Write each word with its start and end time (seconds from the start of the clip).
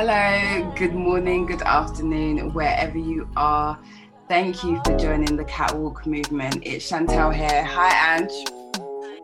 Hello, 0.00 0.72
good 0.76 0.94
morning, 0.94 1.44
good 1.44 1.62
afternoon, 1.62 2.52
wherever 2.54 2.96
you 2.96 3.28
are. 3.36 3.76
Thank 4.28 4.62
you 4.62 4.80
for 4.84 4.96
joining 4.96 5.36
the 5.36 5.42
Catwalk 5.42 6.06
movement. 6.06 6.62
It's 6.62 6.88
Chantel 6.88 7.34
here. 7.34 7.64
Hi, 7.64 8.16
Ange. 8.16 8.30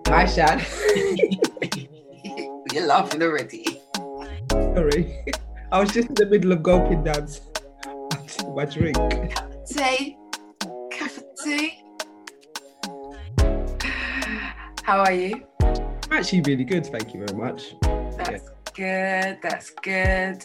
Hi, 0.08 0.26
Shan. 0.26 0.60
You're 2.72 2.86
laughing 2.86 3.22
already. 3.22 3.80
Sorry. 4.50 5.22
I 5.70 5.78
was 5.78 5.92
just 5.92 6.08
in 6.08 6.14
the 6.16 6.26
middle 6.26 6.50
of 6.50 6.64
gulping 6.64 7.04
down 7.04 7.28
my 8.56 8.64
drink. 8.64 8.96
Tea. 9.68 10.18
Cafe 10.90 11.84
How 14.82 15.04
are 15.04 15.12
you? 15.12 15.40
I'm 15.60 16.10
actually 16.10 16.40
really 16.40 16.64
good, 16.64 16.84
thank 16.86 17.14
you 17.14 17.24
very 17.24 17.38
much. 17.38 17.76
That's 18.16 18.42
yeah. 18.42 18.53
Good. 18.74 19.38
That's 19.42 19.70
good. 19.70 20.44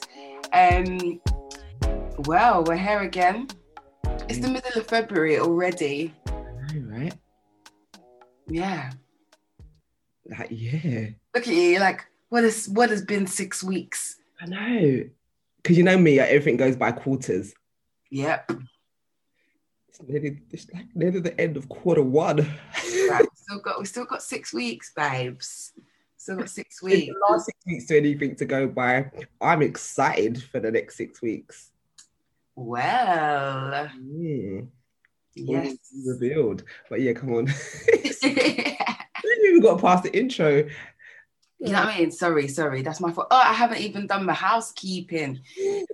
Um, 0.54 1.20
well, 2.26 2.64
we're 2.64 2.78
here 2.78 3.02
again. 3.02 3.48
It's 4.30 4.40
the 4.40 4.48
middle 4.48 4.80
of 4.80 4.88
February 4.88 5.40
already. 5.40 6.14
know, 6.28 6.98
right? 6.98 7.16
Yeah. 8.48 8.92
Like, 10.26 10.50
yeah. 10.52 11.10
Look 11.34 11.48
at 11.48 11.54
you, 11.54 11.80
like, 11.80 12.06
what 12.30 12.44
is 12.44 12.70
what 12.70 12.92
has 12.92 13.02
been 13.02 13.26
six 13.26 13.64
weeks? 13.64 14.18
I 14.40 14.46
know. 14.46 15.04
Because 15.58 15.78
you 15.78 15.84
know 15.84 15.98
me, 15.98 16.20
everything 16.20 16.58
goes 16.58 16.76
by 16.76 16.92
quarters. 16.92 17.54
Yep. 18.12 18.52
It's 19.90 20.02
nearly, 20.08 20.40
it's 20.52 20.68
like 20.74 20.86
nearly 20.96 21.20
the 21.20 21.40
end 21.40 21.58
of 21.58 21.68
quarter 21.68 22.04
one. 22.04 22.38
right, 23.10 23.22
we 23.22 23.28
still 23.36 23.60
got 23.60 23.80
we 23.80 23.86
still 23.86 24.06
got 24.06 24.22
six 24.22 24.54
weeks, 24.54 24.92
babes. 24.96 25.74
Got 26.28 26.50
six 26.50 26.82
weeks. 26.82 27.16
last 27.30 27.46
six 27.46 27.58
weeks 27.66 27.86
to 27.88 27.98
anything 27.98 28.36
to 28.36 28.46
go 28.46 28.68
by. 28.68 29.10
I'm 29.42 29.62
excited 29.62 30.44
for 30.44 30.60
the 30.60 30.72
next 30.72 30.98
six 30.98 31.22
weeks. 31.22 31.72
Well. 32.56 33.90
Yeah. 34.04 34.62
Yes. 35.34 35.78
Revealed. 36.06 36.64
But 36.90 37.02
yeah, 37.02 37.14
come 37.14 37.34
on. 37.34 37.46
we 38.24 39.50
even 39.50 39.62
got 39.62 39.82
past 39.82 40.04
the 40.04 40.18
intro. 40.18 40.68
You 41.62 41.74
know 41.74 41.84
what 41.84 41.96
I 41.96 42.00
mean? 42.00 42.12
Sorry, 42.12 42.48
sorry, 42.48 42.84
that's 42.84 43.02
my 43.02 43.12
fault. 43.12 43.28
Oh, 43.32 43.38
I 43.38 43.52
haven't 43.52 43.82
even 43.82 44.08
done 44.08 44.26
my 44.26 44.34
housekeeping. 44.34 45.42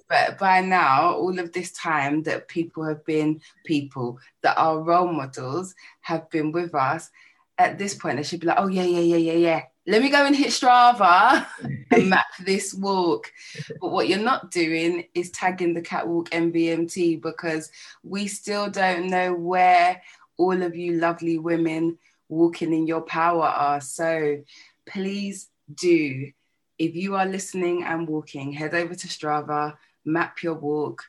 But 0.08 0.38
by 0.38 0.62
now, 0.62 1.14
all 1.14 1.40
of 1.40 1.53
this 1.53 1.72
time 1.72 2.22
that 2.23 2.48
people 2.48 2.84
have 2.84 3.03
been 3.03 3.42
people 3.66 4.20
that 4.44 4.58
are 4.58 4.80
role 4.80 5.12
models 5.12 5.73
have 6.02 6.30
been 6.30 6.52
with 6.52 6.76
us, 6.76 7.09
at 7.58 7.80
this 7.80 7.96
point, 7.96 8.18
they 8.18 8.23
should 8.23 8.42
be 8.42 8.48
like, 8.48 8.59
oh, 8.59 8.68
yeah, 8.68 8.84
yeah, 8.84 9.00
yeah, 9.00 9.18
yeah, 9.18 9.34
yeah. 9.34 9.62
Let 9.88 10.02
me 10.02 10.09
go 10.09 10.25
and 10.25 10.36
hit 10.36 10.47
Strava 10.47 11.45
and 11.91 12.09
map 12.09 12.25
this 12.44 12.73
walk. 12.73 13.31
But 13.80 13.91
what 13.91 14.08
you're 14.08 14.17
not 14.17 14.50
doing 14.50 15.05
is 15.14 15.30
tagging 15.30 15.73
the 15.75 15.81
catwalk 15.81 16.30
MVMT 16.31 17.22
because 17.22 17.72
we 18.03 18.28
still 18.28 18.69
don't 18.69 19.08
know 19.08 19.33
where 19.36 20.02
all 20.38 20.63
of 20.63 20.75
you 20.75 20.94
lovely 20.94 21.38
women 21.38 22.00
walking 22.30 22.73
in 22.73 22.88
your 22.88 23.02
power 23.02 23.45
are. 23.45 23.80
So 23.80 24.44
please 24.88 25.50
do, 25.73 26.31
if 26.80 26.95
you 26.95 27.16
are 27.16 27.25
listening 27.25 27.83
and 27.83 28.08
walking, 28.08 28.52
head 28.52 28.73
over 28.73 28.95
to 28.95 29.08
Strava, 29.08 29.78
map 30.03 30.41
your 30.41 30.56
walk. 30.56 31.03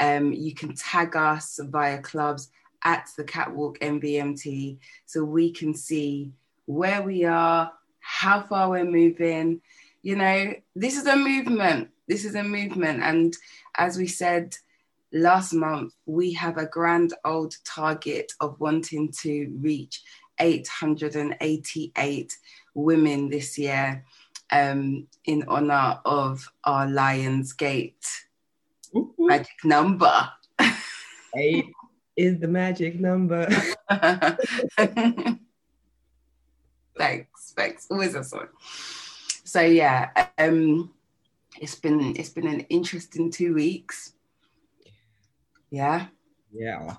Um, 0.00 0.32
you 0.32 0.54
can 0.54 0.74
tag 0.74 1.14
us 1.14 1.60
via 1.62 2.00
clubs 2.00 2.50
at 2.84 3.08
the 3.16 3.24
Catwalk 3.24 3.78
MVMT 3.80 4.78
so 5.06 5.24
we 5.24 5.52
can 5.52 5.74
see 5.74 6.32
where 6.66 7.02
we 7.02 7.24
are, 7.24 7.72
how 8.04 8.42
far 8.42 8.70
we're 8.70 8.84
moving. 8.84 9.60
You 10.02 10.16
know, 10.16 10.54
this 10.76 10.96
is 10.96 11.06
a 11.06 11.16
movement. 11.16 11.88
This 12.06 12.24
is 12.24 12.34
a 12.34 12.42
movement. 12.42 13.02
And 13.02 13.34
as 13.76 13.96
we 13.96 14.06
said 14.06 14.56
last 15.12 15.54
month, 15.54 15.94
we 16.04 16.34
have 16.34 16.58
a 16.58 16.66
grand 16.66 17.14
old 17.24 17.56
target 17.64 18.32
of 18.40 18.60
wanting 18.60 19.12
to 19.22 19.50
reach 19.60 20.02
888 20.38 22.36
women 22.74 23.30
this 23.30 23.56
year 23.56 24.04
um, 24.50 25.06
in 25.24 25.44
honor 25.48 26.00
of 26.04 26.46
our 26.64 26.86
Lions 26.86 27.52
Gate 27.54 28.04
Ooh. 28.94 29.14
magic 29.18 29.64
number. 29.64 30.28
Eight 31.36 31.72
is 32.16 32.38
the 32.38 32.48
magic 32.48 33.00
number. 33.00 33.48
thanks, 36.96 37.33
Always 37.90 38.14
a 38.14 38.24
song. 38.24 38.48
So 39.44 39.60
yeah, 39.60 40.26
um, 40.38 40.92
it's 41.60 41.74
been 41.74 42.16
it's 42.16 42.30
been 42.30 42.46
an 42.46 42.60
interesting 42.60 43.30
two 43.30 43.54
weeks. 43.54 44.14
Yeah. 45.70 46.06
Yeah. 46.52 46.96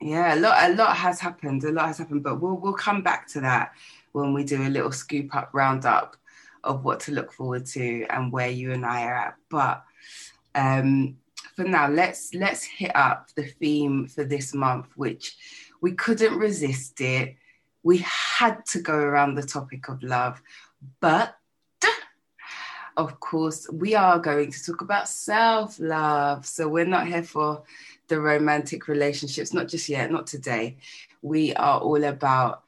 Yeah, 0.00 0.34
a 0.34 0.38
lot 0.38 0.70
a 0.70 0.74
lot 0.74 0.96
has 0.96 1.20
happened. 1.20 1.64
A 1.64 1.72
lot 1.72 1.86
has 1.86 1.98
happened, 1.98 2.22
but 2.22 2.40
we'll 2.40 2.56
we'll 2.56 2.74
come 2.74 3.02
back 3.02 3.26
to 3.28 3.40
that 3.40 3.72
when 4.12 4.32
we 4.32 4.44
do 4.44 4.62
a 4.62 4.68
little 4.68 4.92
scoop 4.92 5.34
up 5.34 5.50
roundup 5.52 6.16
of 6.64 6.84
what 6.84 7.00
to 7.00 7.12
look 7.12 7.32
forward 7.32 7.64
to 7.66 8.04
and 8.10 8.32
where 8.32 8.50
you 8.50 8.72
and 8.72 8.84
I 8.84 9.04
are 9.04 9.14
at. 9.14 9.34
But 9.48 9.84
um, 10.54 11.16
for 11.54 11.64
now, 11.64 11.88
let's 11.88 12.34
let's 12.34 12.64
hit 12.64 12.94
up 12.94 13.28
the 13.34 13.44
theme 13.44 14.06
for 14.06 14.24
this 14.24 14.54
month, 14.54 14.86
which 14.96 15.36
we 15.80 15.92
couldn't 15.92 16.38
resist 16.38 17.00
it. 17.00 17.36
We 17.86 17.98
had 17.98 18.66
to 18.72 18.80
go 18.80 18.96
around 18.96 19.36
the 19.36 19.44
topic 19.44 19.88
of 19.88 20.02
love, 20.02 20.42
but 20.98 21.36
of 22.96 23.20
course, 23.20 23.70
we 23.70 23.94
are 23.94 24.18
going 24.18 24.50
to 24.50 24.64
talk 24.64 24.80
about 24.80 25.08
self 25.08 25.78
love. 25.78 26.44
So 26.46 26.66
we're 26.66 26.84
not 26.84 27.06
here 27.06 27.22
for 27.22 27.62
the 28.08 28.20
romantic 28.20 28.88
relationships, 28.88 29.54
not 29.54 29.68
just 29.68 29.88
yet, 29.88 30.10
not 30.10 30.26
today. 30.26 30.78
We 31.22 31.54
are 31.54 31.78
all 31.78 32.02
about 32.02 32.64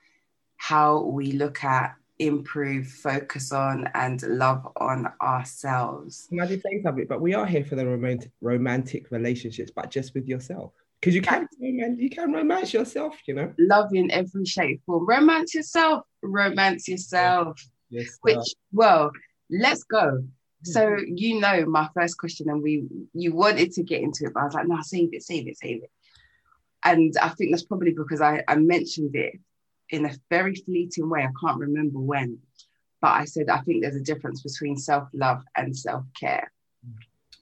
how 0.57 1.01
we 1.01 1.33
look 1.33 1.65
at 1.65 1.97
improve, 2.21 2.87
focus 2.87 3.51
on, 3.51 3.89
and 3.95 4.23
love 4.23 4.69
on 4.77 5.13
ourselves. 5.21 6.29
Can 6.29 6.39
I 6.43 6.47
just 6.47 6.63
say 6.63 6.81
something? 6.81 7.07
But 7.09 7.21
we 7.21 7.35
are 7.35 7.45
here 7.45 7.65
for 7.65 7.75
the 7.75 7.87
romantic 7.87 8.31
romantic 8.41 9.11
relationships, 9.11 9.73
but 9.75 9.91
just 9.91 10.15
with 10.15 10.29
yourself. 10.29 10.75
Because 11.01 11.15
you 11.15 11.23
can 11.23 11.49
you 11.97 12.11
can 12.11 12.33
romance 12.33 12.73
yourself, 12.73 13.17
you 13.27 13.35
know. 13.35 13.53
Love 13.59 13.91
in 13.95 14.11
every 14.11 14.45
shape 14.45 14.83
form. 14.85 15.07
Romance 15.07 15.55
yourself. 15.55 16.05
Romance 16.23 16.89
yourself. 16.89 17.61
Yes. 17.89 18.19
Which 18.23 18.55
well, 18.73 19.13
let's 19.49 19.85
go. 19.85 20.11
Hmm. 20.11 20.25
So 20.63 20.97
you 21.07 21.39
know 21.41 21.67
my 21.67 21.89
first 21.95 22.19
question, 22.19 22.49
and 22.49 22.63
we 22.63 22.85
you 23.15 23.33
wanted 23.33 23.73
to 23.73 23.85
get 23.85 24.03
into 24.03 24.25
it, 24.25 24.35
but 24.35 24.41
I 24.41 24.45
was 24.47 24.55
like, 24.55 24.67
no, 24.67 24.79
save 24.83 25.11
it, 25.15 25.23
save 25.23 25.47
it, 25.47 25.57
save 25.57 25.85
it. 25.85 25.91
And 26.85 27.15
I 27.21 27.29
think 27.31 27.53
that's 27.53 27.65
probably 27.65 27.93
because 27.93 28.21
I, 28.21 28.43
I 28.49 28.57
mentioned 28.57 29.15
it 29.15 29.35
in 29.91 30.05
a 30.05 30.15
very 30.31 30.55
fleeting 30.55 31.09
way. 31.09 31.23
I 31.23 31.31
can't 31.41 31.61
remember 31.61 31.99
when, 31.99 32.39
but 33.01 33.13
I 33.13 33.25
said 33.25 33.49
I 33.49 33.61
think 33.61 33.83
there's 33.83 33.97
a 33.97 34.01
difference 34.01 34.43
between 34.43 34.77
self 34.77 35.09
love 35.13 35.45
and 35.57 35.77
self 35.77 36.05
care. 36.19 36.51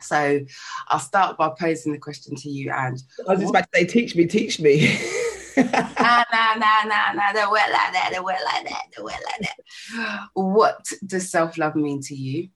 So 0.01 0.41
I'll 0.89 0.99
start 0.99 1.37
by 1.37 1.51
posing 1.59 1.93
the 1.93 1.99
question 1.99 2.37
to 2.37 2.49
you, 2.49 2.71
and 2.71 3.03
I 3.27 3.33
was 3.33 3.41
just 3.41 3.51
about 3.51 3.71
to 3.73 3.79
say, 3.79 3.87
teach 3.87 4.15
me, 4.15 4.27
teach 4.27 4.61
me. 4.61 4.99
nah, 5.57 6.25
nah, 6.33 6.55
nah, 6.57 6.83
nah, 6.85 7.13
nah, 7.15 7.33
don't 7.33 7.51
work 7.51 7.69
like 7.73 7.93
that, 7.93 8.11
don't 8.13 8.25
work 8.25 8.37
like 8.45 8.69
that, 8.69 8.83
don't 8.95 9.05
work 9.05 9.15
like 9.15 9.41
that. 9.41 10.29
What 10.35 10.87
does 11.05 11.31
self 11.31 11.57
love 11.59 11.77
mean 11.77 12.01
to 12.03 12.15
you? 12.15 12.49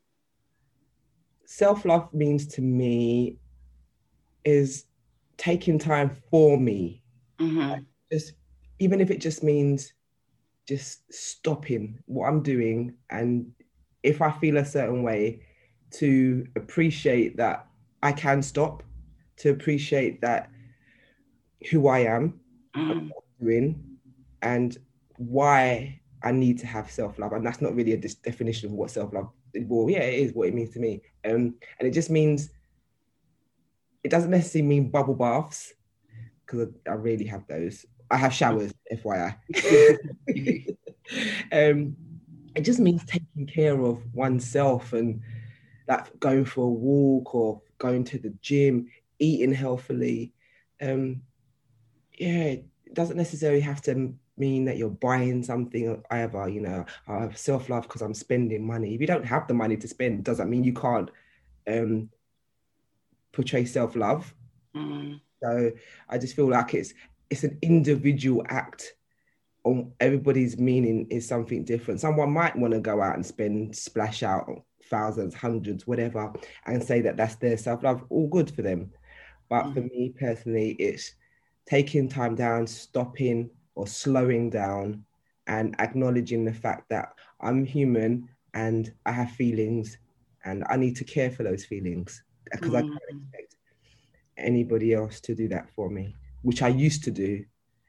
Self 1.46 1.84
love 1.84 2.12
means 2.12 2.46
to 2.48 2.62
me 2.62 3.38
is 4.44 4.84
taking 5.36 5.78
time 5.78 6.10
for 6.30 6.58
me. 6.58 7.02
Mm-hmm. 7.38 7.82
Just 8.12 8.34
even 8.78 9.00
if 9.00 9.10
it 9.10 9.20
just 9.20 9.42
means 9.42 9.92
just 10.68 11.12
stopping 11.12 11.98
what 12.06 12.28
I'm 12.28 12.42
doing 12.42 12.94
and 13.10 13.50
if 14.02 14.22
I 14.22 14.30
feel 14.30 14.58
a 14.58 14.64
certain 14.64 15.02
way 15.02 15.42
to 15.92 16.46
appreciate 16.56 17.36
that 17.36 17.66
I 18.02 18.12
can 18.12 18.42
stop, 18.42 18.82
to 19.38 19.50
appreciate 19.50 20.20
that 20.20 20.50
who 21.70 21.88
I 21.88 22.00
am, 22.00 22.40
mm. 22.76 23.10
doing, 23.40 23.84
and 24.42 24.76
why 25.16 26.00
I 26.22 26.32
need 26.32 26.58
to 26.60 26.66
have 26.66 26.90
self 26.90 27.18
love. 27.18 27.32
And 27.32 27.44
that's 27.44 27.60
not 27.60 27.74
really 27.74 27.92
a 27.92 27.96
dis- 27.96 28.14
definition 28.14 28.70
of 28.70 28.74
what 28.74 28.90
self 28.90 29.12
love. 29.12 29.30
Well, 29.54 29.90
yeah, 29.90 30.02
it 30.02 30.20
is 30.20 30.32
what 30.32 30.48
it 30.48 30.54
means 30.54 30.70
to 30.70 30.80
me. 30.80 31.02
Um, 31.24 31.54
and 31.78 31.88
it 31.88 31.92
just 31.92 32.10
means 32.10 32.50
it 34.04 34.10
doesn't 34.10 34.30
necessarily 34.30 34.68
mean 34.68 34.90
bubble 34.90 35.14
baths 35.14 35.74
because 36.46 36.68
I, 36.86 36.90
I 36.90 36.94
really 36.94 37.26
have 37.26 37.46
those. 37.48 37.84
I 38.10 38.16
have 38.16 38.34
showers, 38.34 38.72
FYI. 38.92 39.36
um, 41.52 41.96
it 42.54 42.62
just 42.62 42.80
means 42.80 43.04
taking 43.04 43.46
care 43.46 43.80
of 43.80 44.02
oneself 44.14 44.92
and 44.92 45.20
that 45.90 46.20
going 46.20 46.44
for 46.44 46.66
a 46.66 46.70
walk 46.70 47.34
or 47.34 47.60
going 47.78 48.04
to 48.04 48.18
the 48.18 48.32
gym, 48.40 48.88
eating 49.18 49.52
healthily. 49.52 50.32
Um, 50.80 51.22
yeah, 52.16 52.44
it 52.44 52.94
doesn't 52.94 53.16
necessarily 53.16 53.60
have 53.60 53.82
to 53.82 54.14
mean 54.36 54.64
that 54.66 54.76
you're 54.76 54.88
buying 54.88 55.42
something 55.42 56.00
either, 56.12 56.48
you 56.48 56.60
know, 56.60 56.86
I 57.08 57.22
have 57.22 57.36
self-love 57.36 57.82
because 57.82 58.02
I'm 58.02 58.14
spending 58.14 58.64
money. 58.64 58.94
If 58.94 59.00
you 59.00 59.06
don't 59.08 59.26
have 59.26 59.48
the 59.48 59.54
money 59.54 59.76
to 59.78 59.88
spend, 59.88 60.22
does 60.22 60.38
that 60.38 60.48
mean 60.48 60.62
you 60.62 60.72
can't 60.72 61.10
um, 61.66 62.08
portray 63.32 63.64
self 63.64 63.96
love. 63.96 64.32
Mm. 64.76 65.20
So 65.42 65.72
I 66.08 66.18
just 66.18 66.36
feel 66.36 66.48
like 66.48 66.72
it's 66.74 66.94
it's 67.30 67.42
an 67.44 67.58
individual 67.62 68.44
act. 68.48 68.94
On 69.64 69.92
everybody's 70.00 70.56
meaning 70.56 71.06
is 71.10 71.28
something 71.28 71.64
different. 71.64 72.00
Someone 72.00 72.32
might 72.32 72.56
want 72.56 72.72
to 72.72 72.80
go 72.80 73.02
out 73.02 73.16
and 73.16 73.26
spend 73.26 73.76
splash 73.76 74.22
out 74.22 74.48
thousands, 74.90 75.34
hundreds, 75.34 75.86
whatever, 75.86 76.32
and 76.66 76.82
say 76.82 77.00
that 77.00 77.16
that's 77.16 77.36
their 77.36 77.56
self 77.56 77.82
love. 77.82 78.04
All 78.10 78.28
good 78.28 78.54
for 78.54 78.62
them. 78.62 78.90
But 79.48 79.64
mm. 79.64 79.74
for 79.74 79.80
me 79.80 80.14
personally, 80.18 80.72
it's 80.72 81.14
taking 81.66 82.08
time 82.08 82.34
down, 82.34 82.66
stopping 82.66 83.50
or 83.74 83.86
slowing 83.86 84.50
down, 84.50 85.04
and 85.46 85.74
acknowledging 85.78 86.44
the 86.44 86.52
fact 86.52 86.88
that 86.90 87.12
I'm 87.40 87.64
human 87.64 88.28
and 88.54 88.92
I 89.06 89.12
have 89.12 89.30
feelings 89.32 89.98
and 90.44 90.64
I 90.68 90.76
need 90.76 90.96
to 90.96 91.04
care 91.04 91.30
for 91.30 91.42
those 91.42 91.64
feelings 91.64 92.22
because 92.50 92.70
mm. 92.70 92.76
I 92.78 92.82
can't 92.82 92.98
expect 93.08 93.56
anybody 94.36 94.94
else 94.94 95.20
to 95.20 95.34
do 95.34 95.48
that 95.48 95.70
for 95.74 95.90
me, 95.90 96.16
which 96.42 96.62
I 96.62 96.68
used 96.68 97.04
to 97.04 97.10
do. 97.10 97.44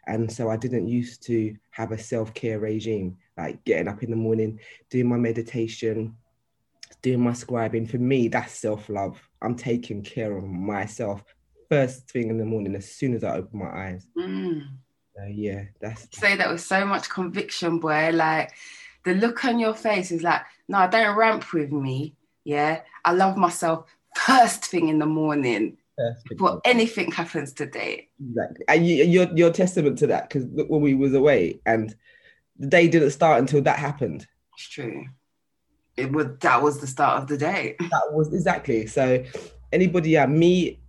And 0.07 0.31
so 0.31 0.49
I 0.49 0.57
didn't 0.57 0.87
used 0.87 1.23
to 1.27 1.55
have 1.69 1.91
a 1.91 1.97
self 1.97 2.33
care 2.33 2.59
regime, 2.59 3.17
like 3.37 3.63
getting 3.63 3.87
up 3.87 4.03
in 4.03 4.09
the 4.09 4.15
morning, 4.15 4.59
doing 4.89 5.07
my 5.07 5.17
meditation, 5.17 6.15
doing 6.97 7.21
my 7.21 7.31
scribing. 7.31 7.89
For 7.89 7.97
me, 7.97 8.27
that's 8.27 8.53
self 8.53 8.89
love. 8.89 9.19
I'm 9.41 9.55
taking 9.55 10.03
care 10.03 10.35
of 10.35 10.43
myself 10.43 11.23
first 11.69 12.09
thing 12.09 12.29
in 12.29 12.37
the 12.37 12.45
morning 12.45 12.75
as 12.75 12.91
soon 12.91 13.13
as 13.13 13.23
I 13.23 13.37
open 13.37 13.59
my 13.59 13.69
eyes. 13.69 14.05
Mm. 14.17 14.63
Uh, 15.19 15.27
yeah, 15.27 15.63
that's. 15.79 16.07
Say 16.11 16.35
that 16.35 16.49
with 16.49 16.61
so 16.61 16.85
much 16.85 17.09
conviction, 17.09 17.79
boy. 17.79 18.11
Like 18.13 18.51
the 19.05 19.13
look 19.13 19.45
on 19.45 19.59
your 19.59 19.73
face 19.73 20.11
is 20.11 20.23
like, 20.23 20.41
no, 20.67 20.87
don't 20.89 21.17
ramp 21.17 21.53
with 21.53 21.71
me. 21.71 22.15
Yeah, 22.43 22.81
I 23.05 23.13
love 23.13 23.37
myself 23.37 23.85
first 24.15 24.65
thing 24.65 24.89
in 24.89 24.99
the 24.99 25.05
morning 25.05 25.77
before 26.29 26.61
anything 26.65 27.11
happens 27.11 27.53
today. 27.53 28.09
Exactly, 28.19 28.65
and 28.67 28.87
you, 28.87 29.03
you're 29.05 29.31
you're 29.35 29.53
testament 29.53 29.97
to 29.99 30.07
that 30.07 30.29
because 30.29 30.45
when 30.47 30.81
we 30.81 30.93
was 30.93 31.13
away 31.13 31.61
and 31.65 31.95
the 32.57 32.67
day 32.67 32.87
didn't 32.87 33.11
start 33.11 33.39
until 33.39 33.61
that 33.61 33.79
happened. 33.79 34.27
It's 34.57 34.69
true. 34.69 35.05
It 35.97 36.11
was 36.11 36.27
that 36.39 36.61
was 36.61 36.79
the 36.79 36.87
start 36.87 37.21
of 37.21 37.27
the 37.27 37.37
day. 37.37 37.75
That 37.89 38.11
was 38.11 38.33
exactly 38.33 38.87
so. 38.87 39.23
Anybody, 39.71 40.11
yeah, 40.11 40.25
me. 40.25 40.79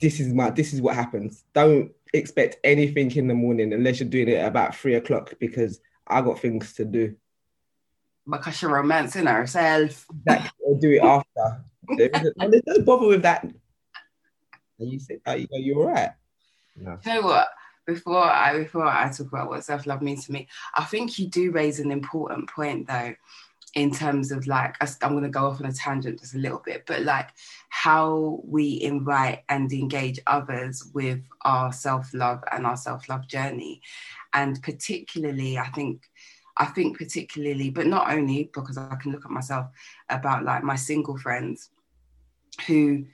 This 0.00 0.20
is 0.20 0.32
my. 0.32 0.50
This 0.50 0.72
is 0.72 0.80
what 0.80 0.94
happens. 0.94 1.44
Don't 1.54 1.92
expect 2.12 2.58
anything 2.64 3.10
in 3.16 3.28
the 3.28 3.34
morning 3.34 3.72
unless 3.72 4.00
you're 4.00 4.08
doing 4.08 4.28
it 4.28 4.34
at 4.34 4.48
about 4.48 4.74
three 4.74 4.94
o'clock 4.94 5.34
because 5.40 5.80
I 6.06 6.20
got 6.20 6.38
things 6.38 6.74
to 6.74 6.84
do 6.84 7.14
because 8.28 8.56
she's 8.56 8.68
romancing 8.68 9.26
herself. 9.26 10.06
Exactly. 10.26 10.50
Or 10.60 10.78
do 10.78 10.90
it 10.90 11.02
after. 11.02 11.64
there's 11.96 12.62
no 12.66 12.84
bother 12.84 13.06
with 13.06 13.22
that. 13.22 13.44
And 13.44 14.90
you 14.90 14.98
say, 14.98 15.18
oh, 15.26 15.34
you 15.34 15.48
know, 15.50 15.58
you're 15.58 15.86
right. 15.86 16.10
No. 16.76 16.98
You 17.04 17.14
know 17.14 17.22
what? 17.22 17.48
Before 17.84 18.22
I 18.22 18.58
before 18.58 18.86
I 18.86 19.10
talk 19.10 19.26
about 19.26 19.48
what 19.48 19.64
self 19.64 19.86
love 19.86 20.02
means 20.02 20.26
to 20.26 20.32
me, 20.32 20.48
I 20.74 20.84
think 20.84 21.18
you 21.18 21.26
do 21.26 21.50
raise 21.50 21.80
an 21.80 21.90
important 21.90 22.48
point 22.48 22.86
though, 22.86 23.14
in 23.74 23.90
terms 23.90 24.30
of 24.30 24.46
like 24.46 24.76
I'm 25.02 25.12
going 25.12 25.22
to 25.22 25.30
go 25.30 25.46
off 25.46 25.60
on 25.60 25.66
a 25.66 25.72
tangent 25.72 26.20
just 26.20 26.34
a 26.34 26.38
little 26.38 26.62
bit, 26.64 26.84
but 26.86 27.02
like 27.02 27.30
how 27.70 28.40
we 28.44 28.80
invite 28.82 29.44
and 29.48 29.72
engage 29.72 30.20
others 30.26 30.90
with 30.92 31.20
our 31.42 31.72
self 31.72 32.12
love 32.12 32.44
and 32.52 32.66
our 32.66 32.76
self 32.76 33.08
love 33.08 33.26
journey, 33.26 33.80
and 34.34 34.62
particularly 34.62 35.58
I 35.58 35.68
think 35.68 36.02
I 36.56 36.66
think 36.66 36.98
particularly, 36.98 37.70
but 37.70 37.86
not 37.86 38.12
only 38.12 38.50
because 38.54 38.76
I 38.76 38.94
can 38.96 39.12
look 39.12 39.24
at 39.24 39.30
myself 39.30 39.68
about 40.10 40.44
like 40.44 40.62
my 40.62 40.76
single 40.76 41.16
friends 41.16 41.70
who 42.66 43.06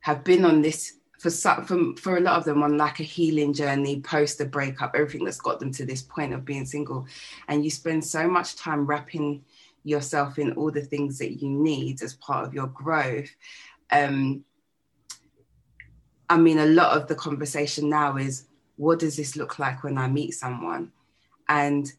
have 0.00 0.24
been 0.24 0.44
on 0.44 0.62
this 0.62 0.94
for 1.18 1.30
for, 1.30 1.96
for 1.96 2.16
a 2.16 2.20
lot 2.20 2.38
of 2.38 2.44
them 2.44 2.62
on 2.62 2.76
like 2.76 3.00
a 3.00 3.02
healing 3.02 3.52
journey 3.52 4.00
post 4.00 4.38
the 4.38 4.44
breakup, 4.44 4.92
everything 4.94 5.24
that's 5.24 5.40
got 5.40 5.60
them 5.60 5.72
to 5.72 5.84
this 5.84 6.02
point 6.02 6.32
of 6.32 6.44
being 6.44 6.66
single. 6.66 7.06
And 7.48 7.64
you 7.64 7.70
spend 7.70 8.04
so 8.04 8.28
much 8.28 8.56
time 8.56 8.86
wrapping 8.86 9.44
yourself 9.86 10.38
in 10.38 10.52
all 10.52 10.70
the 10.70 10.82
things 10.82 11.18
that 11.18 11.40
you 11.40 11.48
need 11.48 12.02
as 12.02 12.14
part 12.14 12.46
of 12.46 12.52
your 12.52 12.66
growth. 12.66 13.30
Um, 13.90 14.44
I 16.28 16.36
mean, 16.36 16.58
a 16.58 16.66
lot 16.66 16.96
of 16.96 17.06
the 17.06 17.14
conversation 17.14 17.88
now 17.88 18.16
is 18.16 18.46
what 18.76 18.98
does 18.98 19.16
this 19.16 19.36
look 19.36 19.58
like 19.58 19.84
when 19.84 19.96
I 19.96 20.08
meet 20.08 20.32
someone? 20.32 20.92
And 21.48 21.90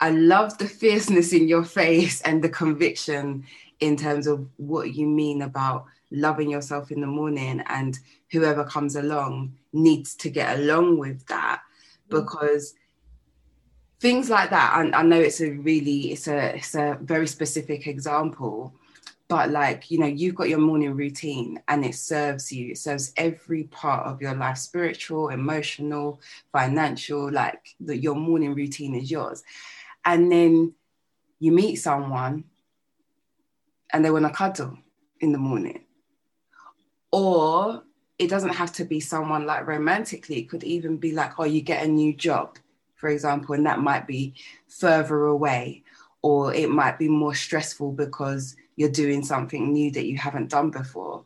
I 0.00 0.10
love 0.10 0.58
the 0.58 0.68
fierceness 0.80 1.32
in 1.32 1.48
your 1.48 1.64
face 1.64 2.20
and 2.22 2.42
the 2.42 2.48
conviction 2.48 3.44
in 3.80 3.96
terms 3.96 4.26
of 4.26 4.46
what 4.56 4.94
you 4.94 5.06
mean 5.06 5.42
about 5.42 5.86
loving 6.10 6.50
yourself 6.50 6.90
in 6.90 7.00
the 7.00 7.06
morning 7.06 7.62
and 7.66 7.98
whoever 8.32 8.64
comes 8.64 8.96
along 8.96 9.52
needs 9.72 10.14
to 10.16 10.30
get 10.30 10.58
along 10.58 10.98
with 10.98 11.24
that 11.26 11.60
mm. 12.08 12.20
because 12.20 12.74
things 14.00 14.30
like 14.30 14.50
that 14.50 14.72
I, 14.74 14.98
I 14.98 15.02
know 15.02 15.20
it's 15.20 15.40
a 15.40 15.50
really 15.50 16.12
it's 16.12 16.28
a 16.28 16.56
it's 16.56 16.74
a 16.74 16.98
very 17.00 17.26
specific 17.26 17.86
example 17.86 18.74
but 19.28 19.50
like 19.50 19.90
you 19.90 19.98
know 19.98 20.06
you've 20.06 20.34
got 20.34 20.48
your 20.48 20.58
morning 20.58 20.96
routine 20.96 21.60
and 21.68 21.84
it 21.84 21.94
serves 21.94 22.50
you. 22.50 22.72
It 22.72 22.78
serves 22.78 23.12
every 23.16 23.64
part 23.64 24.06
of 24.06 24.22
your 24.22 24.34
life 24.34 24.56
spiritual 24.56 25.28
emotional 25.28 26.20
financial 26.50 27.30
like 27.30 27.76
the, 27.78 27.96
your 27.96 28.14
morning 28.14 28.54
routine 28.54 28.94
is 28.94 29.10
yours. 29.10 29.42
And 30.04 30.32
then 30.32 30.72
you 31.38 31.52
meet 31.52 31.76
someone 31.76 32.44
and 33.92 34.04
they 34.04 34.10
want 34.10 34.26
to 34.26 34.32
cuddle 34.32 34.78
in 35.20 35.32
the 35.32 35.38
morning. 35.38 35.84
Or 37.12 37.82
it 38.18 38.30
doesn't 38.30 38.54
have 38.54 38.72
to 38.74 38.84
be 38.84 39.00
someone 39.00 39.46
like 39.46 39.66
romantically, 39.66 40.38
it 40.38 40.48
could 40.48 40.64
even 40.64 40.96
be 40.96 41.12
like, 41.12 41.38
oh, 41.38 41.44
you 41.44 41.60
get 41.60 41.84
a 41.84 41.88
new 41.88 42.14
job, 42.14 42.58
for 42.98 43.08
example, 43.08 43.54
and 43.54 43.64
that 43.64 43.78
might 43.78 44.06
be 44.06 44.34
further 44.68 45.26
away, 45.26 45.84
or 46.20 46.52
it 46.52 46.68
might 46.68 46.98
be 46.98 47.08
more 47.08 47.34
stressful 47.34 47.92
because 47.92 48.56
you're 48.76 48.90
doing 48.90 49.24
something 49.24 49.72
new 49.72 49.90
that 49.92 50.06
you 50.06 50.18
haven't 50.18 50.50
done 50.50 50.70
before. 50.70 51.24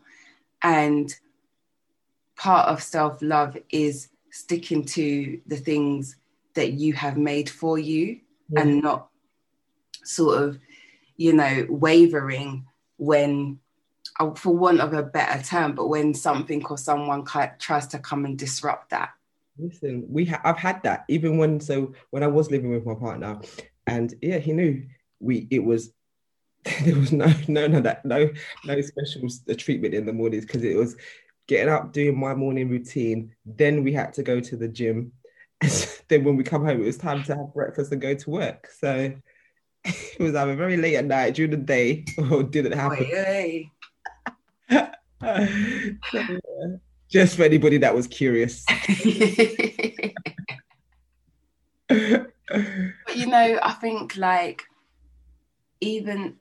And 0.62 1.12
part 2.36 2.68
of 2.68 2.82
self 2.82 3.20
love 3.22 3.56
is 3.70 4.08
sticking 4.30 4.84
to 4.84 5.40
the 5.46 5.56
things 5.56 6.16
that 6.54 6.72
you 6.72 6.92
have 6.92 7.16
made 7.16 7.48
for 7.48 7.78
you 7.78 8.20
yeah. 8.50 8.60
and 8.60 8.82
not 8.82 9.08
sort 10.04 10.42
of, 10.42 10.58
you 11.16 11.32
know, 11.32 11.66
wavering 11.70 12.66
when, 12.98 13.58
uh, 14.20 14.34
for 14.34 14.54
want 14.54 14.80
of 14.80 14.92
a 14.92 15.02
better 15.02 15.42
term, 15.42 15.74
but 15.74 15.88
when 15.88 16.12
something 16.12 16.64
or 16.66 16.76
someone 16.76 17.24
tries 17.58 17.86
to 17.86 17.98
come 17.98 18.26
and 18.26 18.38
disrupt 18.38 18.90
that. 18.90 19.10
Listen, 19.58 20.06
we 20.08 20.24
ha- 20.24 20.40
I've 20.44 20.58
had 20.58 20.82
that 20.84 21.04
even 21.08 21.38
when 21.38 21.60
so 21.60 21.92
when 22.10 22.22
I 22.22 22.26
was 22.26 22.50
living 22.50 22.70
with 22.70 22.86
my 22.86 22.94
partner, 22.94 23.40
and 23.86 24.14
yeah, 24.22 24.38
he 24.38 24.52
knew 24.52 24.82
we 25.20 25.46
it 25.50 25.64
was 25.64 25.92
there 26.82 26.96
was 26.96 27.12
no 27.12 27.32
no 27.48 27.66
no 27.66 27.80
that 27.80 28.04
no 28.04 28.30
no 28.64 28.80
special 28.80 29.28
uh, 29.48 29.54
treatment 29.56 29.94
in 29.94 30.06
the 30.06 30.12
mornings 30.12 30.46
because 30.46 30.62
it 30.64 30.76
was 30.76 30.96
getting 31.48 31.72
up 31.72 31.92
doing 31.92 32.18
my 32.18 32.34
morning 32.34 32.68
routine 32.68 33.34
then 33.44 33.82
we 33.82 33.92
had 33.92 34.12
to 34.12 34.22
go 34.22 34.38
to 34.38 34.56
the 34.56 34.68
gym 34.68 35.10
then 36.08 36.24
when 36.24 36.36
we 36.36 36.44
come 36.44 36.64
home, 36.64 36.80
it 36.80 36.86
was 36.86 36.98
time 36.98 37.22
to 37.24 37.36
have 37.36 37.54
breakfast 37.54 37.92
and 37.92 38.00
go 38.00 38.14
to 38.14 38.30
work. 38.30 38.68
So 38.78 39.12
it 39.84 40.20
was 40.20 40.34
either 40.34 40.56
very 40.56 40.76
late 40.76 40.96
at 40.96 41.04
night 41.04 41.34
during 41.34 41.50
the 41.50 41.56
day 41.56 42.04
or 42.30 42.42
didn't 42.42 42.72
happen. 42.72 43.06
so, 46.10 46.80
just 47.12 47.36
for 47.36 47.42
anybody 47.42 47.76
that 47.78 47.94
was 47.94 48.06
curious. 48.06 48.64
but 51.88 52.32
you 53.14 53.26
know, 53.26 53.58
I 53.62 53.72
think 53.72 54.16
like 54.16 54.62
even 55.80 56.36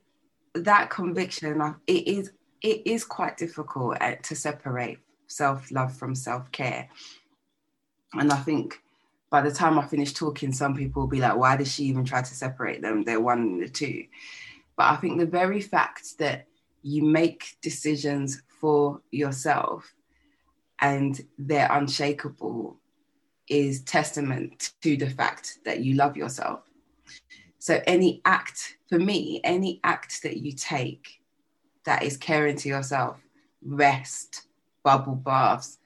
that 0.54 0.88
conviction, 0.88 1.76
it 1.86 2.08
is 2.08 2.32
it 2.62 2.82
is 2.86 3.04
quite 3.04 3.36
difficult 3.36 3.98
uh, 4.00 4.14
to 4.22 4.34
separate 4.34 4.98
self 5.26 5.70
love 5.70 5.94
from 5.94 6.14
self 6.14 6.50
care, 6.52 6.88
and 8.14 8.32
I 8.32 8.36
think 8.36 8.80
by 9.30 9.42
the 9.42 9.52
time 9.52 9.78
I 9.78 9.86
finish 9.86 10.14
talking, 10.14 10.52
some 10.52 10.74
people 10.74 11.02
will 11.02 11.08
be 11.08 11.20
like, 11.20 11.36
why 11.36 11.56
does 11.56 11.72
she 11.72 11.84
even 11.84 12.04
try 12.04 12.22
to 12.22 12.34
separate 12.34 12.82
them? 12.82 13.04
They're 13.04 13.20
one 13.20 13.40
and 13.40 13.62
the 13.62 13.68
two. 13.68 14.04
But 14.76 14.92
I 14.92 14.96
think 14.96 15.18
the 15.18 15.26
very 15.26 15.60
fact 15.60 16.18
that 16.18 16.46
you 16.82 17.02
make 17.02 17.56
decisions 17.62 18.42
for 18.60 19.00
yourself 19.10 19.92
and 20.82 21.24
they're 21.38 21.70
unshakable 21.70 22.76
is 23.48 23.82
testament 23.82 24.72
to 24.82 24.96
the 24.96 25.08
fact 25.08 25.58
that 25.64 25.80
you 25.80 25.94
love 25.94 26.16
yourself. 26.16 26.60
So, 27.58 27.80
any 27.86 28.20
act, 28.24 28.76
for 28.88 28.98
me, 28.98 29.40
any 29.44 29.80
act 29.84 30.24
that 30.24 30.38
you 30.38 30.52
take 30.52 31.20
that 31.84 32.02
is 32.02 32.16
caring 32.16 32.56
to 32.56 32.68
yourself, 32.68 33.20
rest, 33.64 34.48
bubble 34.82 35.14
baths, 35.14 35.78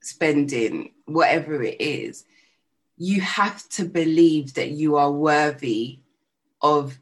spending, 0.00 0.92
whatever 1.06 1.60
it 1.60 1.80
is, 1.80 2.24
you 2.96 3.20
have 3.20 3.68
to 3.70 3.84
believe 3.84 4.54
that 4.54 4.70
you 4.70 4.96
are 4.96 5.10
worthy 5.10 5.98
of 6.60 6.98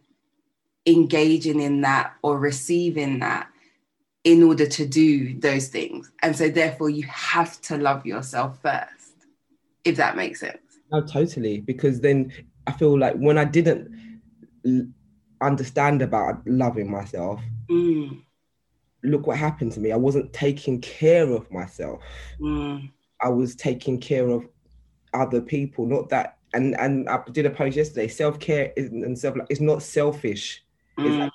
engaging 0.86 1.60
in 1.60 1.82
that 1.82 2.14
or 2.22 2.38
receiving 2.38 3.18
that 3.18 3.50
in 4.24 4.42
order 4.42 4.66
to 4.66 4.86
do 4.86 5.38
those 5.38 5.68
things. 5.68 6.10
And 6.22 6.36
so 6.36 6.48
therefore 6.48 6.90
you 6.90 7.04
have 7.04 7.60
to 7.62 7.78
love 7.78 8.04
yourself 8.04 8.58
first, 8.62 9.14
if 9.84 9.96
that 9.96 10.16
makes 10.16 10.40
sense. 10.40 10.58
No, 10.92 11.00
totally. 11.02 11.60
Because 11.60 12.00
then 12.00 12.32
I 12.66 12.72
feel 12.72 12.98
like 12.98 13.14
when 13.14 13.38
I 13.38 13.44
didn't 13.44 14.20
understand 15.40 16.02
about 16.02 16.46
loving 16.46 16.90
myself, 16.90 17.40
mm. 17.70 18.20
look 19.02 19.26
what 19.26 19.38
happened 19.38 19.72
to 19.72 19.80
me. 19.80 19.92
I 19.92 19.96
wasn't 19.96 20.32
taking 20.32 20.80
care 20.80 21.30
of 21.30 21.50
myself. 21.50 22.02
Mm. 22.40 22.90
I 23.22 23.28
was 23.28 23.54
taking 23.54 23.98
care 23.98 24.28
of 24.28 24.46
other 25.14 25.40
people. 25.40 25.86
Not 25.86 26.08
that, 26.10 26.36
and 26.52 26.78
and 26.78 27.08
I 27.08 27.20
did 27.32 27.46
a 27.46 27.50
post 27.50 27.76
yesterday. 27.76 28.08
Self 28.08 28.38
care 28.38 28.72
and 28.76 29.18
self 29.18 29.36
it's 29.48 29.60
not 29.60 29.82
selfish. 29.82 30.62
Mm. 30.98 31.06
It's 31.06 31.16
like 31.16 31.32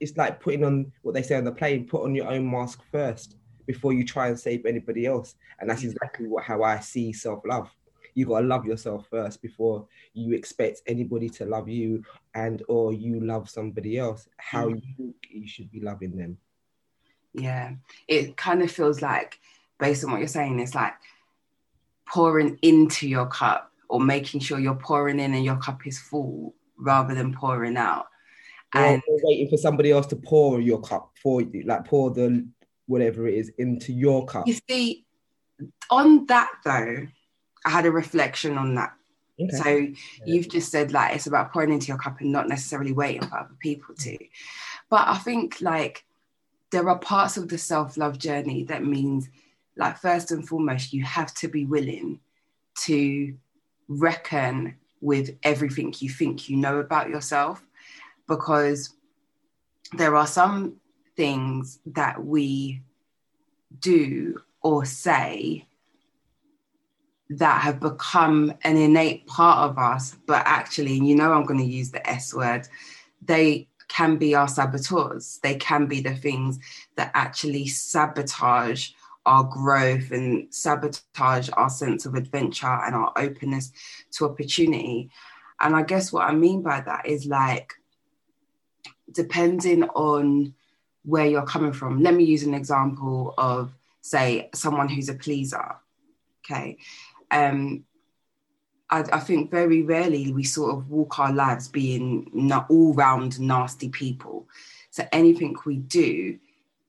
it's 0.00 0.16
like 0.16 0.40
putting 0.40 0.64
on 0.64 0.92
what 1.02 1.14
they 1.14 1.22
say 1.22 1.36
on 1.36 1.44
the 1.44 1.52
plane. 1.52 1.86
Put 1.86 2.04
on 2.04 2.14
your 2.14 2.28
own 2.28 2.50
mask 2.50 2.80
first 2.90 3.36
before 3.66 3.92
you 3.92 4.04
try 4.04 4.28
and 4.28 4.38
save 4.38 4.66
anybody 4.66 5.06
else. 5.06 5.34
And 5.60 5.68
that's 5.68 5.84
exactly 5.84 6.26
what 6.26 6.44
how 6.44 6.62
I 6.62 6.80
see 6.80 7.12
self 7.12 7.44
love. 7.44 7.70
You 8.14 8.26
gotta 8.26 8.46
love 8.46 8.64
yourself 8.64 9.06
first 9.10 9.40
before 9.42 9.86
you 10.14 10.34
expect 10.34 10.82
anybody 10.86 11.28
to 11.30 11.44
love 11.44 11.68
you 11.68 12.02
and 12.34 12.62
or 12.68 12.92
you 12.92 13.20
love 13.20 13.48
somebody 13.48 13.98
else. 13.98 14.28
How 14.38 14.68
mm. 14.68 14.82
you 14.98 15.14
you 15.30 15.46
should 15.46 15.70
be 15.70 15.80
loving 15.80 16.16
them. 16.16 16.38
Yeah, 17.34 17.74
it 18.08 18.36
kind 18.36 18.62
of 18.62 18.70
feels 18.70 19.02
like, 19.02 19.38
based 19.78 20.04
on 20.04 20.10
what 20.10 20.18
you're 20.18 20.28
saying, 20.28 20.58
it's 20.58 20.74
like 20.74 20.94
pouring 22.08 22.58
into 22.62 23.06
your 23.06 23.26
cup 23.26 23.70
or 23.88 24.00
making 24.00 24.40
sure 24.40 24.58
you're 24.58 24.74
pouring 24.74 25.20
in 25.20 25.34
and 25.34 25.44
your 25.44 25.56
cup 25.56 25.86
is 25.86 25.98
full 25.98 26.54
rather 26.78 27.14
than 27.14 27.34
pouring 27.34 27.76
out. 27.76 28.06
And 28.74 29.02
waiting 29.06 29.48
for 29.48 29.56
somebody 29.56 29.90
else 29.90 30.06
to 30.08 30.16
pour 30.16 30.60
your 30.60 30.80
cup 30.80 31.12
for 31.22 31.40
you, 31.40 31.62
like 31.64 31.86
pour 31.86 32.10
the 32.10 32.46
whatever 32.86 33.26
it 33.26 33.34
is 33.34 33.50
into 33.58 33.92
your 33.92 34.26
cup. 34.26 34.46
You 34.46 34.56
see, 34.68 35.06
on 35.90 36.26
that 36.26 36.50
though, 36.64 37.06
I 37.64 37.70
had 37.70 37.86
a 37.86 37.90
reflection 37.90 38.58
on 38.58 38.74
that. 38.74 38.92
Okay. 39.40 39.56
So 39.56 39.68
yeah. 39.68 39.94
you've 40.26 40.48
just 40.48 40.70
said 40.70 40.92
like 40.92 41.14
it's 41.14 41.26
about 41.26 41.52
pouring 41.52 41.72
into 41.72 41.86
your 41.86 41.98
cup 41.98 42.20
and 42.20 42.32
not 42.32 42.48
necessarily 42.48 42.92
waiting 42.92 43.26
for 43.26 43.38
other 43.38 43.54
people 43.58 43.94
to. 43.94 44.18
But 44.90 45.08
I 45.08 45.18
think 45.18 45.60
like 45.60 46.04
there 46.70 46.88
are 46.88 46.98
parts 46.98 47.36
of 47.36 47.48
the 47.48 47.58
self-love 47.58 48.18
journey 48.18 48.64
that 48.64 48.84
means 48.84 49.28
like 49.76 49.96
first 49.96 50.30
and 50.30 50.46
foremost, 50.46 50.92
you 50.92 51.04
have 51.04 51.32
to 51.34 51.48
be 51.48 51.64
willing 51.64 52.20
to 52.80 53.34
reckon 53.86 54.74
with 55.00 55.36
everything 55.42 55.94
you 55.98 56.10
think 56.10 56.48
you 56.48 56.56
know 56.56 56.78
about 56.78 57.08
yourself 57.08 57.64
because 58.28 58.94
there 59.96 60.14
are 60.14 60.26
some 60.26 60.76
things 61.16 61.80
that 61.86 62.24
we 62.24 62.82
do 63.80 64.38
or 64.62 64.84
say 64.84 65.66
that 67.30 67.62
have 67.62 67.80
become 67.80 68.52
an 68.62 68.76
innate 68.76 69.26
part 69.26 69.68
of 69.70 69.78
us, 69.78 70.16
but 70.26 70.42
actually, 70.46 70.96
and 70.96 71.06
you 71.06 71.14
know, 71.14 71.32
I'm 71.32 71.44
going 71.44 71.60
to 71.60 71.66
use 71.66 71.90
the 71.90 72.08
S 72.08 72.32
word, 72.32 72.68
they 73.22 73.68
can 73.88 74.16
be 74.16 74.34
our 74.34 74.48
saboteurs. 74.48 75.40
They 75.42 75.56
can 75.56 75.86
be 75.86 76.00
the 76.00 76.14
things 76.14 76.58
that 76.96 77.10
actually 77.14 77.66
sabotage 77.66 78.90
our 79.26 79.44
growth 79.44 80.10
and 80.10 80.52
sabotage 80.54 81.50
our 81.54 81.70
sense 81.70 82.06
of 82.06 82.14
adventure 82.14 82.66
and 82.66 82.94
our 82.94 83.12
openness 83.16 83.72
to 84.12 84.26
opportunity. 84.26 85.10
And 85.60 85.74
I 85.74 85.82
guess 85.82 86.12
what 86.12 86.26
I 86.28 86.32
mean 86.32 86.62
by 86.62 86.80
that 86.82 87.06
is 87.06 87.26
like, 87.26 87.74
depending 89.12 89.84
on 89.84 90.54
where 91.04 91.26
you're 91.26 91.46
coming 91.46 91.72
from, 91.72 92.02
let 92.02 92.14
me 92.14 92.24
use 92.24 92.42
an 92.42 92.54
example 92.54 93.34
of, 93.38 93.72
say, 94.00 94.50
someone 94.54 94.88
who's 94.88 95.08
a 95.08 95.14
pleaser. 95.14 95.76
Okay. 96.44 96.78
Um, 97.30 97.84
I, 98.90 99.04
I, 99.12 99.20
think 99.20 99.50
very 99.50 99.82
rarely 99.82 100.32
we 100.32 100.44
sort 100.44 100.74
of 100.74 100.88
walk 100.88 101.18
our 101.18 101.32
lives 101.32 101.68
being 101.68 102.50
all 102.70 102.94
round 102.94 103.38
nasty 103.38 103.90
people. 103.90 104.48
So 104.90 105.06
anything 105.12 105.56
we 105.66 105.76
do 105.76 106.38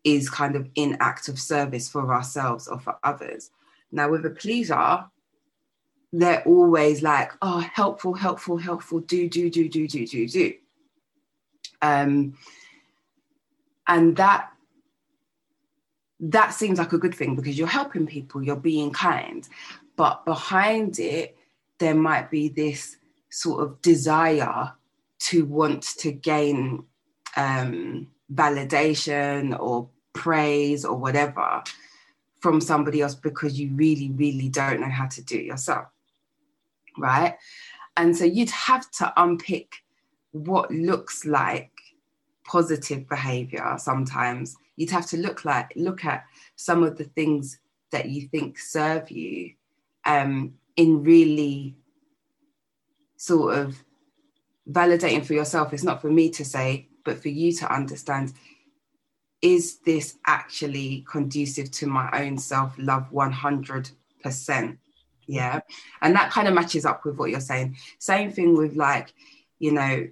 is 0.04 0.30
kind 0.30 0.56
of 0.56 0.70
in 0.76 0.98
act 1.02 1.28
of 1.28 1.38
service 1.38 1.90
for 1.90 2.14
ourselves 2.14 2.68
or 2.68 2.80
for 2.80 2.98
others. 3.04 3.52
Now, 3.92 4.10
with 4.10 4.26
a 4.26 4.30
pleaser, 4.30 5.06
they're 6.12 6.44
always 6.44 7.02
like, 7.02 7.32
oh, 7.42 7.60
helpful, 7.60 8.14
helpful, 8.14 8.58
helpful, 8.58 9.00
do, 9.02 9.30
do, 9.30 9.50
do, 9.50 9.68
do, 9.68 9.88
do, 9.88 10.08
do, 10.08 10.28
do. 10.28 10.54
Um, 11.82 12.38
and 13.88 14.16
that 14.18 14.52
that 16.20 16.54
seems 16.54 16.78
like 16.78 16.92
a 16.92 16.98
good 16.98 17.16
thing 17.16 17.36
because 17.36 17.58
you're 17.58 17.68
helping 17.68 18.06
people, 18.06 18.44
you're 18.44 18.56
being 18.56 18.92
kind. 18.92 19.48
But 19.96 20.26
behind 20.26 21.00
it, 21.00 21.38
there 21.78 21.96
might 21.96 22.30
be 22.30 22.50
this 22.50 22.98
sort 23.30 23.64
of 23.64 23.82
desire 23.82 24.74
to 25.20 25.46
want 25.46 25.84
to 26.00 26.12
gain 26.12 26.84
um, 27.38 28.08
validation 28.34 29.58
or 29.60 29.90
praise 30.14 30.84
or 30.84 30.98
whatever 30.98 31.64
from 32.40 32.62
somebody 32.62 33.02
else 33.02 33.16
because 33.16 33.60
you 33.60 33.70
really, 33.74 34.12
really 34.12 34.50
don't 34.50 34.82
know 34.82 34.90
how 34.90 35.08
to 35.08 35.22
do 35.24 35.38
it 35.38 35.46
yourself. 35.46 35.88
Right. 36.98 37.36
And 37.96 38.16
so 38.16 38.26
you'd 38.26 38.50
have 38.50 38.90
to 38.92 39.14
unpick 39.18 39.84
what 40.32 40.72
looks 40.72 41.26
like 41.26 41.72
positive 42.46 43.08
behavior 43.08 43.76
sometimes. 43.78 44.56
You'd 44.76 44.92
have 44.92 45.08
to 45.08 45.18
look 45.18 45.46
like 45.46 45.74
look 45.76 46.06
at 46.06 46.26
some 46.56 46.84
of 46.84 46.98
the 46.98 47.04
things 47.04 47.60
that 47.92 48.08
you 48.08 48.28
think 48.28 48.58
serve 48.58 49.12
you 49.12 49.54
um, 50.06 50.54
in 50.76 51.04
really 51.04 51.76
sort 53.18 53.56
of 53.58 53.84
validating 54.70 55.26
for 55.26 55.34
yourself. 55.34 55.74
It's 55.74 55.84
not 55.84 56.02
for 56.02 56.10
me 56.10 56.30
to 56.32 56.46
say, 56.46 56.88
but 57.04 57.22
for 57.22 57.30
you 57.30 57.52
to 57.54 57.74
understand 57.74 58.34
is 59.42 59.80
this 59.80 60.18
actually 60.28 61.06
conducive 61.10 61.72
to 61.72 61.88
my 61.88 62.10
own 62.14 62.38
self 62.38 62.74
love 62.78 63.10
100%? 63.12 64.78
Yeah. 65.28 65.60
And 66.02 66.16
that 66.16 66.32
kind 66.32 66.48
of 66.48 66.54
matches 66.54 66.86
up 66.86 67.06
with 67.06 67.18
what 67.18 67.30
you're 67.30 67.40
saying. 67.40 67.78
Same 68.00 68.32
thing 68.32 68.58
with 68.58 68.76
like, 68.76 69.14
you 69.60 69.72
know, 69.72 70.08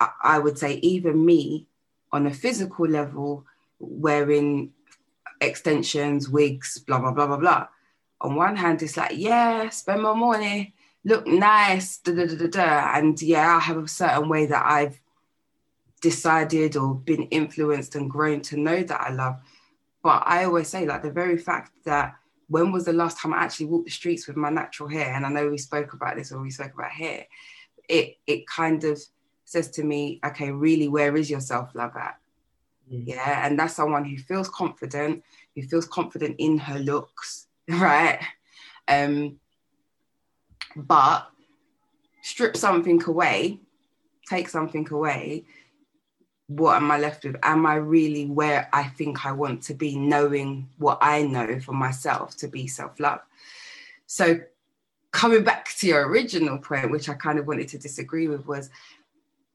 I, 0.00 0.38
would 0.38 0.58
say 0.58 0.74
even 0.76 1.24
me 1.24 1.66
on 2.12 2.26
a 2.26 2.32
physical 2.32 2.86
level, 2.86 3.44
wearing 3.78 4.72
extensions, 5.40 6.28
wigs, 6.28 6.78
blah, 6.78 6.98
blah, 6.98 7.12
blah, 7.12 7.26
blah, 7.26 7.36
blah. 7.36 7.68
On 8.20 8.34
one 8.34 8.56
hand, 8.56 8.82
it's 8.82 8.96
like, 8.96 9.12
yeah, 9.14 9.68
spend 9.70 10.02
my 10.02 10.14
money, 10.14 10.74
look 11.04 11.26
nice, 11.26 11.98
da, 11.98 12.14
da, 12.14 12.26
da, 12.26 12.36
da, 12.36 12.46
da. 12.46 12.92
And 12.96 13.20
yeah, 13.20 13.56
I 13.56 13.60
have 13.60 13.78
a 13.78 13.88
certain 13.88 14.28
way 14.28 14.46
that 14.46 14.64
I've 14.64 15.00
decided 16.00 16.76
or 16.76 16.94
been 16.94 17.24
influenced 17.24 17.94
and 17.94 18.10
grown 18.10 18.40
to 18.42 18.56
know 18.56 18.82
that 18.82 19.00
I 19.00 19.10
love. 19.10 19.40
But 20.02 20.22
I 20.26 20.44
always 20.44 20.68
say, 20.68 20.86
like, 20.86 21.02
the 21.02 21.10
very 21.10 21.36
fact 21.36 21.72
that 21.84 22.16
when 22.48 22.72
was 22.72 22.84
the 22.84 22.92
last 22.92 23.18
time 23.18 23.32
I 23.32 23.38
actually 23.38 23.66
walked 23.66 23.84
the 23.84 23.90
streets 23.90 24.26
with 24.26 24.36
my 24.36 24.50
natural 24.50 24.88
hair? 24.88 25.14
And 25.14 25.24
I 25.24 25.28
know 25.28 25.48
we 25.48 25.58
spoke 25.58 25.92
about 25.92 26.16
this 26.16 26.32
or 26.32 26.40
we 26.40 26.50
spoke 26.50 26.74
about 26.74 26.90
hair. 26.90 27.26
It 27.88 28.16
it 28.26 28.46
kind 28.46 28.82
of 28.84 29.00
says 29.50 29.68
to 29.68 29.82
me, 29.82 30.20
okay, 30.24 30.52
really, 30.52 30.86
where 30.86 31.16
is 31.16 31.28
your 31.28 31.40
self-love 31.40 31.96
at? 31.96 32.18
Mm. 32.92 33.02
Yeah. 33.08 33.44
And 33.44 33.58
that's 33.58 33.74
someone 33.74 34.04
who 34.04 34.16
feels 34.16 34.48
confident, 34.48 35.24
who 35.56 35.62
feels 35.62 35.86
confident 35.86 36.36
in 36.38 36.56
her 36.58 36.78
looks, 36.78 37.48
right? 37.68 38.20
Um, 38.86 39.40
but 40.76 41.28
strip 42.22 42.56
something 42.56 43.02
away, 43.04 43.58
take 44.28 44.48
something 44.48 44.86
away, 44.88 45.46
what 46.46 46.76
am 46.76 46.88
I 46.92 46.98
left 46.98 47.24
with? 47.24 47.36
Am 47.42 47.66
I 47.66 47.74
really 47.74 48.26
where 48.26 48.68
I 48.72 48.84
think 48.84 49.26
I 49.26 49.32
want 49.32 49.62
to 49.64 49.74
be, 49.74 49.96
knowing 49.96 50.68
what 50.78 50.98
I 51.00 51.22
know 51.22 51.58
for 51.58 51.72
myself 51.72 52.36
to 52.36 52.46
be 52.46 52.68
self 52.68 53.00
love? 53.00 53.20
So, 54.06 54.40
coming 55.10 55.42
back 55.42 55.68
to 55.78 55.86
your 55.88 56.08
original 56.08 56.58
point, 56.58 56.90
which 56.90 57.08
I 57.08 57.14
kind 57.14 57.38
of 57.38 57.46
wanted 57.48 57.68
to 57.68 57.78
disagree 57.78 58.28
with, 58.28 58.46
was 58.46 58.70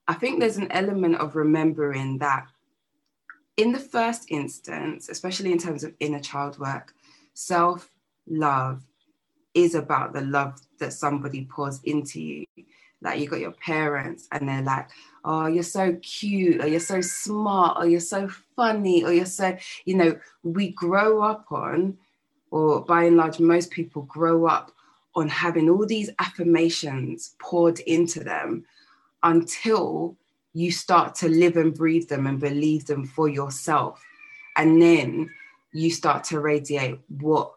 I 0.07 0.13
think 0.13 0.39
there's 0.39 0.57
an 0.57 0.71
element 0.71 1.15
of 1.15 1.35
remembering 1.35 2.19
that 2.19 2.47
in 3.57 3.71
the 3.71 3.79
first 3.79 4.25
instance, 4.29 5.09
especially 5.09 5.51
in 5.51 5.57
terms 5.57 5.83
of 5.83 5.93
inner 5.99 6.19
child 6.19 6.59
work, 6.59 6.93
self 7.33 7.89
love 8.27 8.83
is 9.53 9.75
about 9.75 10.13
the 10.13 10.21
love 10.21 10.59
that 10.79 10.93
somebody 10.93 11.45
pours 11.49 11.79
into 11.83 12.21
you. 12.21 12.45
Like 13.01 13.19
you 13.19 13.27
got 13.27 13.39
your 13.39 13.51
parents 13.51 14.27
and 14.31 14.47
they're 14.47 14.61
like, 14.61 14.89
oh, 15.23 15.47
you're 15.47 15.63
so 15.63 15.95
cute, 16.01 16.63
or 16.63 16.67
you're 16.67 16.79
so 16.79 17.01
smart, 17.01 17.77
or 17.77 17.87
you're 17.87 17.99
so 17.99 18.27
funny, 18.55 19.03
or 19.03 19.13
you're 19.13 19.25
so, 19.25 19.57
you 19.85 19.95
know, 19.95 20.19
we 20.43 20.69
grow 20.69 21.21
up 21.21 21.45
on, 21.51 21.97
or 22.51 22.83
by 22.83 23.03
and 23.03 23.17
large, 23.17 23.39
most 23.39 23.71
people 23.71 24.03
grow 24.03 24.45
up 24.45 24.71
on 25.15 25.29
having 25.29 25.69
all 25.69 25.85
these 25.85 26.09
affirmations 26.19 27.35
poured 27.39 27.79
into 27.81 28.23
them 28.23 28.65
until 29.25 30.15
you 30.53 30.71
start 30.71 31.15
to 31.15 31.27
live 31.27 31.57
and 31.57 31.73
breathe 31.73 32.07
them 32.07 32.27
and 32.27 32.39
believe 32.39 32.85
them 32.85 33.05
for 33.05 33.27
yourself. 33.27 34.01
and 34.57 34.81
then 34.81 35.29
you 35.73 35.91
start 35.91 36.23
to 36.23 36.39
radiate 36.39 36.97
what 37.09 37.53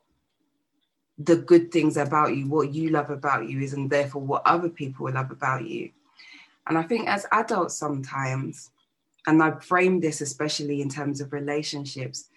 the 1.19 1.37
good 1.37 1.71
things 1.71 1.97
about 1.97 2.37
you, 2.37 2.49
what 2.49 2.75
you 2.75 2.91
love 2.91 3.11
about 3.11 3.49
you 3.49 3.61
is, 3.61 3.73
and 3.73 3.89
therefore 3.89 4.23
what 4.23 4.43
other 4.45 4.69
people 4.69 5.09
love 5.13 5.31
about 5.31 5.65
you. 5.65 5.91
And 6.67 6.77
I 6.77 6.83
think 6.83 7.09
as 7.09 7.27
adults, 7.31 7.77
sometimes, 7.77 8.71
and 9.27 9.41
I 9.41 9.53
frame 9.53 10.01
this 10.01 10.21
especially 10.21 10.83
in 10.83 10.89
terms 10.89 11.21
of 11.21 11.33
relationships, 11.33 12.29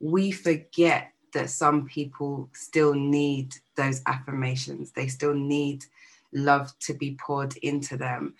we 0.00 0.30
forget 0.30 1.12
that 1.32 1.48
some 1.48 1.86
people 1.86 2.50
still 2.52 2.94
need 2.94 3.54
those 3.76 4.02
affirmations. 4.06 4.92
They 4.92 5.08
still 5.08 5.34
need 5.34 5.84
love 6.32 6.72
to 6.80 6.94
be 6.94 7.16
poured 7.20 7.56
into 7.58 7.96
them. 7.96 8.34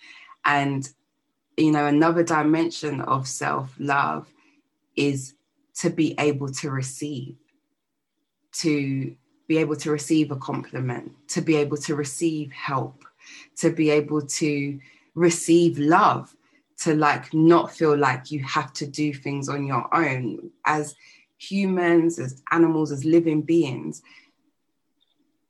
And, 0.45 0.87
you 1.57 1.71
know, 1.71 1.85
another 1.85 2.23
dimension 2.23 3.01
of 3.01 3.27
self 3.27 3.73
love 3.79 4.31
is 4.95 5.35
to 5.75 5.89
be 5.89 6.15
able 6.19 6.49
to 6.49 6.69
receive, 6.69 7.35
to 8.53 9.15
be 9.47 9.57
able 9.57 9.75
to 9.77 9.91
receive 9.91 10.31
a 10.31 10.35
compliment, 10.35 11.11
to 11.29 11.41
be 11.41 11.55
able 11.55 11.77
to 11.77 11.95
receive 11.95 12.51
help, 12.51 13.03
to 13.57 13.71
be 13.71 13.89
able 13.89 14.21
to 14.21 14.79
receive 15.15 15.79
love, 15.79 16.35
to 16.77 16.95
like 16.95 17.33
not 17.33 17.71
feel 17.71 17.97
like 17.97 18.31
you 18.31 18.43
have 18.43 18.71
to 18.73 18.87
do 18.87 19.13
things 19.13 19.49
on 19.49 19.65
your 19.65 19.93
own. 19.93 20.51
As 20.65 20.95
humans, 21.37 22.19
as 22.19 22.41
animals, 22.51 22.91
as 22.91 23.05
living 23.05 23.41
beings, 23.41 24.01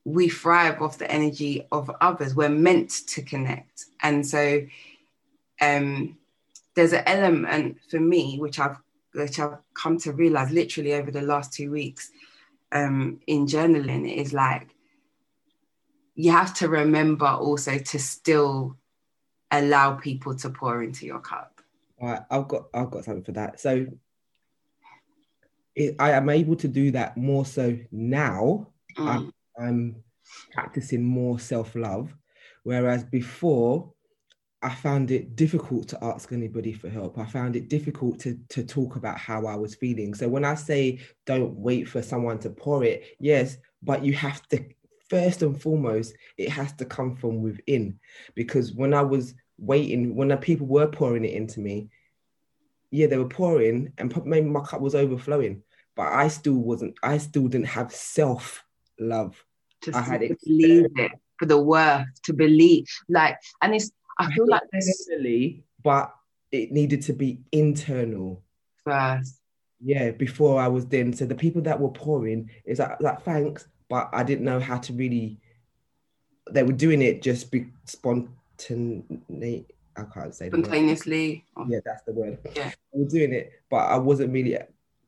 we 0.09 0.27
thrive 0.29 0.81
off 0.81 0.97
the 0.97 1.09
energy 1.09 1.67
of 1.71 1.91
others. 2.01 2.35
We're 2.35 2.49
meant 2.49 2.89
to 3.07 3.21
connect. 3.21 3.85
And 4.01 4.25
so 4.25 4.61
um, 5.61 6.17
there's 6.75 6.93
an 6.93 7.03
element 7.05 7.77
for 7.89 7.99
me, 7.99 8.37
which 8.39 8.59
I've 8.59 8.77
which 9.13 9.39
I've 9.39 9.57
come 9.73 9.97
to 9.99 10.11
realize 10.11 10.51
literally 10.51 10.93
over 10.93 11.09
the 11.09 11.21
last 11.21 11.51
two 11.51 11.71
weeks 11.71 12.11
um, 12.71 13.19
in 13.25 13.47
journaling 13.47 14.11
is 14.15 14.33
like 14.33 14.67
you 16.13 16.31
have 16.31 16.53
to 16.55 16.67
remember 16.67 17.25
also 17.25 17.79
to 17.79 17.99
still 17.99 18.77
allow 19.51 19.95
people 19.95 20.35
to 20.35 20.49
pour 20.49 20.83
into 20.83 21.07
your 21.07 21.19
cup. 21.19 21.59
All 21.99 22.09
right, 22.09 22.21
I've 22.29 22.47
got 22.47 22.65
I've 22.73 22.91
got 22.91 23.05
something 23.05 23.23
for 23.23 23.31
that. 23.33 23.59
So 23.59 23.87
it, 25.75 25.95
I 25.99 26.11
am 26.11 26.29
able 26.29 26.55
to 26.57 26.67
do 26.67 26.91
that 26.91 27.17
more 27.17 27.45
so 27.45 27.77
now. 27.91 28.67
Mm. 28.97 29.07
I'm, 29.07 29.33
I'm 29.59 30.03
practicing 30.51 31.03
more 31.03 31.39
self 31.39 31.75
love, 31.75 32.15
whereas 32.63 33.03
before 33.03 33.91
I 34.61 34.75
found 34.75 35.09
it 35.11 35.35
difficult 35.37 35.87
to 35.89 36.03
ask 36.03 36.33
anybody 36.33 36.73
for 36.73 36.89
help. 36.89 37.17
I 37.17 37.25
found 37.25 37.55
it 37.55 37.69
difficult 37.69 38.19
to, 38.21 38.37
to 38.49 38.63
talk 38.63 38.97
about 38.97 39.17
how 39.17 39.45
I 39.45 39.55
was 39.55 39.75
feeling. 39.75 40.13
So 40.13 40.27
when 40.27 40.43
I 40.43 40.55
say 40.55 40.99
don't 41.25 41.55
wait 41.55 41.87
for 41.87 42.01
someone 42.01 42.39
to 42.39 42.49
pour 42.49 42.83
it, 42.83 43.15
yes, 43.19 43.57
but 43.81 44.03
you 44.03 44.13
have 44.13 44.47
to, 44.49 44.65
first 45.09 45.43
and 45.43 45.59
foremost, 45.59 46.13
it 46.37 46.49
has 46.49 46.73
to 46.73 46.85
come 46.85 47.15
from 47.15 47.41
within. 47.41 47.99
Because 48.35 48.73
when 48.73 48.93
I 48.93 49.01
was 49.01 49.33
waiting, 49.57 50.13
when 50.13 50.27
the 50.27 50.37
people 50.37 50.67
were 50.67 50.87
pouring 50.87 51.23
it 51.23 51.33
into 51.33 51.61
me, 51.61 51.89
yeah, 52.91 53.07
they 53.07 53.17
were 53.17 53.29
pouring 53.29 53.93
and 53.97 54.13
maybe 54.25 54.49
my 54.49 54.61
cup 54.61 54.81
was 54.81 54.95
overflowing, 54.95 55.63
but 55.95 56.07
I 56.07 56.27
still 56.27 56.55
wasn't, 56.55 56.95
I 57.01 57.17
still 57.19 57.47
didn't 57.47 57.67
have 57.67 57.93
self 57.95 58.65
love. 58.99 59.41
To 59.83 59.95
I 59.95 60.01
had 60.01 60.21
it 60.23 60.39
believe 60.45 60.87
it 60.95 61.11
for 61.37 61.45
the 61.45 61.57
worth 61.57 62.05
to 62.23 62.33
believe 62.33 62.85
like 63.07 63.37
and 63.61 63.73
it's 63.73 63.91
I 64.19 64.29
feel 64.33 64.47
like 64.47 64.63
this, 64.73 65.09
but 65.81 66.13
it 66.51 66.71
needed 66.71 67.01
to 67.03 67.13
be 67.13 67.39
internal 67.51 68.43
first. 68.83 69.39
Yeah, 69.81 70.11
before 70.11 70.59
I 70.59 70.67
was 70.67 70.85
then. 70.87 71.13
So 71.13 71.25
the 71.25 71.35
people 71.35 71.61
that 71.61 71.79
were 71.79 71.89
pouring 71.89 72.49
is 72.65 72.79
like, 72.79 72.99
like 73.01 73.23
thanks, 73.23 73.67
but 73.87 74.09
I 74.11 74.23
didn't 74.23 74.43
know 74.43 74.59
how 74.59 74.77
to 74.79 74.93
really. 74.93 75.39
They 76.51 76.63
were 76.63 76.73
doing 76.73 77.01
it 77.01 77.21
just 77.21 77.51
be 77.51 77.67
spontaneously. 77.85 79.67
I 79.95 80.03
can't 80.13 80.35
say 80.35 80.49
spontaneously. 80.49 81.45
Yeah, 81.67 81.79
that's 81.85 82.03
the 82.03 82.11
word. 82.11 82.39
Yeah, 82.55 82.71
they 82.93 82.99
were 82.99 83.07
doing 83.07 83.31
it, 83.31 83.53
but 83.69 83.77
I 83.77 83.97
wasn't 83.97 84.33
really 84.33 84.57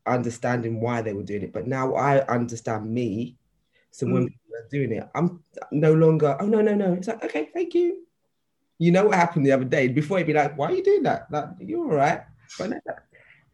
understanding 0.06 0.80
why 0.80 1.02
they 1.02 1.14
were 1.14 1.24
doing 1.24 1.42
it. 1.42 1.52
But 1.52 1.68
now 1.68 1.96
I 1.96 2.26
understand 2.28 2.90
me. 2.90 3.38
So 3.92 4.06
mm. 4.06 4.14
when 4.14 4.24
people 4.28 4.56
are 4.56 4.70
doing 4.72 4.92
it, 4.94 5.10
I'm 5.14 5.44
no 5.72 5.94
longer. 5.94 6.38
Oh 6.40 6.48
no, 6.48 6.62
no, 6.62 6.76
no! 6.76 6.94
It's 6.94 7.08
like 7.08 7.24
okay, 7.24 7.50
thank 7.54 7.74
you 7.74 8.06
you 8.82 8.92
know 8.92 9.06
what 9.06 9.16
happened 9.16 9.46
the 9.46 9.52
other 9.52 9.64
day? 9.64 9.90
Before 9.90 10.18
you'd 10.18 10.26
be 10.26 10.34
like, 10.34 10.58
why 10.58 10.72
are 10.72 10.74
you 10.74 10.84
doing 10.84 11.04
that? 11.04 11.28
Like, 11.30 11.50
you're 11.60 11.86
all 11.86 11.98
right. 11.98 12.24
But 12.58 12.74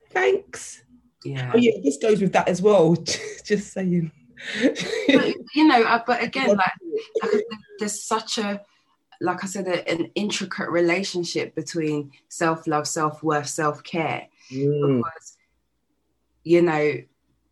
thanks. 0.09 0.83
Yeah. 1.25 1.51
Oh, 1.53 1.57
yeah, 1.57 1.73
this 1.83 1.97
goes 1.97 2.21
with 2.21 2.31
that 2.31 2.47
as 2.47 2.61
well. 2.61 2.95
Just 3.43 3.73
saying. 3.73 4.09
but, 4.61 5.35
you 5.53 5.67
know, 5.67 5.83
uh, 5.83 6.01
but 6.07 6.23
again, 6.23 6.55
like, 6.55 6.71
like 7.21 7.43
there's 7.77 8.01
such 8.01 8.37
a, 8.37 8.61
like 9.19 9.43
I 9.43 9.47
said, 9.47 9.67
a, 9.67 9.85
an 9.91 10.11
intricate 10.15 10.69
relationship 10.69 11.55
between 11.55 12.11
self 12.29 12.65
love, 12.65 12.87
self 12.87 13.21
worth, 13.21 13.47
self 13.47 13.83
care. 13.83 14.29
Mm. 14.49 14.99
Because, 14.99 15.37
you 16.45 16.61
know, 16.61 16.93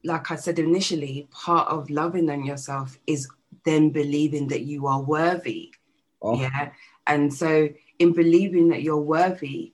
like 0.06 0.32
I 0.32 0.36
said 0.36 0.60
initially, 0.60 1.28
part 1.32 1.68
of 1.68 1.89
loving 1.89 2.30
on 2.30 2.46
yourself 2.46 2.98
is 3.08 3.28
then 3.65 3.89
believing 3.89 4.48
that 4.50 4.62
you 4.62 4.88
are 4.88 5.02
worthy. 5.02 5.74
Oh. 6.22 6.39
Yeah. 6.39 6.72
And 7.08 7.34
so, 7.34 7.70
in 8.00 8.13
believing 8.13 8.70
that 8.70 8.82
you're 8.82 8.98
worthy, 8.98 9.74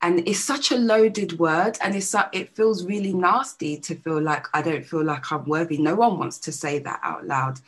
and 0.00 0.26
it's 0.28 0.38
such 0.38 0.70
a 0.70 0.76
loaded 0.76 1.38
word, 1.38 1.78
and 1.82 1.94
it's 1.94 2.14
it 2.32 2.54
feels 2.54 2.84
really 2.84 3.12
nasty 3.12 3.78
to 3.78 3.94
feel 3.94 4.20
like 4.20 4.46
I 4.54 4.62
don't 4.62 4.84
feel 4.84 5.04
like 5.04 5.30
I'm 5.32 5.44
worthy. 5.44 5.78
No 5.78 5.94
one 5.94 6.18
wants 6.18 6.38
to 6.38 6.52
say 6.52 6.78
that 6.80 7.00
out 7.02 7.26
loud, 7.26 7.60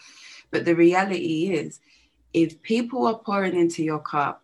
but 0.51 0.65
the 0.65 0.75
reality 0.75 1.53
is, 1.53 1.81
if 2.33 2.61
people 2.63 3.07
are 3.07 3.19
pouring 3.19 3.57
into 3.57 3.83
your 3.83 3.99
cup, 3.99 4.43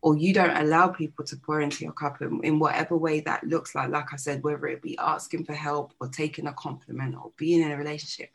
or 0.00 0.16
you 0.16 0.32
don't 0.32 0.56
allow 0.56 0.88
people 0.88 1.24
to 1.24 1.36
pour 1.36 1.60
into 1.60 1.84
your 1.84 1.92
cup 1.92 2.22
in, 2.22 2.40
in 2.44 2.58
whatever 2.58 2.96
way 2.96 3.20
that 3.20 3.44
looks 3.44 3.74
like, 3.74 3.90
like 3.90 4.12
I 4.12 4.16
said, 4.16 4.42
whether 4.44 4.66
it 4.66 4.80
be 4.80 4.96
asking 4.98 5.44
for 5.44 5.54
help 5.54 5.92
or 6.00 6.08
taking 6.08 6.46
a 6.46 6.52
compliment 6.52 7.16
or 7.16 7.32
being 7.36 7.62
in 7.62 7.72
a 7.72 7.76
relationship, 7.76 8.30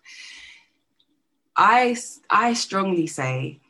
I 1.55 1.95
I 2.29 2.53
strongly 2.53 3.07
say 3.07 3.61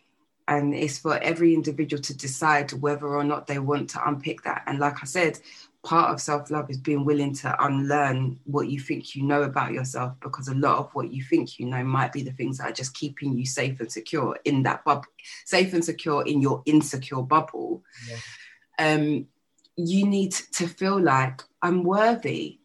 and 0.48 0.74
it's 0.74 1.00
for 1.00 1.18
every 1.20 1.54
individual 1.54 2.02
to 2.02 2.18
decide 2.18 2.72
whether 2.74 3.08
or 3.08 3.24
not 3.24 3.48
they 3.48 3.60
want 3.60 3.90
to 3.92 4.08
unpick 4.08 4.44
that. 4.44 4.64
And 4.68 4.80
like 4.80 5.02
i 5.02 5.06
said 5.06 5.40
part 5.84 6.14
of 6.14 6.22
self-love 6.22 6.70
is 6.70 6.78
being 6.78 7.04
willing 7.04 7.34
to 7.34 7.66
unlearn 7.66 8.40
what 8.46 8.70
you 8.70 8.80
think 8.80 9.16
you 9.16 9.24
know 9.24 9.44
about 9.44 9.74
yourself 9.74 10.14
because 10.22 10.48
a 10.48 10.56
lot 10.56 10.78
of 10.78 10.90
what 10.94 11.12
you 11.12 11.22
think 11.24 11.60
you 11.60 11.66
know 11.66 11.84
might 11.84 12.14
be 12.14 12.24
the 12.24 12.32
things 12.32 12.58
that 12.58 12.70
are 12.70 12.74
just 12.74 12.94
keeping 12.94 13.38
you 13.38 13.46
safe 13.46 13.80
and 13.80 13.92
secure 13.92 14.38
in 14.46 14.64
that 14.64 14.84
bubble 14.86 15.06
safe 15.46 15.74
and 15.74 15.84
secure 15.84 16.26
in 16.26 16.42
your 16.42 16.62
insecure 16.66 17.22
bubble 17.22 17.84
yeah. 18.10 18.94
um 18.94 19.28
you 19.76 20.08
need 20.08 20.32
to 20.32 20.68
feel 20.68 21.00
like 21.02 21.42
i'm 21.62 21.84
worthy 21.84 22.60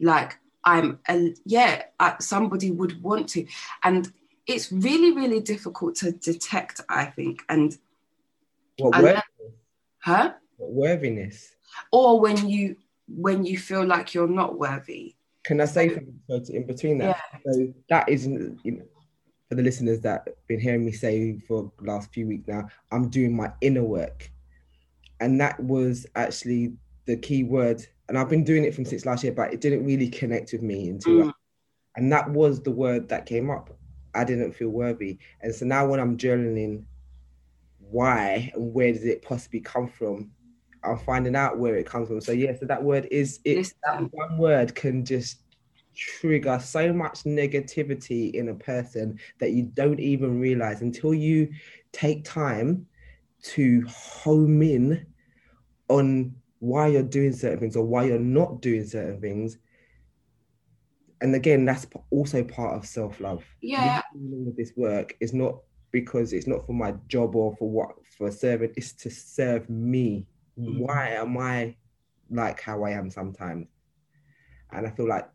like 0.00 0.36
i'm 0.64 0.98
a, 1.08 1.34
yeah 1.44 1.82
I, 2.00 2.16
somebody 2.18 2.72
would 2.72 3.00
want 3.00 3.28
to 3.30 3.46
and 3.84 4.12
it's 4.46 4.70
really, 4.70 5.12
really 5.12 5.40
difficult 5.40 5.96
to 5.96 6.12
detect, 6.12 6.80
I 6.88 7.06
think. 7.06 7.42
And 7.48 7.76
what 8.78 9.02
worthiness? 9.02 9.22
Huh? 9.98 10.32
What 10.56 10.72
worthiness? 10.72 11.55
Or 11.92 12.20
when 12.20 12.48
you 12.48 12.76
when 13.08 13.44
you 13.44 13.58
feel 13.58 13.84
like 13.84 14.14
you're 14.14 14.28
not 14.28 14.58
worthy. 14.58 15.14
Can 15.44 15.60
I 15.60 15.66
say 15.66 15.88
something 16.28 16.56
in 16.56 16.66
between 16.66 16.98
that? 16.98 17.20
Yeah. 17.44 17.52
So 17.52 17.74
that 17.88 18.08
isn't 18.08 18.58
you 18.64 18.72
know, 18.72 18.84
for 19.48 19.54
the 19.54 19.62
listeners 19.62 20.00
that 20.00 20.22
have 20.26 20.46
been 20.48 20.60
hearing 20.60 20.84
me 20.84 20.92
say 20.92 21.38
for 21.46 21.70
the 21.78 21.84
last 21.90 22.12
few 22.12 22.26
weeks 22.26 22.48
now, 22.48 22.68
I'm 22.90 23.08
doing 23.08 23.34
my 23.34 23.52
inner 23.60 23.84
work. 23.84 24.30
And 25.20 25.40
that 25.40 25.58
was 25.60 26.06
actually 26.14 26.74
the 27.06 27.16
key 27.16 27.44
word. 27.44 27.86
And 28.08 28.18
I've 28.18 28.28
been 28.28 28.44
doing 28.44 28.64
it 28.64 28.74
from 28.74 28.84
since 28.84 29.06
last 29.06 29.24
year, 29.24 29.32
but 29.32 29.52
it 29.52 29.60
didn't 29.60 29.84
really 29.84 30.08
connect 30.08 30.52
with 30.52 30.62
me 30.62 30.88
until 30.88 31.12
mm. 31.12 31.32
and 31.96 32.12
that 32.12 32.28
was 32.30 32.62
the 32.62 32.70
word 32.70 33.08
that 33.08 33.26
came 33.26 33.50
up. 33.50 33.70
I 34.14 34.24
didn't 34.24 34.52
feel 34.52 34.70
worthy. 34.70 35.18
And 35.42 35.54
so 35.54 35.64
now 35.66 35.86
when 35.86 36.00
I'm 36.00 36.16
journaling 36.16 36.84
why 37.78 38.50
and 38.54 38.72
where 38.72 38.92
does 38.92 39.04
it 39.04 39.22
possibly 39.22 39.60
come 39.60 39.88
from, 39.88 40.30
I'm 40.86 40.98
finding 40.98 41.36
out 41.36 41.58
where 41.58 41.76
it 41.76 41.86
comes 41.86 42.08
from. 42.08 42.20
So 42.20 42.32
yeah, 42.32 42.52
so 42.58 42.66
that 42.66 42.82
word 42.82 43.08
is 43.10 43.40
it 43.44 43.72
that 43.84 44.12
one 44.12 44.38
word 44.38 44.74
can 44.74 45.04
just 45.04 45.38
trigger 45.94 46.58
so 46.62 46.92
much 46.92 47.24
negativity 47.24 48.34
in 48.34 48.50
a 48.50 48.54
person 48.54 49.18
that 49.38 49.52
you 49.52 49.62
don't 49.62 50.00
even 50.00 50.38
realize 50.38 50.82
until 50.82 51.14
you 51.14 51.50
take 51.92 52.24
time 52.24 52.86
to 53.42 53.86
home 53.88 54.62
in 54.62 55.06
on 55.88 56.34
why 56.58 56.88
you're 56.88 57.02
doing 57.02 57.32
certain 57.32 57.58
things 57.58 57.76
or 57.76 57.84
why 57.84 58.04
you're 58.04 58.18
not 58.18 58.60
doing 58.60 58.84
certain 58.84 59.20
things 59.20 59.58
and 61.20 61.34
again, 61.34 61.64
that's 61.64 61.86
also 62.10 62.44
part 62.44 62.76
of 62.76 62.86
self 62.86 63.20
love. 63.20 63.44
Yeah. 63.60 64.02
This 64.56 64.72
work 64.76 65.16
is 65.20 65.32
not 65.32 65.58
because 65.92 66.32
it's 66.32 66.46
not 66.46 66.66
for 66.66 66.72
my 66.72 66.94
job 67.08 67.34
or 67.34 67.56
for 67.56 67.70
what 67.70 67.90
for 68.16 68.30
serving. 68.30 68.72
It's 68.76 68.92
to 68.94 69.10
serve 69.10 69.68
me. 69.70 70.26
Mm-hmm. 70.58 70.80
Why 70.80 71.10
am 71.10 71.36
I 71.38 71.76
like 72.30 72.60
how 72.60 72.84
I 72.84 72.90
am 72.90 73.10
sometimes? 73.10 73.68
And 74.72 74.86
I 74.86 74.90
feel 74.90 75.08
like 75.08 75.28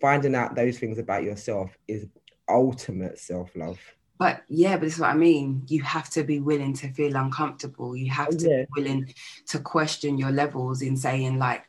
finding 0.00 0.34
out 0.34 0.54
those 0.54 0.78
things 0.78 0.98
about 0.98 1.22
yourself 1.22 1.76
is 1.88 2.06
ultimate 2.48 3.18
self-love 3.18 3.78
but 4.18 4.42
yeah 4.48 4.76
but 4.76 4.82
this 4.82 4.94
is 4.94 5.00
what 5.00 5.10
i 5.10 5.14
mean 5.14 5.62
you 5.68 5.82
have 5.82 6.10
to 6.10 6.22
be 6.22 6.40
willing 6.40 6.74
to 6.74 6.88
feel 6.92 7.16
uncomfortable 7.16 7.96
you 7.96 8.10
have 8.10 8.36
to 8.36 8.48
yeah. 8.48 8.62
be 8.62 8.66
willing 8.76 9.14
to 9.46 9.58
question 9.58 10.18
your 10.18 10.30
levels 10.30 10.82
in 10.82 10.96
saying 10.96 11.38
like 11.38 11.64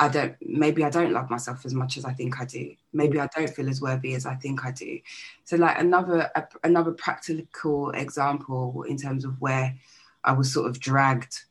I 0.00 0.08
don't 0.08 0.34
maybe 0.40 0.82
I 0.82 0.88
don't 0.88 1.12
love 1.12 1.28
myself 1.28 1.66
as 1.66 1.74
much 1.74 1.98
as 1.98 2.06
I 2.06 2.14
think 2.14 2.40
I 2.40 2.46
do. 2.46 2.74
Maybe 2.90 3.20
I 3.20 3.28
don't 3.36 3.50
feel 3.50 3.68
as 3.68 3.82
worthy 3.82 4.14
as 4.14 4.24
I 4.24 4.34
think 4.34 4.64
I 4.64 4.70
do. 4.70 4.98
So 5.44 5.56
like 5.58 5.78
another 5.78 6.30
a, 6.34 6.44
another 6.64 6.92
practical 6.92 7.90
example 7.90 8.84
in 8.88 8.96
terms 8.96 9.26
of 9.26 9.38
where 9.42 9.76
I 10.24 10.32
was 10.32 10.50
sort 10.50 10.70
of 10.70 10.80
dragged 10.80 11.42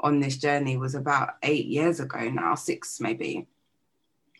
on 0.00 0.20
this 0.20 0.36
journey 0.36 0.76
was 0.76 0.94
about 0.94 1.36
8 1.42 1.66
years 1.66 2.00
ago 2.00 2.28
now, 2.30 2.54
6 2.54 3.00
maybe, 3.00 3.46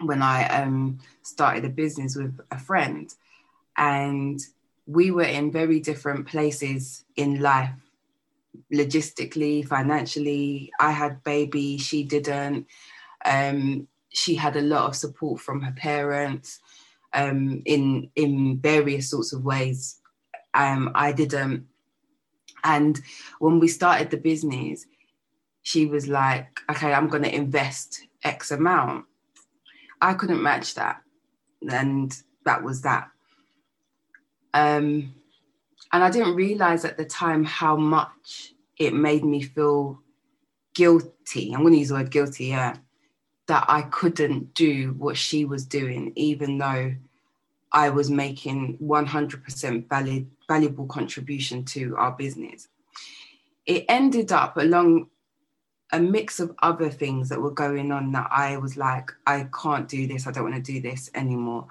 when 0.00 0.22
I 0.22 0.46
um 0.62 0.98
started 1.22 1.64
a 1.64 1.70
business 1.70 2.14
with 2.16 2.38
a 2.50 2.58
friend 2.58 3.12
and 3.76 4.40
we 4.86 5.10
were 5.10 5.22
in 5.22 5.50
very 5.50 5.80
different 5.80 6.26
places 6.26 7.04
in 7.16 7.40
life 7.40 7.70
logistically, 8.72 9.66
financially. 9.66 10.72
I 10.80 10.92
had 10.92 11.22
baby, 11.24 11.78
she 11.78 12.04
didn't 12.04 12.66
um, 13.24 13.88
she 14.10 14.34
had 14.34 14.56
a 14.56 14.62
lot 14.62 14.86
of 14.86 14.96
support 14.96 15.40
from 15.40 15.60
her 15.62 15.72
parents 15.72 16.60
um, 17.12 17.62
in 17.64 18.10
in 18.16 18.58
various 18.58 19.10
sorts 19.10 19.32
of 19.32 19.44
ways. 19.44 20.00
Um, 20.54 20.90
I 20.94 21.12
didn't, 21.12 21.66
and 22.64 23.00
when 23.38 23.60
we 23.60 23.68
started 23.68 24.10
the 24.10 24.16
business, 24.16 24.86
she 25.68 25.84
was 25.84 26.08
like, 26.08 26.60
"Okay, 26.70 26.94
I'm 26.94 27.08
going 27.08 27.24
to 27.24 27.34
invest 27.34 28.06
X 28.24 28.50
amount." 28.50 29.04
I 30.00 30.14
couldn't 30.14 30.42
match 30.42 30.74
that, 30.76 31.02
and 31.60 32.10
that 32.46 32.62
was 32.62 32.80
that. 32.82 33.10
Um, 34.54 35.14
and 35.92 36.02
I 36.02 36.10
didn't 36.10 36.36
realize 36.36 36.86
at 36.86 36.96
the 36.96 37.04
time 37.04 37.44
how 37.44 37.76
much 37.76 38.54
it 38.78 38.94
made 38.94 39.24
me 39.24 39.42
feel 39.42 40.00
guilty. 40.74 41.52
I'm 41.52 41.60
going 41.60 41.74
to 41.74 41.80
use 41.80 41.88
the 41.88 41.96
word 41.96 42.10
guilty, 42.10 42.46
yeah, 42.46 42.76
that 43.48 43.66
I 43.68 43.82
couldn't 43.82 44.54
do 44.54 44.94
what 44.96 45.18
she 45.18 45.44
was 45.44 45.66
doing, 45.66 46.12
even 46.16 46.56
though 46.56 46.94
I 47.72 47.90
was 47.90 48.08
making 48.10 48.78
100% 48.78 49.88
valid, 49.90 50.30
valuable 50.48 50.86
contribution 50.86 51.66
to 51.66 51.94
our 51.98 52.12
business. 52.12 52.68
It 53.66 53.84
ended 53.86 54.32
up 54.32 54.56
along 54.56 55.08
a 55.92 55.98
mix 55.98 56.38
of 56.38 56.54
other 56.62 56.90
things 56.90 57.28
that 57.28 57.40
were 57.40 57.50
going 57.50 57.90
on 57.92 58.12
that 58.12 58.28
I 58.30 58.58
was 58.58 58.76
like, 58.76 59.10
I 59.26 59.48
can't 59.62 59.88
do 59.88 60.06
this. 60.06 60.26
I 60.26 60.32
don't 60.32 60.50
want 60.50 60.62
to 60.62 60.72
do 60.72 60.80
this 60.80 61.10
anymore. 61.14 61.66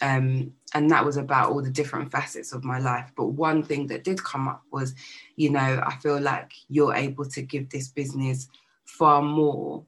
Um, 0.00 0.52
and 0.74 0.90
that 0.90 1.04
was 1.04 1.16
about 1.16 1.50
all 1.50 1.62
the 1.62 1.70
different 1.70 2.12
facets 2.12 2.52
of 2.52 2.62
my 2.62 2.78
life. 2.78 3.10
But 3.16 3.26
one 3.26 3.64
thing 3.64 3.88
that 3.88 4.04
did 4.04 4.22
come 4.22 4.46
up 4.46 4.62
was, 4.70 4.94
you 5.34 5.50
know, 5.50 5.82
I 5.84 5.96
feel 5.96 6.20
like 6.20 6.52
you're 6.68 6.94
able 6.94 7.24
to 7.24 7.42
give 7.42 7.68
this 7.70 7.88
business 7.88 8.48
far 8.84 9.22
more 9.22 9.84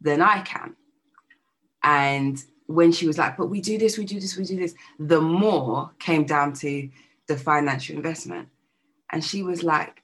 than 0.00 0.22
I 0.22 0.42
can. 0.42 0.76
And 1.82 2.42
when 2.66 2.92
she 2.92 3.06
was 3.06 3.18
like, 3.18 3.36
but 3.36 3.46
we 3.46 3.60
do 3.60 3.78
this, 3.78 3.98
we 3.98 4.04
do 4.04 4.20
this, 4.20 4.36
we 4.36 4.44
do 4.44 4.56
this, 4.56 4.74
the 4.98 5.20
more 5.20 5.90
came 5.98 6.24
down 6.24 6.52
to 6.54 6.88
the 7.26 7.36
financial 7.36 7.96
investment. 7.96 8.48
And 9.10 9.24
she 9.24 9.42
was 9.42 9.62
like, 9.62 10.02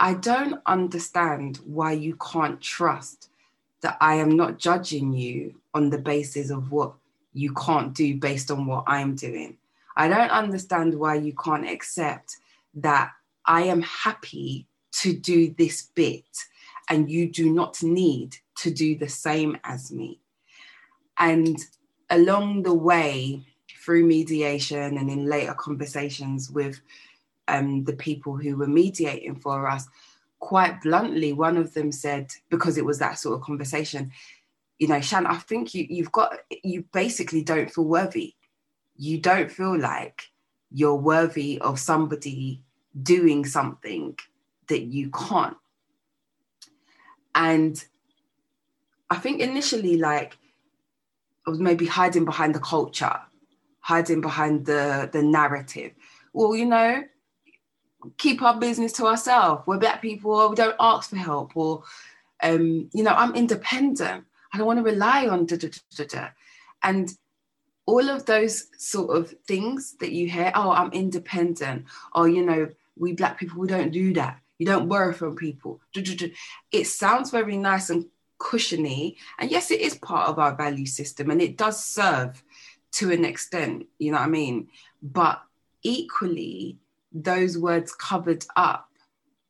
I 0.00 0.14
don't 0.14 0.60
understand 0.64 1.58
why 1.66 1.92
you 1.92 2.16
can't 2.16 2.58
trust 2.58 3.28
that 3.82 3.98
I 4.00 4.14
am 4.14 4.30
not 4.34 4.58
judging 4.58 5.12
you 5.12 5.54
on 5.74 5.90
the 5.90 5.98
basis 5.98 6.48
of 6.48 6.72
what 6.72 6.94
you 7.34 7.52
can't 7.52 7.92
do 7.92 8.16
based 8.16 8.50
on 8.50 8.64
what 8.64 8.84
I'm 8.86 9.14
doing. 9.14 9.58
I 9.96 10.08
don't 10.08 10.30
understand 10.30 10.98
why 10.98 11.16
you 11.16 11.34
can't 11.34 11.68
accept 11.68 12.38
that 12.74 13.12
I 13.44 13.64
am 13.64 13.82
happy 13.82 14.66
to 15.02 15.12
do 15.12 15.54
this 15.58 15.82
bit 15.94 16.24
and 16.88 17.10
you 17.10 17.30
do 17.30 17.50
not 17.52 17.82
need 17.82 18.36
to 18.56 18.70
do 18.70 18.96
the 18.96 19.08
same 19.08 19.58
as 19.64 19.92
me. 19.92 20.18
And 21.18 21.58
along 22.08 22.62
the 22.62 22.74
way, 22.74 23.44
through 23.84 24.04
mediation 24.04 24.98
and 24.98 25.10
in 25.10 25.26
later 25.26 25.54
conversations 25.54 26.50
with 26.50 26.80
um, 27.54 27.84
the 27.84 27.92
people 27.94 28.36
who 28.36 28.56
were 28.56 28.66
mediating 28.66 29.36
for 29.36 29.68
us, 29.68 29.88
quite 30.38 30.80
bluntly, 30.82 31.32
one 31.32 31.56
of 31.56 31.74
them 31.74 31.92
said, 31.92 32.30
because 32.48 32.78
it 32.78 32.84
was 32.84 32.98
that 32.98 33.18
sort 33.18 33.34
of 33.36 33.44
conversation, 33.44 34.10
you 34.78 34.88
know, 34.88 35.00
Shan, 35.00 35.26
I 35.26 35.36
think 35.36 35.74
you, 35.74 35.86
you've 35.88 36.12
got, 36.12 36.38
you 36.62 36.84
basically 36.92 37.42
don't 37.42 37.70
feel 37.70 37.84
worthy. 37.84 38.34
You 38.96 39.18
don't 39.18 39.50
feel 39.50 39.78
like 39.78 40.30
you're 40.70 40.94
worthy 40.94 41.58
of 41.60 41.78
somebody 41.78 42.62
doing 43.02 43.44
something 43.44 44.16
that 44.68 44.82
you 44.82 45.10
can't. 45.10 45.56
And 47.34 47.82
I 49.10 49.16
think 49.16 49.40
initially, 49.40 49.96
like, 49.96 50.36
I 51.46 51.50
was 51.50 51.60
maybe 51.60 51.86
hiding 51.86 52.24
behind 52.24 52.54
the 52.54 52.60
culture, 52.60 53.18
hiding 53.80 54.20
behind 54.20 54.66
the 54.66 55.08
the 55.12 55.22
narrative. 55.22 55.92
Well, 56.32 56.54
you 56.54 56.66
know, 56.66 57.02
keep 58.18 58.42
our 58.42 58.58
business 58.58 58.92
to 58.94 59.06
ourselves. 59.06 59.62
We're 59.66 59.78
black 59.78 60.02
people, 60.02 60.48
we 60.48 60.56
don't 60.56 60.76
ask 60.80 61.10
for 61.10 61.16
help, 61.16 61.56
or 61.56 61.82
um, 62.42 62.88
you 62.92 63.02
know, 63.02 63.12
I'm 63.12 63.34
independent. 63.34 64.24
I 64.52 64.58
don't 64.58 64.66
want 64.66 64.78
to 64.78 64.84
rely 64.84 65.28
on 65.28 65.46
da, 65.46 65.56
da, 65.56 65.68
da, 65.96 66.04
da, 66.04 66.28
and 66.82 67.12
all 67.86 68.08
of 68.08 68.26
those 68.26 68.66
sort 68.78 69.16
of 69.16 69.34
things 69.46 69.96
that 70.00 70.12
you 70.12 70.28
hear. 70.28 70.52
Oh, 70.54 70.70
I'm 70.70 70.92
independent. 70.92 71.86
Or 72.14 72.28
you 72.28 72.44
know, 72.44 72.68
we 72.96 73.12
black 73.12 73.38
people 73.38 73.60
we 73.60 73.68
don't 73.68 73.90
do 73.90 74.12
that. 74.14 74.40
You 74.58 74.66
don't 74.66 74.88
worry 74.88 75.14
from 75.14 75.36
people. 75.36 75.80
It 75.94 76.86
sounds 76.86 77.30
very 77.30 77.56
nice 77.56 77.90
and 77.90 78.06
cushiony. 78.38 79.16
And 79.38 79.50
yes, 79.50 79.70
it 79.70 79.80
is 79.80 79.94
part 79.96 80.28
of 80.28 80.38
our 80.38 80.54
value 80.54 80.86
system 80.86 81.30
and 81.30 81.40
it 81.40 81.56
does 81.56 81.84
serve 81.84 82.42
to 82.92 83.12
an 83.12 83.24
extent, 83.24 83.86
you 83.98 84.10
know 84.10 84.18
what 84.18 84.26
I 84.26 84.30
mean? 84.30 84.68
But 85.00 85.40
equally, 85.82 86.78
those 87.12 87.58
words 87.58 87.92
covered 87.94 88.44
up 88.56 88.88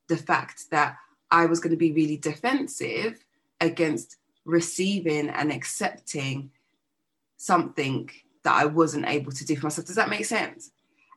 the 0.07 0.17
fact 0.17 0.69
that 0.71 0.97
I 1.29 1.45
was 1.45 1.59
going 1.59 1.71
to 1.71 1.77
be 1.77 1.91
really 1.91 2.17
defensive 2.17 3.23
against 3.59 4.17
receiving 4.45 5.29
and 5.29 5.51
accepting 5.51 6.51
something 7.37 8.09
that 8.43 8.55
I 8.55 8.65
wasn't 8.65 9.07
able 9.07 9.31
to 9.31 9.45
do 9.45 9.55
for 9.55 9.67
myself. 9.67 9.87
Does 9.87 9.95
that 9.95 10.09
make 10.09 10.25
sense? 10.25 10.71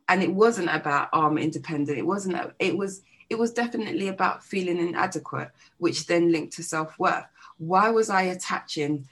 And 0.07 0.21
it 0.21 0.31
wasn't 0.31 0.69
about 0.73 1.09
oh, 1.13 1.23
I'm 1.23 1.37
independent. 1.37 1.97
It 1.97 2.05
wasn't. 2.05 2.53
It 2.59 2.77
was. 2.77 3.01
It 3.27 3.39
was 3.39 3.51
definitely 3.51 4.07
about 4.09 4.43
feeling 4.43 4.77
inadequate, 4.77 5.49
which 5.79 6.05
then 6.05 6.31
linked 6.31 6.53
to 6.57 6.63
self 6.63 6.99
worth 6.99 7.25
why 7.57 7.89
was 7.89 8.09
I 8.09 8.23
attaching, 8.23 9.07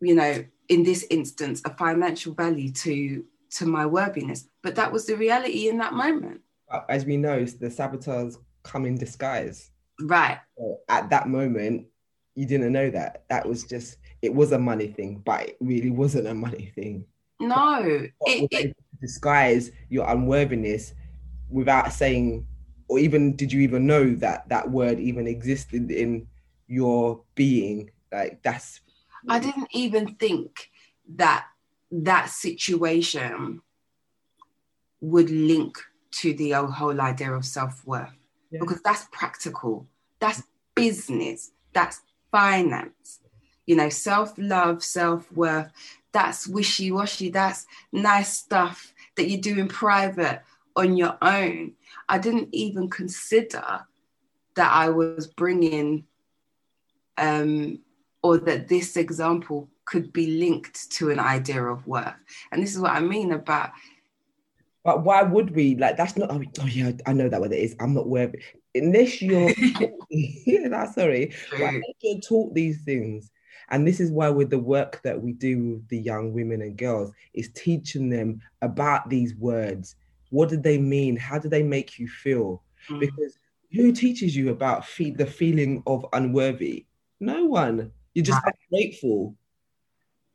you 0.00 0.14
know, 0.14 0.44
in 0.68 0.82
this 0.82 1.06
instance, 1.10 1.62
a 1.64 1.74
financial 1.74 2.34
value 2.34 2.72
to 2.72 3.24
to 3.54 3.66
my 3.66 3.86
worthiness? 3.86 4.48
But 4.62 4.74
that 4.76 4.92
was 4.92 5.06
the 5.06 5.16
reality 5.16 5.68
in 5.68 5.78
that 5.78 5.92
moment. 5.92 6.40
Uh, 6.70 6.80
as 6.88 7.04
we 7.04 7.16
know, 7.16 7.44
the 7.44 7.70
saboteurs 7.70 8.38
come 8.62 8.86
in 8.86 8.96
disguise. 8.96 9.70
Right. 10.00 10.38
So 10.56 10.80
at 10.88 11.10
that 11.10 11.28
moment, 11.28 11.86
you 12.34 12.46
didn't 12.46 12.72
know 12.72 12.90
that. 12.90 13.24
That 13.28 13.46
was 13.46 13.64
just 13.64 13.98
it 14.22 14.34
was 14.34 14.52
a 14.52 14.58
money 14.58 14.88
thing, 14.88 15.22
but 15.24 15.48
it 15.48 15.56
really 15.60 15.90
wasn't 15.90 16.26
a 16.26 16.34
money 16.34 16.72
thing. 16.74 17.04
No, 17.40 18.06
it, 18.22 18.48
it 18.50 18.76
disguise 19.00 19.70
your 19.88 20.08
unworthiness 20.08 20.94
without 21.48 21.92
saying, 21.92 22.46
or 22.88 22.98
even 22.98 23.36
did 23.36 23.52
you 23.52 23.60
even 23.60 23.86
know 23.86 24.14
that 24.16 24.48
that 24.48 24.70
word 24.70 24.98
even 24.98 25.26
existed 25.26 25.90
in 25.90 26.26
your 26.66 27.22
being 27.34 27.90
like 28.12 28.42
that's 28.42 28.80
i 29.28 29.38
didn't 29.38 29.68
even 29.72 30.14
think 30.16 30.70
that 31.16 31.46
that 32.02 32.28
situation 32.30 33.60
would 35.00 35.30
link 35.30 35.76
to 36.10 36.32
the 36.34 36.52
whole 36.52 37.00
idea 37.00 37.32
of 37.32 37.44
self-worth. 37.44 38.10
Yeah. 38.50 38.60
because 38.60 38.80
that's 38.82 39.06
practical. 39.10 39.88
That's 40.20 40.42
business. 40.74 41.50
That's 41.72 42.00
finance. 42.30 43.20
You 43.66 43.76
know 43.76 43.88
self-love 43.88 44.84
self-worth 44.84 45.72
that's 46.12 46.46
wishy-washy 46.46 47.30
that's 47.30 47.66
nice 47.90 48.38
stuff 48.38 48.94
that 49.16 49.28
you 49.28 49.38
do 49.38 49.58
in 49.58 49.68
private 49.68 50.42
on 50.76 50.96
your 50.96 51.16
own. 51.22 51.72
I 52.08 52.18
didn't 52.18 52.50
even 52.52 52.90
consider 52.90 53.86
that 54.54 54.72
i 54.72 54.88
was 54.88 55.26
bringing 55.26 56.04
um, 57.16 57.78
or 58.22 58.38
that 58.38 58.68
this 58.68 58.96
example 58.96 59.68
could 59.86 60.12
be 60.12 60.38
linked 60.38 60.90
to 60.92 61.10
an 61.10 61.18
idea 61.18 61.62
of 61.62 61.86
worth. 61.86 62.14
And 62.52 62.62
this 62.62 62.74
is 62.74 62.80
what 62.80 62.92
I 62.92 63.00
mean 63.00 63.32
about. 63.32 63.70
But 64.84 65.02
why 65.02 65.22
would 65.22 65.54
we? 65.54 65.76
Like, 65.76 65.96
that's 65.96 66.16
not. 66.16 66.30
Oh, 66.30 66.42
oh 66.60 66.66
yeah, 66.66 66.92
I 67.06 67.12
know 67.12 67.28
that 67.28 67.40
what 67.40 67.52
it 67.52 67.58
is. 67.58 67.74
I'm 67.80 67.94
not 67.94 68.06
worthy. 68.06 68.42
Unless 68.74 69.22
you're. 69.22 69.50
yeah, 70.10 70.68
that's 70.68 70.94
sorry. 70.94 71.34
Unless 71.52 71.82
you're 72.02 72.20
taught 72.20 72.54
these 72.54 72.82
things 72.82 73.30
And 73.70 73.86
this 73.86 74.00
is 74.00 74.10
why 74.10 74.28
with 74.30 74.50
the 74.50 74.58
work 74.58 75.00
that 75.02 75.20
we 75.20 75.32
do 75.32 75.74
with 75.74 75.88
the 75.88 75.98
young 75.98 76.32
women 76.32 76.62
and 76.62 76.76
girls 76.76 77.12
is 77.32 77.50
teaching 77.54 78.10
them 78.10 78.40
about 78.62 79.08
these 79.08 79.34
words. 79.36 79.96
What 80.30 80.48
do 80.48 80.56
they 80.56 80.78
mean? 80.78 81.16
How 81.16 81.38
do 81.38 81.48
they 81.48 81.62
make 81.62 81.98
you 81.98 82.08
feel? 82.08 82.62
Mm. 82.90 83.00
Because 83.00 83.38
who 83.72 83.92
teaches 83.92 84.36
you 84.36 84.50
about 84.50 84.86
fe- 84.86 85.10
the 85.12 85.26
feeling 85.26 85.82
of 85.86 86.04
unworthy? 86.12 86.86
No 87.20 87.44
one. 87.44 87.92
You're 88.14 88.24
just 88.24 88.42
right. 88.44 88.54
grateful. 88.70 89.36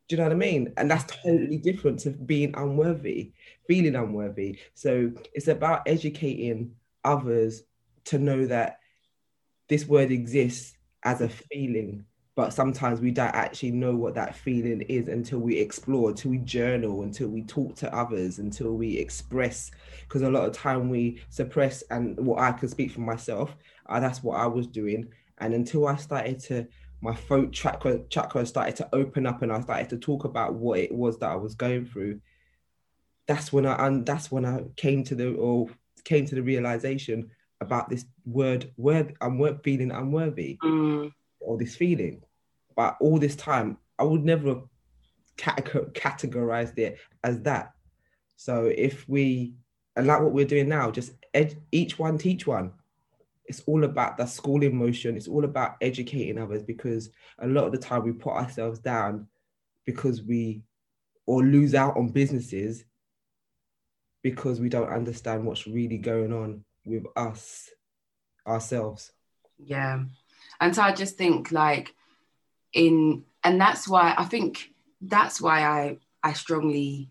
Do 0.09 0.15
you 0.15 0.17
know 0.17 0.23
what 0.23 0.33
I 0.33 0.37
mean? 0.37 0.73
And 0.75 0.89
that's 0.89 1.05
totally 1.23 1.57
different 1.57 1.99
to 1.99 2.09
being 2.09 2.53
unworthy, 2.57 3.31
feeling 3.67 3.95
unworthy. 3.95 4.59
So 4.73 5.11
it's 5.33 5.47
about 5.47 5.83
educating 5.85 6.73
others 7.05 7.63
to 8.05 8.17
know 8.17 8.47
that 8.47 8.79
this 9.67 9.85
word 9.85 10.11
exists 10.11 10.75
as 11.03 11.21
a 11.21 11.29
feeling 11.29 12.05
but 12.39 12.53
sometimes 12.53 13.01
we 13.01 13.11
don't 13.11 13.35
actually 13.35 13.71
know 13.71 13.93
what 13.93 14.15
that 14.15 14.33
feeling 14.33 14.79
is 14.83 15.09
until 15.09 15.39
we 15.39 15.57
explore 15.57 16.09
until 16.09 16.31
we 16.31 16.37
journal 16.37 17.03
until 17.03 17.27
we 17.27 17.43
talk 17.43 17.75
to 17.75 17.93
others 17.93 18.39
until 18.39 18.75
we 18.75 18.97
express 18.97 19.71
because 20.01 20.21
a 20.21 20.29
lot 20.29 20.47
of 20.47 20.53
time 20.53 20.89
we 20.89 21.21
suppress 21.29 21.81
and 21.91 22.17
what 22.17 22.39
i 22.39 22.51
can 22.51 22.69
speak 22.69 22.91
for 22.91 23.01
myself 23.01 23.55
uh, 23.87 23.99
that's 23.99 24.23
what 24.23 24.39
i 24.39 24.47
was 24.47 24.67
doing 24.67 25.05
and 25.39 25.53
until 25.53 25.87
i 25.87 25.95
started 25.97 26.39
to 26.39 26.65
my 27.01 27.13
throat 27.13 27.51
chakra 27.51 27.99
chakra 28.09 28.45
started 28.45 28.75
to 28.75 28.89
open 28.93 29.25
up 29.25 29.41
and 29.41 29.51
i 29.51 29.61
started 29.61 29.89
to 29.89 29.97
talk 29.97 30.23
about 30.23 30.53
what 30.53 30.79
it 30.79 30.93
was 30.93 31.17
that 31.19 31.31
i 31.31 31.35
was 31.35 31.55
going 31.55 31.85
through 31.85 32.19
that's 33.27 33.53
when 33.53 33.65
i 33.65 33.87
and 33.87 34.05
that's 34.05 34.31
when 34.31 34.45
i 34.45 34.61
came 34.75 35.03
to 35.03 35.15
the 35.15 35.33
or 35.33 35.67
came 36.03 36.25
to 36.25 36.35
the 36.35 36.43
realization 36.43 37.29
about 37.61 37.89
this 37.89 38.05
word 38.25 38.71
word 38.77 39.15
i'm 39.21 39.59
feeling 39.63 39.91
unworthy 39.91 40.57
mm. 40.63 41.11
or 41.39 41.57
this 41.57 41.75
feeling 41.75 42.21
but 42.79 42.95
all 43.01 43.19
this 43.19 43.35
time, 43.35 43.77
I 43.99 44.03
would 44.03 44.23
never 44.23 44.47
have 44.47 44.63
categorized 45.37 46.77
it 46.77 46.97
as 47.25 47.41
that. 47.41 47.73
So 48.37 48.71
if 48.73 49.03
we, 49.09 49.55
and 49.97 50.07
like 50.07 50.21
what 50.21 50.31
we're 50.31 50.45
doing 50.45 50.69
now, 50.69 50.89
just 50.89 51.11
ed- 51.33 51.61
each 51.73 51.99
one 51.99 52.17
teach 52.17 52.47
one. 52.47 52.71
It's 53.49 53.63
all 53.65 53.83
about 53.83 54.15
the 54.15 54.27
school 54.27 54.63
in 54.63 54.75
motion. 54.75 55.17
It's 55.17 55.27
all 55.27 55.43
about 55.43 55.75
educating 55.81 56.37
others 56.37 56.63
because 56.63 57.09
a 57.39 57.47
lot 57.47 57.65
of 57.65 57.71
the 57.71 57.79
time 57.79 58.03
we 58.03 58.13
put 58.13 58.33
ourselves 58.33 58.79
down 58.79 59.27
because 59.85 60.21
we 60.21 60.61
or 61.25 61.43
lose 61.43 61.75
out 61.75 61.97
on 61.97 62.09
businesses 62.09 62.85
because 64.21 64.59
we 64.59 64.69
don't 64.69 64.89
understand 64.89 65.45
what's 65.45 65.65
really 65.65 65.97
going 65.97 66.31
on 66.31 66.63
with 66.85 67.05
us 67.15 67.69
ourselves. 68.47 69.11
Yeah. 69.57 70.03
And 70.61 70.75
so 70.75 70.83
I 70.83 70.93
just 70.93 71.17
think 71.17 71.51
like 71.51 71.95
in 72.73 73.23
and 73.43 73.59
that's 73.59 73.87
why 73.87 74.13
I 74.15 74.25
think 74.25 74.71
that's 75.01 75.41
why 75.41 75.63
I 75.65 75.97
I 76.21 76.33
strongly 76.33 77.09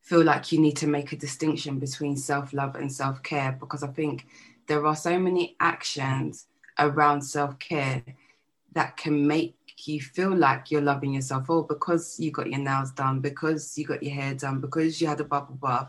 feel 0.00 0.24
like 0.24 0.50
you 0.50 0.58
need 0.58 0.76
to 0.78 0.88
make 0.88 1.12
a 1.12 1.16
distinction 1.16 1.78
between 1.78 2.16
self-love 2.16 2.74
and 2.74 2.92
self-care 2.92 3.56
because 3.60 3.84
I 3.84 3.88
think 3.88 4.26
there 4.66 4.86
are 4.86 4.96
so 4.96 5.18
many 5.18 5.56
actions 5.60 6.46
around 6.78 7.22
self-care 7.22 8.02
that 8.72 8.96
can 8.96 9.26
make 9.26 9.56
you 9.84 10.00
feel 10.00 10.34
like 10.34 10.70
you're 10.70 10.80
loving 10.80 11.14
yourself 11.14 11.50
or 11.50 11.66
because 11.66 12.18
you 12.20 12.30
got 12.30 12.48
your 12.48 12.60
nails 12.60 12.92
done 12.92 13.20
because 13.20 13.76
you 13.76 13.84
got 13.84 14.02
your 14.02 14.14
hair 14.14 14.34
done 14.34 14.60
because 14.60 15.00
you 15.00 15.06
had 15.06 15.20
a 15.20 15.24
bubble 15.24 15.58
bath 15.60 15.88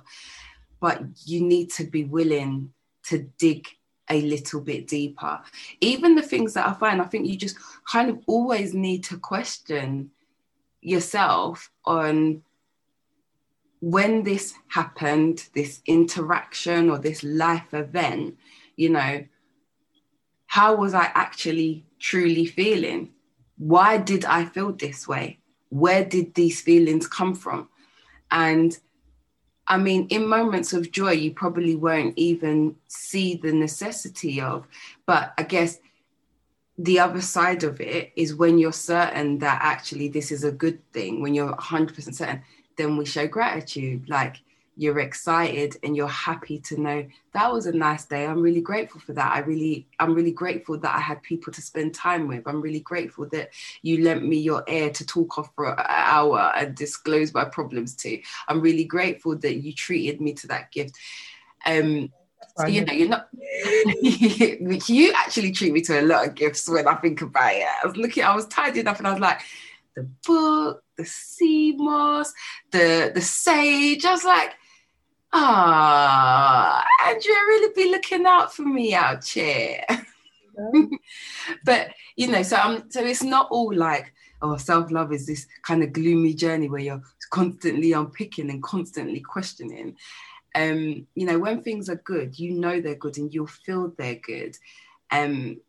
but 0.79 1.01
you 1.25 1.41
need 1.41 1.69
to 1.69 1.86
be 1.86 2.03
willing 2.03 2.73
to 3.03 3.19
dig 3.38 3.67
a 4.09 4.21
little 4.21 4.59
bit 4.59 4.88
deeper. 4.88 5.39
Even 5.79 6.15
the 6.15 6.21
things 6.21 6.53
that 6.53 6.67
I 6.67 6.73
find, 6.73 7.01
I 7.01 7.05
think 7.05 7.25
you 7.25 7.38
just 7.38 7.57
kind 7.89 8.09
of 8.09 8.19
always 8.27 8.73
need 8.73 9.03
to 9.05 9.17
question 9.17 10.12
yourself 10.81 11.71
on 11.86 12.43
when 13.79 14.23
this 14.23 14.53
happened, 14.67 15.47
this 15.55 15.81
interaction 15.86 16.89
or 16.89 16.97
this 16.97 17.23
life 17.23 17.73
event, 17.73 18.38
you 18.75 18.89
know, 18.89 19.25
how 20.47 20.75
was 20.75 20.93
I 20.93 21.12
actually 21.13 21.86
truly 21.99 22.45
feeling? 22.45 23.12
Why 23.57 23.97
did 23.97 24.25
I 24.25 24.45
feel 24.45 24.71
this 24.71 25.07
way? 25.07 25.39
Where 25.69 26.05
did 26.05 26.33
these 26.36 26.62
feelings 26.62 27.07
come 27.07 27.33
from? 27.33 27.69
And 28.29 28.77
I 29.67 29.77
mean, 29.77 30.07
in 30.09 30.27
moments 30.27 30.73
of 30.73 30.91
joy, 30.91 31.12
you 31.12 31.31
probably 31.31 31.75
won't 31.75 32.17
even 32.17 32.75
see 32.88 33.36
the 33.36 33.53
necessity 33.53 34.41
of, 34.41 34.67
but 35.05 35.33
I 35.38 35.43
guess 35.43 35.79
the 36.77 36.99
other 36.99 37.21
side 37.21 37.63
of 37.63 37.79
it 37.79 38.12
is 38.15 38.36
when 38.36 38.57
you're 38.57 38.73
certain 38.73 39.39
that 39.39 39.59
actually 39.62 40.09
this 40.09 40.31
is 40.31 40.43
a 40.43 40.51
good 40.51 40.79
thing, 40.91 41.21
when 41.21 41.33
you're 41.33 41.53
100% 41.53 42.13
certain, 42.13 42.41
then 42.77 42.97
we 42.97 43.05
show 43.05 43.27
gratitude. 43.27 44.09
Like, 44.09 44.41
you're 44.75 44.99
excited 44.99 45.77
and 45.83 45.95
you're 45.95 46.07
happy 46.07 46.57
to 46.59 46.79
know 46.79 47.05
that 47.33 47.51
was 47.51 47.65
a 47.65 47.71
nice 47.71 48.05
day 48.05 48.25
i'm 48.25 48.41
really 48.41 48.62
grateful 48.62 48.99
for 48.99 49.13
that 49.13 49.31
i 49.33 49.39
really 49.39 49.88
i'm 49.99 50.13
really 50.13 50.31
grateful 50.31 50.77
that 50.77 50.95
i 50.95 50.99
had 50.99 51.21
people 51.21 51.53
to 51.53 51.62
spend 51.62 51.93
time 51.93 52.27
with 52.27 52.47
i'm 52.47 52.62
really 52.62 52.79
grateful 52.79 53.27
that 53.29 53.49
you 53.81 54.03
lent 54.03 54.25
me 54.25 54.38
your 54.38 54.63
ear 54.67 54.89
to 54.89 55.05
talk 55.05 55.38
off 55.38 55.49
for 55.55 55.71
an 55.73 55.86
hour 55.88 56.51
and 56.55 56.75
disclose 56.75 57.33
my 57.33 57.45
problems 57.45 57.95
to 57.95 58.19
i'm 58.47 58.62
really 58.62 58.86
grateful 58.86 59.38
that 59.38 59.57
you 59.57 59.73
treated 59.73 60.19
me 60.19 60.33
to 60.33 60.47
that 60.47 60.71
gift 60.71 60.97
um 61.65 62.12
so, 62.57 62.67
you 62.67 62.86
know, 62.86 62.93
you're 62.93 63.09
not. 63.09 63.29
you 64.01 65.13
actually 65.15 65.51
treat 65.53 65.73
me 65.73 65.81
to 65.81 66.01
a 66.01 66.03
lot 66.03 66.27
of 66.27 66.36
gifts 66.36 66.69
when 66.69 66.88
I 66.88 66.95
think 66.95 67.21
about 67.21 67.53
it. 67.53 67.65
I 67.65 67.88
was 67.88 67.97
looking, 67.97 68.23
I 68.23 68.36
was 68.36 68.45
tidying 68.47 68.88
up, 68.88 68.99
and 68.99 69.07
I 69.07 69.12
was 69.12 69.19
like, 69.19 69.39
the 69.95 70.03
book, 70.25 70.83
the 70.97 71.05
sea 71.05 71.73
moss, 71.75 72.33
the 72.71 73.12
the 73.13 73.21
sage. 73.21 74.05
I 74.05 74.12
was 74.12 74.23
like, 74.23 74.51
ah, 75.34 76.86
Andrea 77.08 77.36
really 77.48 77.74
be 77.76 77.91
looking 77.91 78.26
out 78.26 78.54
for 78.54 78.63
me 78.63 78.93
out 78.93 79.26
here. 79.26 79.84
But 81.65 81.93
you 82.15 82.28
know, 82.28 82.43
so 82.43 82.58
um, 82.58 82.84
so 82.89 83.04
it's 83.04 83.24
not 83.24 83.48
all 83.50 83.74
like 83.74 84.13
oh, 84.43 84.58
self 84.58 84.91
love 84.91 85.12
is 85.12 85.26
this 85.26 85.48
kind 85.63 85.82
of 85.84 85.93
gloomy 85.93 86.34
journey 86.34 86.69
where 86.69 86.82
you're 86.82 87.02
constantly 87.32 87.93
unpicking 87.93 88.50
and 88.52 88.62
constantly 88.62 89.22
questioning. 89.22 89.96
Um, 90.54 91.08
you 91.15 91.26
know, 91.26 91.39
when 91.39 91.63
things 91.63 91.89
are 91.89 91.96
good, 91.96 92.38
you 92.38 92.54
know 92.54 92.80
they're 92.80 92.96
good 92.96 93.17
and 93.17 93.34
you'll 93.34 93.48
feel 93.48 93.91
they're 93.98 94.15
good. 94.15 94.56
Um, 95.10 95.62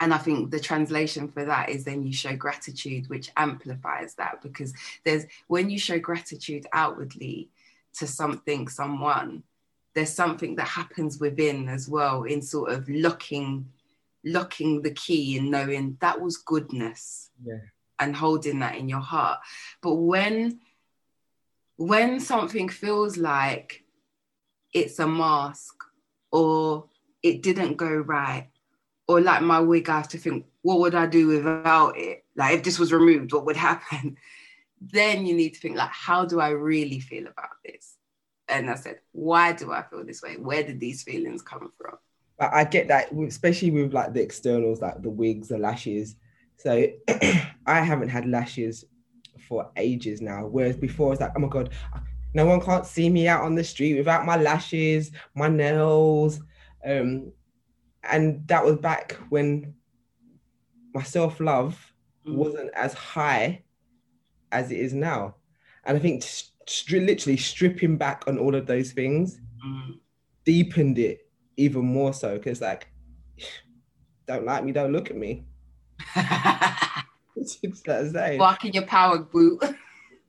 and 0.00 0.14
I 0.14 0.18
think 0.18 0.50
the 0.50 0.60
translation 0.60 1.28
for 1.28 1.44
that 1.44 1.68
is 1.68 1.84
then 1.84 2.06
you 2.06 2.12
show 2.14 2.34
gratitude, 2.34 3.10
which 3.10 3.30
amplifies 3.36 4.14
that 4.14 4.40
because 4.42 4.72
there's 5.04 5.26
when 5.48 5.68
you 5.68 5.78
show 5.78 5.98
gratitude 5.98 6.66
outwardly, 6.72 7.50
to 7.98 8.06
something, 8.06 8.68
someone, 8.68 9.42
there's 9.94 10.12
something 10.12 10.56
that 10.56 10.68
happens 10.68 11.18
within 11.18 11.68
as 11.68 11.88
well 11.88 12.22
in 12.24 12.42
sort 12.42 12.70
of 12.70 12.88
locking 12.88 13.66
locking 14.24 14.82
the 14.82 14.90
key 14.90 15.38
and 15.38 15.50
knowing 15.50 15.96
that 16.00 16.20
was 16.20 16.36
goodness 16.36 17.30
yeah. 17.42 17.54
and 17.98 18.14
holding 18.14 18.58
that 18.58 18.76
in 18.76 18.88
your 18.88 19.00
heart. 19.00 19.40
But 19.82 19.94
when 19.94 20.60
when 21.76 22.20
something 22.20 22.68
feels 22.68 23.16
like 23.16 23.82
it's 24.74 24.98
a 24.98 25.06
mask 25.06 25.74
or 26.30 26.84
it 27.22 27.42
didn't 27.42 27.76
go 27.76 27.90
right 27.90 28.48
or 29.08 29.20
like 29.20 29.40
my 29.40 29.58
wig 29.58 29.88
i 29.88 29.96
have 29.96 30.08
to 30.08 30.18
think 30.18 30.44
what 30.60 30.78
would 30.78 30.94
i 30.94 31.06
do 31.06 31.26
without 31.26 31.96
it? 31.96 32.24
Like 32.36 32.58
if 32.58 32.62
this 32.64 32.78
was 32.78 32.92
removed 32.92 33.32
what 33.32 33.46
would 33.46 33.56
happen 33.70 34.18
then 34.80 35.26
you 35.26 35.34
need 35.34 35.54
to 35.54 35.60
think 35.60 35.76
like, 35.76 35.90
how 35.90 36.24
do 36.24 36.40
I 36.40 36.50
really 36.50 37.00
feel 37.00 37.26
about 37.26 37.50
this? 37.64 37.96
And 38.48 38.70
I 38.70 38.74
said, 38.74 39.00
why 39.12 39.52
do 39.52 39.72
I 39.72 39.82
feel 39.82 40.04
this 40.04 40.22
way? 40.22 40.36
Where 40.36 40.62
did 40.62 40.80
these 40.80 41.02
feelings 41.02 41.42
come 41.42 41.70
from? 41.78 41.96
I 42.40 42.64
get 42.64 42.88
that, 42.88 43.12
especially 43.12 43.70
with 43.70 43.92
like 43.92 44.14
the 44.14 44.22
externals, 44.22 44.80
like 44.80 45.02
the 45.02 45.10
wigs, 45.10 45.48
the 45.48 45.58
lashes. 45.58 46.16
So 46.56 46.86
I 47.66 47.80
haven't 47.80 48.08
had 48.08 48.26
lashes 48.26 48.86
for 49.46 49.70
ages 49.76 50.22
now. 50.22 50.46
Whereas 50.46 50.76
before 50.76 51.12
it's 51.12 51.20
like, 51.20 51.32
oh 51.36 51.40
my 51.40 51.48
god, 51.48 51.70
no 52.32 52.46
one 52.46 52.60
can't 52.60 52.86
see 52.86 53.10
me 53.10 53.28
out 53.28 53.42
on 53.42 53.54
the 53.54 53.64
street 53.64 53.98
without 53.98 54.24
my 54.24 54.36
lashes, 54.36 55.10
my 55.34 55.48
nails. 55.48 56.40
Um, 56.84 57.32
and 58.02 58.46
that 58.48 58.64
was 58.64 58.76
back 58.76 59.18
when 59.28 59.74
my 60.94 61.02
self 61.02 61.40
love 61.40 61.92
mm. 62.26 62.34
wasn't 62.34 62.70
as 62.74 62.94
high 62.94 63.62
as 64.52 64.70
it 64.70 64.78
is 64.78 64.94
now. 64.94 65.34
And 65.84 65.96
I 65.96 66.00
think 66.00 66.22
st- 66.22 67.06
literally 67.06 67.36
stripping 67.36 67.96
back 67.96 68.24
on 68.26 68.38
all 68.38 68.54
of 68.54 68.66
those 68.66 68.92
things 68.92 69.40
mm. 69.64 69.98
deepened 70.44 70.98
it 70.98 71.26
even 71.56 71.84
more 71.84 72.12
so 72.12 72.36
because, 72.36 72.60
like, 72.60 72.88
don't 74.26 74.44
like 74.44 74.64
me, 74.64 74.72
don't 74.72 74.92
look 74.92 75.10
at 75.10 75.16
me. 75.16 75.44
Walk 78.38 78.64
in 78.64 78.72
your 78.72 78.86
power 78.86 79.18
boot. 79.18 79.62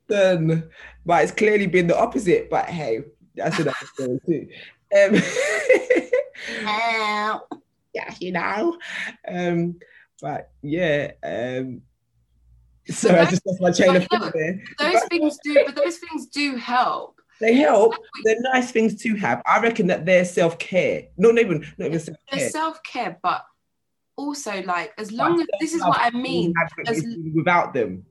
then, 0.07 0.69
but 1.05 1.23
it's 1.23 1.31
clearly 1.31 1.67
been 1.67 1.88
the 1.88 1.97
opposite. 1.97 2.49
But 2.49 2.65
hey, 2.65 3.01
that's 3.36 3.60
another 3.60 3.77
story 3.93 4.19
too. 4.25 4.47
Um, 4.95 5.15
yeah, 7.93 8.13
you 8.19 8.31
know. 8.31 8.77
Um, 9.27 9.79
but 10.21 10.51
yeah, 10.62 11.12
um, 11.23 11.81
So 12.89 13.15
I 13.15 13.26
just 13.26 13.46
lost 13.46 13.62
my 13.62 13.72
chain 13.72 13.96
of 13.96 14.08
thought 14.08 14.34
there. 14.34 14.62
Those 14.80 15.04
things 15.10 15.38
do, 15.44 15.63
but 15.65 15.76
those 15.76 15.98
things 15.98 16.28
do 16.28 16.56
help. 16.56 17.22
They 17.39 17.56
help. 17.56 17.96
They're 18.24 18.39
nice 18.39 18.72
things 18.72 19.02
to 19.02 19.15
have. 19.15 19.41
I 19.46 19.60
reckon 19.62 19.88
that 19.88 20.06
they're 20.06 20.26
self 20.26 20.60
care. 20.60 21.08
Not 21.17 21.38
even 21.39 21.65
not 21.78 21.88
even 21.88 22.00
self 22.00 22.17
care. 22.30 22.39
They're 22.39 22.50
self 22.50 22.82
care, 22.84 23.20
but 23.22 23.44
also 24.15 24.62
like 24.63 24.94
as 24.98 25.12
long 25.12 25.41
as 25.41 25.48
this 25.60 25.74
is 25.74 25.82
what 25.82 26.00
I 26.00 26.12
mean. 26.12 26.54
As, 26.88 27.04
without 27.34 27.74
them, 27.74 28.06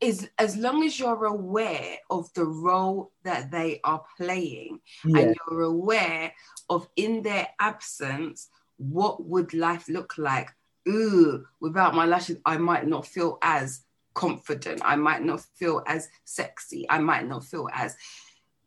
is 0.00 0.28
as 0.38 0.56
long 0.56 0.82
as 0.82 0.98
you're 0.98 1.24
aware 1.24 1.96
of 2.10 2.32
the 2.34 2.44
role 2.44 3.12
that 3.22 3.52
they 3.52 3.80
are 3.84 4.04
playing, 4.16 4.80
yeah. 5.04 5.20
and 5.20 5.36
you're 5.48 5.62
aware 5.62 6.32
of 6.68 6.88
in 6.96 7.22
their 7.22 7.48
absence, 7.60 8.48
what 8.78 9.24
would 9.24 9.54
life 9.54 9.88
look 9.88 10.18
like? 10.18 10.50
Ooh, 10.88 11.46
without 11.60 11.94
my 11.94 12.04
lashes, 12.04 12.38
I 12.44 12.56
might 12.56 12.88
not 12.88 13.06
feel 13.06 13.38
as 13.42 13.84
confident. 14.14 14.82
I 14.84 14.96
might 14.96 15.22
not 15.22 15.40
feel 15.40 15.82
as 15.86 16.08
sexy. 16.24 16.86
I 16.88 16.98
might 16.98 17.26
not 17.26 17.44
feel 17.44 17.68
as. 17.72 17.96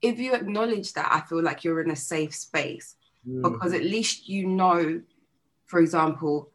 If 0.01 0.19
you 0.19 0.33
acknowledge 0.33 0.93
that, 0.93 1.09
I 1.11 1.21
feel 1.21 1.41
like 1.41 1.63
you're 1.63 1.81
in 1.81 1.91
a 1.91 1.95
safe 1.95 2.35
space 2.35 2.95
mm. 3.27 3.41
because 3.41 3.73
at 3.73 3.83
least 3.83 4.29
you 4.29 4.47
know, 4.47 5.01
for 5.65 5.79
example, 5.79 6.51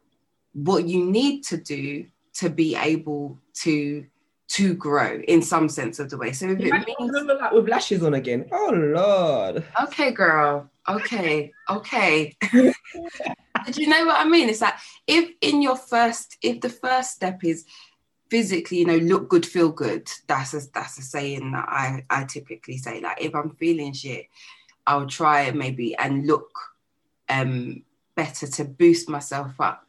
what 0.53 0.87
you 0.87 1.05
need 1.05 1.43
to 1.45 1.57
do 1.57 2.05
to 2.35 2.49
be 2.49 2.75
able 2.75 3.39
to 3.53 4.05
to 4.47 4.73
grow 4.73 5.21
in 5.29 5.41
some 5.41 5.69
sense 5.69 5.97
of 5.99 6.09
the 6.09 6.17
way. 6.17 6.33
So 6.33 6.49
if 6.49 6.59
it 6.59 6.73
means 6.99 7.11
that 7.11 7.53
with 7.53 7.69
lashes 7.69 8.03
on 8.03 8.15
again. 8.15 8.45
Oh 8.51 8.71
lord. 8.73 9.63
Okay, 9.83 10.11
girl. 10.11 10.69
Okay. 10.89 11.53
Okay. 11.69 12.35
do 12.51 12.73
you 13.75 13.87
know 13.87 14.05
what 14.05 14.19
I 14.19 14.27
mean? 14.27 14.49
It's 14.49 14.59
like 14.59 14.73
if 15.07 15.31
in 15.39 15.61
your 15.61 15.77
first, 15.77 16.37
if 16.41 16.59
the 16.59 16.69
first 16.69 17.11
step 17.11 17.43
is 17.45 17.65
physically, 18.31 18.79
you 18.79 18.85
know, 18.85 18.95
look 18.95 19.27
good, 19.27 19.45
feel 19.45 19.69
good. 19.69 20.09
That's 20.25 20.53
a 20.53 20.61
that's 20.73 20.97
a 20.97 21.01
saying 21.01 21.51
that 21.51 21.67
I 21.67 22.05
I 22.09 22.23
typically 22.23 22.77
say. 22.77 23.01
Like 23.01 23.21
if 23.21 23.35
I'm 23.35 23.51
feeling 23.51 23.93
shit, 23.93 24.27
I'll 24.87 25.05
try 25.05 25.51
maybe 25.51 25.95
and 25.95 26.25
look 26.25 26.49
um 27.29 27.83
better 28.15 28.47
to 28.47 28.63
boost 28.63 29.09
myself 29.09 29.59
up. 29.59 29.85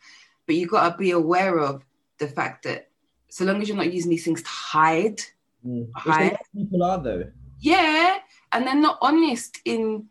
But 0.47 0.57
you 0.57 0.67
gotta 0.67 0.97
be 0.99 1.13
aware 1.13 1.59
of 1.61 1.85
the 2.19 2.27
fact 2.27 2.65
that 2.65 2.89
so 3.29 3.45
long 3.45 3.63
as 3.63 3.69
you're 3.69 3.77
not 3.77 3.93
using 3.93 4.11
these 4.11 4.25
things 4.25 4.43
to 4.43 4.49
hide, 4.49 5.21
mm. 5.65 5.89
hide 5.95 6.37
people 6.55 6.83
are 6.83 7.01
though. 7.01 7.31
Yeah, 7.61 8.19
and 8.51 8.67
they're 8.67 8.75
not 8.75 8.99
honest 9.01 9.61
in 9.65 10.09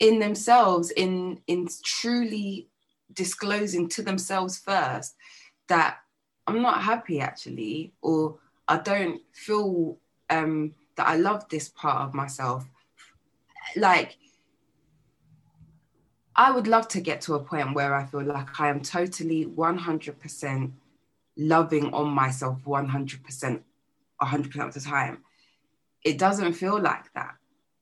in 0.00 0.20
themselves 0.20 0.90
in 0.90 1.40
in 1.46 1.68
truly 1.84 2.68
disclosing 3.12 3.88
to 3.90 4.02
themselves 4.02 4.58
first 4.58 5.14
that 5.68 5.98
I'm 6.46 6.62
not 6.62 6.82
happy 6.82 7.20
actually, 7.20 7.92
or 8.02 8.38
I 8.68 8.78
don't 8.78 9.20
feel 9.32 9.96
um, 10.30 10.74
that 10.96 11.06
I 11.06 11.16
love 11.16 11.48
this 11.48 11.68
part 11.68 12.02
of 12.02 12.14
myself. 12.14 12.64
Like, 13.76 14.16
I 16.36 16.50
would 16.50 16.66
love 16.66 16.88
to 16.88 17.00
get 17.00 17.20
to 17.22 17.34
a 17.34 17.40
point 17.40 17.74
where 17.74 17.94
I 17.94 18.04
feel 18.04 18.22
like 18.22 18.60
I 18.60 18.68
am 18.68 18.80
totally 18.80 19.46
100% 19.46 20.72
loving 21.36 21.94
on 21.94 22.08
myself 22.08 22.58
100%, 22.64 23.60
100% 24.20 24.66
of 24.66 24.74
the 24.74 24.80
time. 24.80 25.18
It 26.02 26.18
doesn't 26.18 26.52
feel 26.54 26.80
like 26.80 27.12
that 27.14 27.36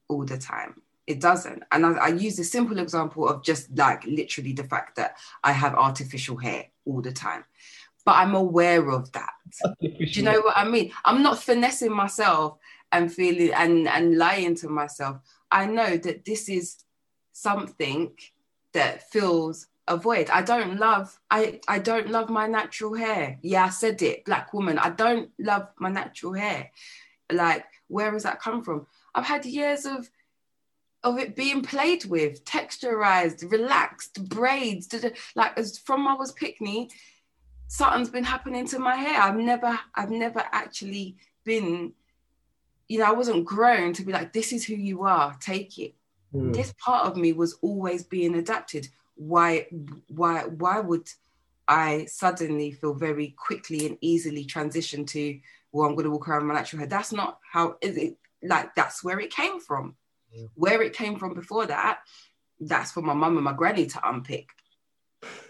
all 0.09 0.25
the 0.25 0.38
time. 0.38 0.83
It 1.07 1.20
doesn't. 1.20 1.64
And 1.72 1.85
I, 1.85 1.92
I 1.92 2.09
use 2.09 2.38
a 2.38 2.44
simple 2.44 2.79
example 2.79 3.29
of 3.29 3.42
just 3.42 3.77
like 3.77 4.05
literally 4.05 4.53
the 4.53 4.64
fact 4.64 4.96
that 4.96 5.16
I 5.42 5.53
have 5.53 5.75
artificial 5.75 6.37
hair 6.37 6.66
all 6.85 7.01
the 7.01 7.12
time 7.12 7.44
but 8.05 8.17
I'm 8.17 8.35
aware 8.35 8.91
of 8.91 9.12
that. 9.12 9.33
Do 9.81 9.88
you 9.91 10.23
know 10.23 10.41
what 10.41 10.57
I 10.57 10.65
mean? 10.65 10.93
I'm 11.05 11.23
not 11.23 11.43
finessing 11.43 11.93
myself 11.93 12.59
and 12.91 13.12
feeling 13.12 13.53
and 13.55 13.88
and 13.88 14.19
lying 14.19 14.55
to 14.57 14.69
myself. 14.69 15.19
I 15.51 15.67
know 15.67 15.97
that 15.97 16.25
this 16.25 16.49
is 16.49 16.85
something 17.33 18.12
that 18.73 19.11
fills 19.11 19.67
a 19.88 19.97
void. 19.97 20.31
I 20.31 20.43
don't 20.43 20.79
love 20.79 21.19
I 21.31 21.61
I 21.69 21.79
don't 21.79 22.11
love 22.11 22.31
my 22.31 22.47
natural 22.47 22.95
hair. 22.95 23.38
Yeah, 23.43 23.67
I 23.67 23.71
said 23.71 24.03
it, 24.03 24.25
black 24.25 24.53
woman. 24.53 24.79
I 24.79 24.91
don't 24.91 25.31
love 25.38 25.69
my 25.79 25.91
natural 25.91 26.33
hair. 26.33 26.71
Like 27.31 27.65
where 27.88 28.12
has 28.12 28.23
that 28.25 28.41
come 28.41 28.62
from? 28.62 28.87
I've 29.15 29.27
had 29.27 29.45
years 29.45 29.85
of 29.87 30.09
of 31.05 31.19
it 31.19 31.35
being 31.35 31.62
played 31.62 32.05
with, 32.05 32.45
texturized, 32.45 33.51
relaxed, 33.51 34.29
braids, 34.29 34.88
like 35.35 35.59
as 35.59 35.79
from 35.79 36.07
I 36.07 36.15
was 36.15 36.31
pickney 36.31 36.91
something's 37.73 38.11
been 38.11 38.23
happening 38.23 38.67
to 38.67 38.79
my 38.79 38.97
hair. 38.97 39.19
I've 39.19 39.39
never, 39.39 39.81
I've 39.95 40.11
never 40.11 40.45
actually 40.53 41.17
been, 41.43 41.95
you 42.87 42.99
know, 42.99 43.07
I 43.07 43.13
wasn't 43.13 43.47
grown 43.47 43.95
to 43.95 44.05
be 44.05 44.13
like, 44.13 44.35
this 44.35 44.53
is 44.53 44.63
who 44.63 44.75
you 44.75 45.05
are, 45.05 45.35
take 45.41 45.79
it. 45.79 45.95
Mm. 46.35 46.53
This 46.53 46.75
part 46.75 47.07
of 47.07 47.17
me 47.17 47.33
was 47.33 47.55
always 47.63 48.05
being 48.05 48.35
adapted. 48.35 48.89
Why, 49.15 49.69
why, 50.09 50.43
why 50.43 50.81
would 50.81 51.09
I 51.67 52.05
suddenly 52.11 52.73
feel 52.73 52.93
very 52.93 53.35
quickly 53.39 53.87
and 53.87 53.97
easily 54.03 54.45
transition 54.45 55.07
to, 55.07 55.41
well, 55.73 55.89
I'm 55.89 55.95
going 55.95 56.05
to 56.05 56.11
walk 56.11 56.29
around 56.29 56.47
my 56.47 56.53
natural 56.53 56.81
hair? 56.81 56.89
That's 56.89 57.13
not 57.13 57.39
how 57.51 57.77
is 57.81 57.97
it 57.97 58.19
like 58.43 58.75
that's 58.75 59.03
where 59.03 59.19
it 59.19 59.31
came 59.31 59.61
from. 59.61 59.97
Mm. 60.37 60.51
Where 60.57 60.83
it 60.83 60.93
came 60.93 61.19
from 61.19 61.33
before 61.33 61.65
that, 61.65 62.01
that's 62.61 62.93
for 62.93 63.01
my 63.01 63.15
mum 63.15 63.37
and 63.37 63.45
my 63.45 63.55
granny 63.55 63.87
to 63.87 64.09
unpick. 64.09 64.51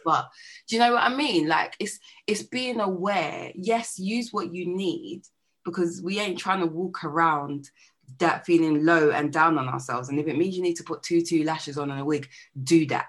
But 0.05 0.31
do 0.69 0.77
you 0.77 0.81
know 0.81 0.93
what 0.93 1.03
I 1.03 1.15
mean? 1.15 1.49
Like 1.49 1.77
it's 1.79 1.99
it's 2.27 2.43
being 2.43 2.81
aware. 2.81 3.53
Yes, 3.55 3.99
use 3.99 4.33
what 4.33 4.55
you 4.55 4.67
need 4.67 5.23
because 5.65 6.03
we 6.03 6.19
ain't 6.19 6.39
trying 6.39 6.61
to 6.61 6.67
walk 6.67 7.05
around 7.05 7.71
that 8.19 8.45
feeling 8.45 8.85
low 8.85 9.11
and 9.11 9.33
down 9.33 9.59
on 9.59 9.69
ourselves. 9.69 10.09
And 10.09 10.19
if 10.19 10.27
it 10.27 10.37
means 10.37 10.57
you 10.57 10.63
need 10.63 10.77
to 10.77 10.85
put 10.85 11.03
two 11.03 11.23
two 11.23 11.45
lashes 11.45 11.79
on 11.79 11.91
and 11.91 12.01
a 12.01 12.05
wig, 12.05 12.29
do 12.63 12.87
that. 12.87 13.07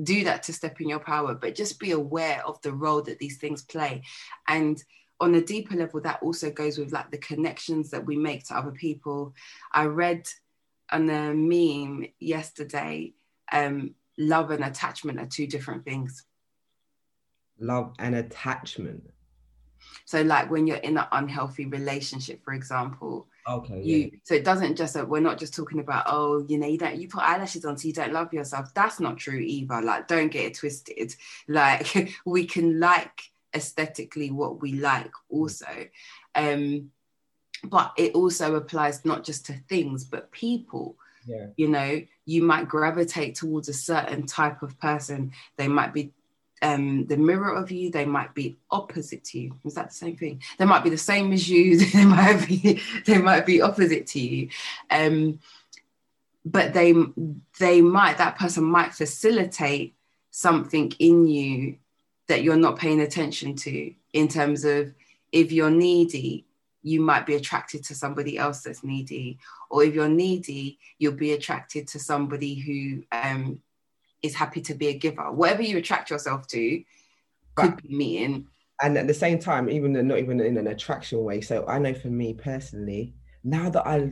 Do 0.00 0.24
that 0.24 0.44
to 0.44 0.52
step 0.52 0.80
in 0.80 0.88
your 0.88 1.00
power, 1.00 1.34
but 1.34 1.54
just 1.54 1.80
be 1.80 1.90
aware 1.90 2.46
of 2.46 2.60
the 2.62 2.72
role 2.72 3.02
that 3.02 3.18
these 3.18 3.38
things 3.38 3.62
play. 3.62 4.02
And 4.46 4.82
on 5.20 5.34
a 5.34 5.42
deeper 5.42 5.74
level, 5.74 6.00
that 6.00 6.22
also 6.22 6.50
goes 6.50 6.78
with 6.78 6.92
like 6.92 7.10
the 7.10 7.18
connections 7.18 7.90
that 7.90 8.06
we 8.06 8.16
make 8.16 8.46
to 8.46 8.56
other 8.56 8.70
people. 8.70 9.34
I 9.72 9.84
read 9.84 10.26
on 10.90 11.10
a 11.10 11.34
meme 11.34 12.06
yesterday 12.18 13.12
um, 13.52 13.94
love 14.20 14.50
and 14.50 14.62
attachment 14.62 15.18
are 15.18 15.26
two 15.26 15.46
different 15.46 15.84
things. 15.84 16.24
Love 17.58 17.94
and 17.98 18.14
attachment. 18.14 19.02
So, 20.04 20.22
like 20.22 20.50
when 20.50 20.66
you're 20.66 20.76
in 20.76 20.98
an 20.98 21.06
unhealthy 21.12 21.66
relationship, 21.66 22.44
for 22.44 22.52
example, 22.52 23.28
okay, 23.48 23.82
you 23.82 23.96
yeah. 23.96 24.18
so 24.24 24.34
it 24.34 24.44
doesn't 24.44 24.76
just 24.76 24.96
uh, 24.96 25.04
we're 25.04 25.20
not 25.20 25.38
just 25.38 25.54
talking 25.54 25.80
about 25.80 26.04
oh, 26.06 26.44
you 26.48 26.58
know, 26.58 26.66
you 26.66 26.78
don't 26.78 26.96
you 26.96 27.08
put 27.08 27.22
eyelashes 27.22 27.64
on 27.64 27.76
so 27.76 27.88
you 27.88 27.94
don't 27.94 28.12
love 28.12 28.32
yourself. 28.32 28.72
That's 28.74 29.00
not 29.00 29.18
true 29.18 29.38
either. 29.38 29.80
Like, 29.80 30.06
don't 30.06 30.30
get 30.30 30.46
it 30.46 30.54
twisted. 30.54 31.14
Like, 31.48 32.12
we 32.26 32.46
can 32.46 32.78
like 32.78 33.22
aesthetically 33.54 34.30
what 34.30 34.60
we 34.60 34.74
like 34.74 35.10
also. 35.28 35.66
Um, 36.34 36.90
but 37.64 37.92
it 37.96 38.14
also 38.14 38.54
applies 38.54 39.04
not 39.04 39.24
just 39.24 39.46
to 39.46 39.52
things 39.68 40.04
but 40.04 40.32
people 40.32 40.96
yeah. 41.26 41.46
you 41.56 41.68
know 41.68 42.00
you 42.30 42.42
might 42.42 42.68
gravitate 42.68 43.34
towards 43.34 43.68
a 43.68 43.72
certain 43.72 44.24
type 44.24 44.62
of 44.62 44.78
person. 44.78 45.32
They 45.56 45.66
might 45.66 45.92
be 45.92 46.12
um, 46.62 47.06
the 47.06 47.16
mirror 47.16 47.52
of 47.52 47.72
you. 47.72 47.90
They 47.90 48.04
might 48.04 48.34
be 48.34 48.56
opposite 48.70 49.24
to 49.24 49.40
you. 49.40 49.56
Is 49.64 49.74
that 49.74 49.88
the 49.88 49.94
same 49.94 50.16
thing? 50.16 50.40
They 50.56 50.64
might 50.64 50.84
be 50.84 50.90
the 50.90 50.98
same 50.98 51.32
as 51.32 51.48
you. 51.48 51.78
They 51.92 52.04
might 52.04 52.46
be 52.46 52.80
they 53.04 53.18
might 53.18 53.46
be 53.46 53.60
opposite 53.60 54.06
to 54.08 54.20
you. 54.20 54.48
Um, 54.90 55.40
but 56.44 56.72
they 56.72 56.94
they 57.58 57.80
might 57.80 58.18
that 58.18 58.38
person 58.38 58.64
might 58.64 58.94
facilitate 58.94 59.94
something 60.30 60.92
in 61.00 61.26
you 61.26 61.76
that 62.28 62.44
you're 62.44 62.56
not 62.56 62.78
paying 62.78 63.00
attention 63.00 63.56
to 63.56 63.92
in 64.12 64.28
terms 64.28 64.64
of 64.64 64.94
if 65.32 65.50
you're 65.50 65.70
needy 65.70 66.44
you 66.82 67.00
might 67.00 67.26
be 67.26 67.34
attracted 67.34 67.84
to 67.84 67.94
somebody 67.94 68.38
else 68.38 68.62
that's 68.62 68.82
needy. 68.82 69.38
Or 69.70 69.84
if 69.84 69.94
you're 69.94 70.08
needy 70.08 70.78
you'll 70.98 71.12
be 71.12 71.32
attracted 71.32 71.88
to 71.88 71.98
somebody 71.98 72.54
who 72.54 73.02
um, 73.12 73.60
is 74.22 74.34
happy 74.34 74.60
to 74.62 74.74
be 74.74 74.88
a 74.88 74.98
giver. 74.98 75.30
Whatever 75.30 75.62
you 75.62 75.78
attract 75.78 76.10
yourself 76.10 76.46
to 76.48 76.82
could 77.54 77.82
be 77.82 77.94
mean 77.94 78.46
and 78.82 78.96
at 78.96 79.06
the 79.06 79.14
same 79.14 79.38
time 79.38 79.68
even 79.68 79.92
not 80.06 80.18
even 80.18 80.40
in 80.40 80.56
an 80.56 80.68
attraction 80.68 81.22
way. 81.22 81.40
So 81.40 81.66
i 81.66 81.78
know 81.78 81.94
for 81.94 82.08
me 82.08 82.34
personally 82.34 83.14
now 83.42 83.70
that 83.70 83.86
i 83.86 84.10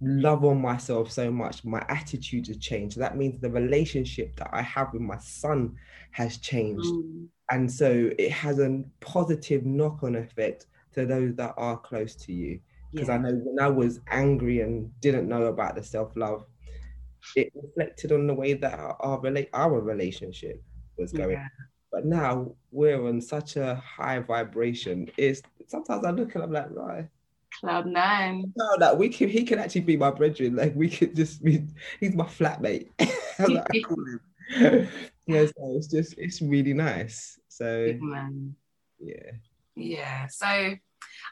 love 0.00 0.44
on 0.44 0.60
myself 0.60 1.12
so 1.12 1.30
much 1.30 1.64
my 1.64 1.84
attitude 1.88 2.46
has 2.48 2.58
changed. 2.58 2.98
That 2.98 3.16
means 3.16 3.40
the 3.40 3.50
relationship 3.50 4.36
that 4.36 4.50
i 4.52 4.62
have 4.62 4.92
with 4.92 5.02
my 5.02 5.18
son 5.18 5.76
has 6.12 6.38
changed. 6.38 6.86
Mm. 6.86 7.28
and 7.50 7.70
so 7.70 8.10
it 8.18 8.32
has 8.32 8.58
a 8.58 8.82
positive 9.00 9.64
knock-on 9.64 10.16
effect 10.16 10.66
to 10.98 11.06
those 11.06 11.34
that 11.36 11.54
are 11.56 11.76
close 11.76 12.14
to 12.14 12.32
you. 12.32 12.60
Because 12.92 13.08
yeah. 13.08 13.14
I 13.14 13.18
know 13.18 13.32
when 13.32 13.64
I 13.64 13.68
was 13.68 14.00
angry 14.10 14.60
and 14.60 14.90
didn't 15.00 15.28
know 15.28 15.44
about 15.44 15.74
the 15.76 15.82
self 15.82 16.16
love, 16.16 16.44
it 17.36 17.52
reflected 17.54 18.12
on 18.12 18.26
the 18.26 18.34
way 18.34 18.54
that 18.54 18.78
our 18.78 18.96
our, 19.00 19.18
rela- 19.20 19.48
our 19.52 19.80
relationship 19.80 20.62
was 20.96 21.12
going. 21.12 21.32
Yeah. 21.32 21.46
But 21.92 22.04
now 22.04 22.52
we're 22.70 23.02
on 23.06 23.20
such 23.20 23.56
a 23.56 23.76
high 23.76 24.18
vibration. 24.20 25.10
It's 25.16 25.42
sometimes 25.66 26.04
I 26.04 26.10
look 26.10 26.34
and 26.34 26.44
I'm 26.44 26.52
like, 26.52 26.68
right. 26.70 27.08
Cloud 27.60 27.86
nine. 27.86 28.52
No, 28.56 28.76
that 28.78 28.96
we 28.96 29.08
can. 29.08 29.28
He 29.28 29.42
can 29.42 29.58
actually 29.58 29.80
be 29.82 29.96
my 29.96 30.10
brethren. 30.10 30.56
Like 30.56 30.74
we 30.74 30.88
could 30.88 31.16
just 31.16 31.42
be. 31.42 31.66
He's 32.00 32.14
my 32.14 32.26
flatmate. 32.26 32.88
like 33.38 33.66
I 33.74 33.80
call 33.80 34.04
him. 34.04 34.88
yeah, 35.26 35.46
so 35.46 35.76
it's 35.76 35.88
just 35.88 36.14
it's 36.18 36.40
really 36.42 36.74
nice. 36.74 37.38
So 37.48 37.94
yeah, 39.00 39.30
yeah. 39.74 40.26
So 40.26 40.76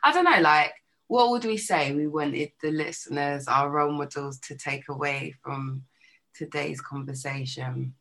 I 0.03 0.13
don't 0.13 0.25
know. 0.25 0.41
Like, 0.41 0.73
what 1.09 1.31
would 1.31 1.45
we 1.45 1.57
say? 1.57 1.95
We 1.95 2.07
wanted 2.07 2.53
the 2.63 2.71
listeners, 2.71 3.47
our 3.49 3.71
role 3.71 3.93
models, 3.93 4.39
to 4.41 4.57
take 4.57 4.89
away 4.89 5.35
from 5.43 5.83
today's 6.35 6.81
conversation 6.81 7.95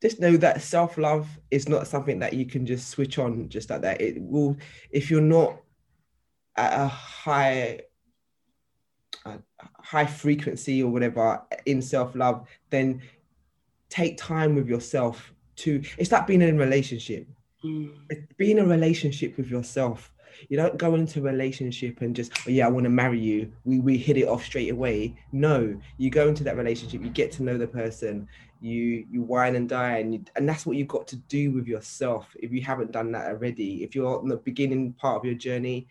just 0.00 0.20
know 0.20 0.36
that 0.38 0.62
self 0.62 0.96
love 0.96 1.28
is 1.50 1.68
not 1.68 1.86
something 1.86 2.18
that 2.20 2.32
you 2.32 2.46
can 2.46 2.64
just 2.64 2.88
switch 2.88 3.18
on 3.18 3.48
just 3.48 3.70
like 3.70 3.82
that. 3.82 4.00
It 4.00 4.20
will, 4.20 4.56
if 4.90 5.10
you're 5.10 5.20
not 5.20 5.56
at 6.56 6.78
a 6.78 6.88
high, 6.88 7.80
a 9.26 9.38
high 9.78 10.06
frequency 10.06 10.82
or 10.82 10.90
whatever 10.90 11.42
in 11.66 11.82
self 11.82 12.14
love, 12.14 12.48
then 12.70 13.02
take 13.88 14.16
time 14.16 14.54
with 14.54 14.68
yourself 14.68 15.34
to. 15.56 15.82
It's 15.98 16.12
like 16.12 16.26
being 16.26 16.42
in 16.42 16.56
a 16.56 16.58
relationship. 16.58 17.28
Mm. 17.62 17.92
Being 18.38 18.56
in 18.56 18.64
a 18.64 18.68
relationship 18.68 19.36
with 19.36 19.50
yourself. 19.50 20.12
You 20.48 20.56
don't 20.56 20.76
go 20.76 20.94
into 20.94 21.20
a 21.20 21.22
relationship 21.22 22.00
and 22.00 22.14
just, 22.14 22.32
oh, 22.46 22.50
yeah, 22.50 22.66
I 22.66 22.70
want 22.70 22.84
to 22.84 22.90
marry 22.90 23.18
you. 23.18 23.52
We 23.64 23.80
we 23.80 23.96
hit 23.96 24.16
it 24.16 24.28
off 24.28 24.44
straight 24.44 24.70
away. 24.70 25.16
No, 25.32 25.78
you 25.98 26.10
go 26.10 26.28
into 26.28 26.44
that 26.44 26.56
relationship, 26.56 27.02
you 27.02 27.10
get 27.10 27.32
to 27.32 27.42
know 27.42 27.58
the 27.58 27.66
person, 27.66 28.28
you 28.60 29.06
you 29.10 29.22
wine 29.22 29.56
and 29.56 29.68
dine 29.68 30.14
and, 30.14 30.30
and 30.36 30.48
that's 30.48 30.66
what 30.66 30.76
you've 30.76 30.88
got 30.88 31.08
to 31.08 31.16
do 31.16 31.50
with 31.52 31.66
yourself. 31.66 32.26
If 32.38 32.52
you 32.52 32.62
haven't 32.62 32.92
done 32.92 33.12
that 33.12 33.26
already 33.28 33.82
if 33.82 33.94
you're 33.94 34.18
on 34.18 34.28
the 34.28 34.36
beginning 34.36 34.92
part 34.92 35.16
of 35.16 35.24
your 35.24 35.34
journey 35.34 35.88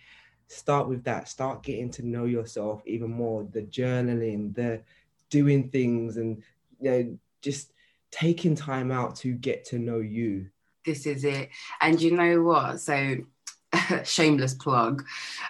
start 0.50 0.90
with 0.90 1.04
that. 1.04 1.30
Start 1.30 1.64
getting 1.64 1.90
to 1.92 2.06
know 2.06 2.26
yourself 2.26 2.82
even 2.86 3.12
more. 3.12 3.48
The 3.52 3.62
journaling 3.64 4.54
the 4.54 4.82
doing 5.30 5.70
things 5.70 6.18
and 6.18 6.42
you 6.82 6.92
know 6.92 7.18
just 7.42 7.72
taking 8.12 8.56
time 8.56 8.92
out 8.92 9.16
to 9.18 9.34
get 9.34 9.64
to 9.66 9.80
know 9.80 10.00
you. 10.00 10.48
This 10.86 11.06
is 11.06 11.24
it. 11.24 11.50
And 11.82 12.02
you 12.02 12.16
know 12.16 12.42
what? 12.42 12.80
So 12.82 13.18
shameless 14.04 14.54
plug 14.54 15.06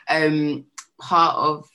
um 0.10 0.66
part 1.00 1.36
of 1.36 1.70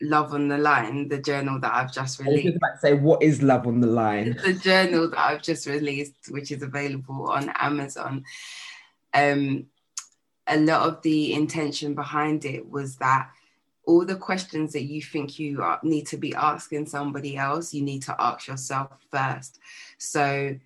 Love 0.00 0.32
on 0.32 0.46
the 0.46 0.58
Line, 0.58 1.08
the 1.08 1.18
journal 1.18 1.58
that 1.58 1.74
I've 1.74 1.92
just 1.92 2.20
released. 2.20 2.46
I 2.46 2.50
was 2.50 2.56
about 2.56 2.74
to 2.74 2.78
say, 2.80 2.94
what 2.94 3.22
is 3.22 3.42
Love 3.42 3.66
on 3.66 3.80
the 3.80 3.88
Line? 3.88 4.38
the 4.44 4.52
journal 4.52 5.10
that 5.10 5.18
I've 5.18 5.42
just 5.42 5.66
released, 5.66 6.14
which 6.30 6.52
is 6.52 6.62
available 6.62 7.28
on 7.28 7.50
Amazon. 7.56 8.24
Um, 9.12 9.66
a 10.46 10.58
lot 10.58 10.88
of 10.88 11.02
the 11.02 11.34
intention 11.34 11.94
behind 11.94 12.44
it 12.44 12.70
was 12.70 12.96
that 12.96 13.30
all 13.86 14.04
the 14.04 14.16
questions 14.16 14.72
that 14.74 14.84
you 14.84 15.02
think 15.02 15.38
you 15.38 15.62
are, 15.62 15.80
need 15.82 16.06
to 16.06 16.16
be 16.16 16.34
asking 16.34 16.86
somebody 16.86 17.36
else, 17.36 17.74
you 17.74 17.82
need 17.82 18.02
to 18.02 18.14
ask 18.18 18.46
yourself 18.46 18.90
first. 19.10 19.58
So, 19.96 20.56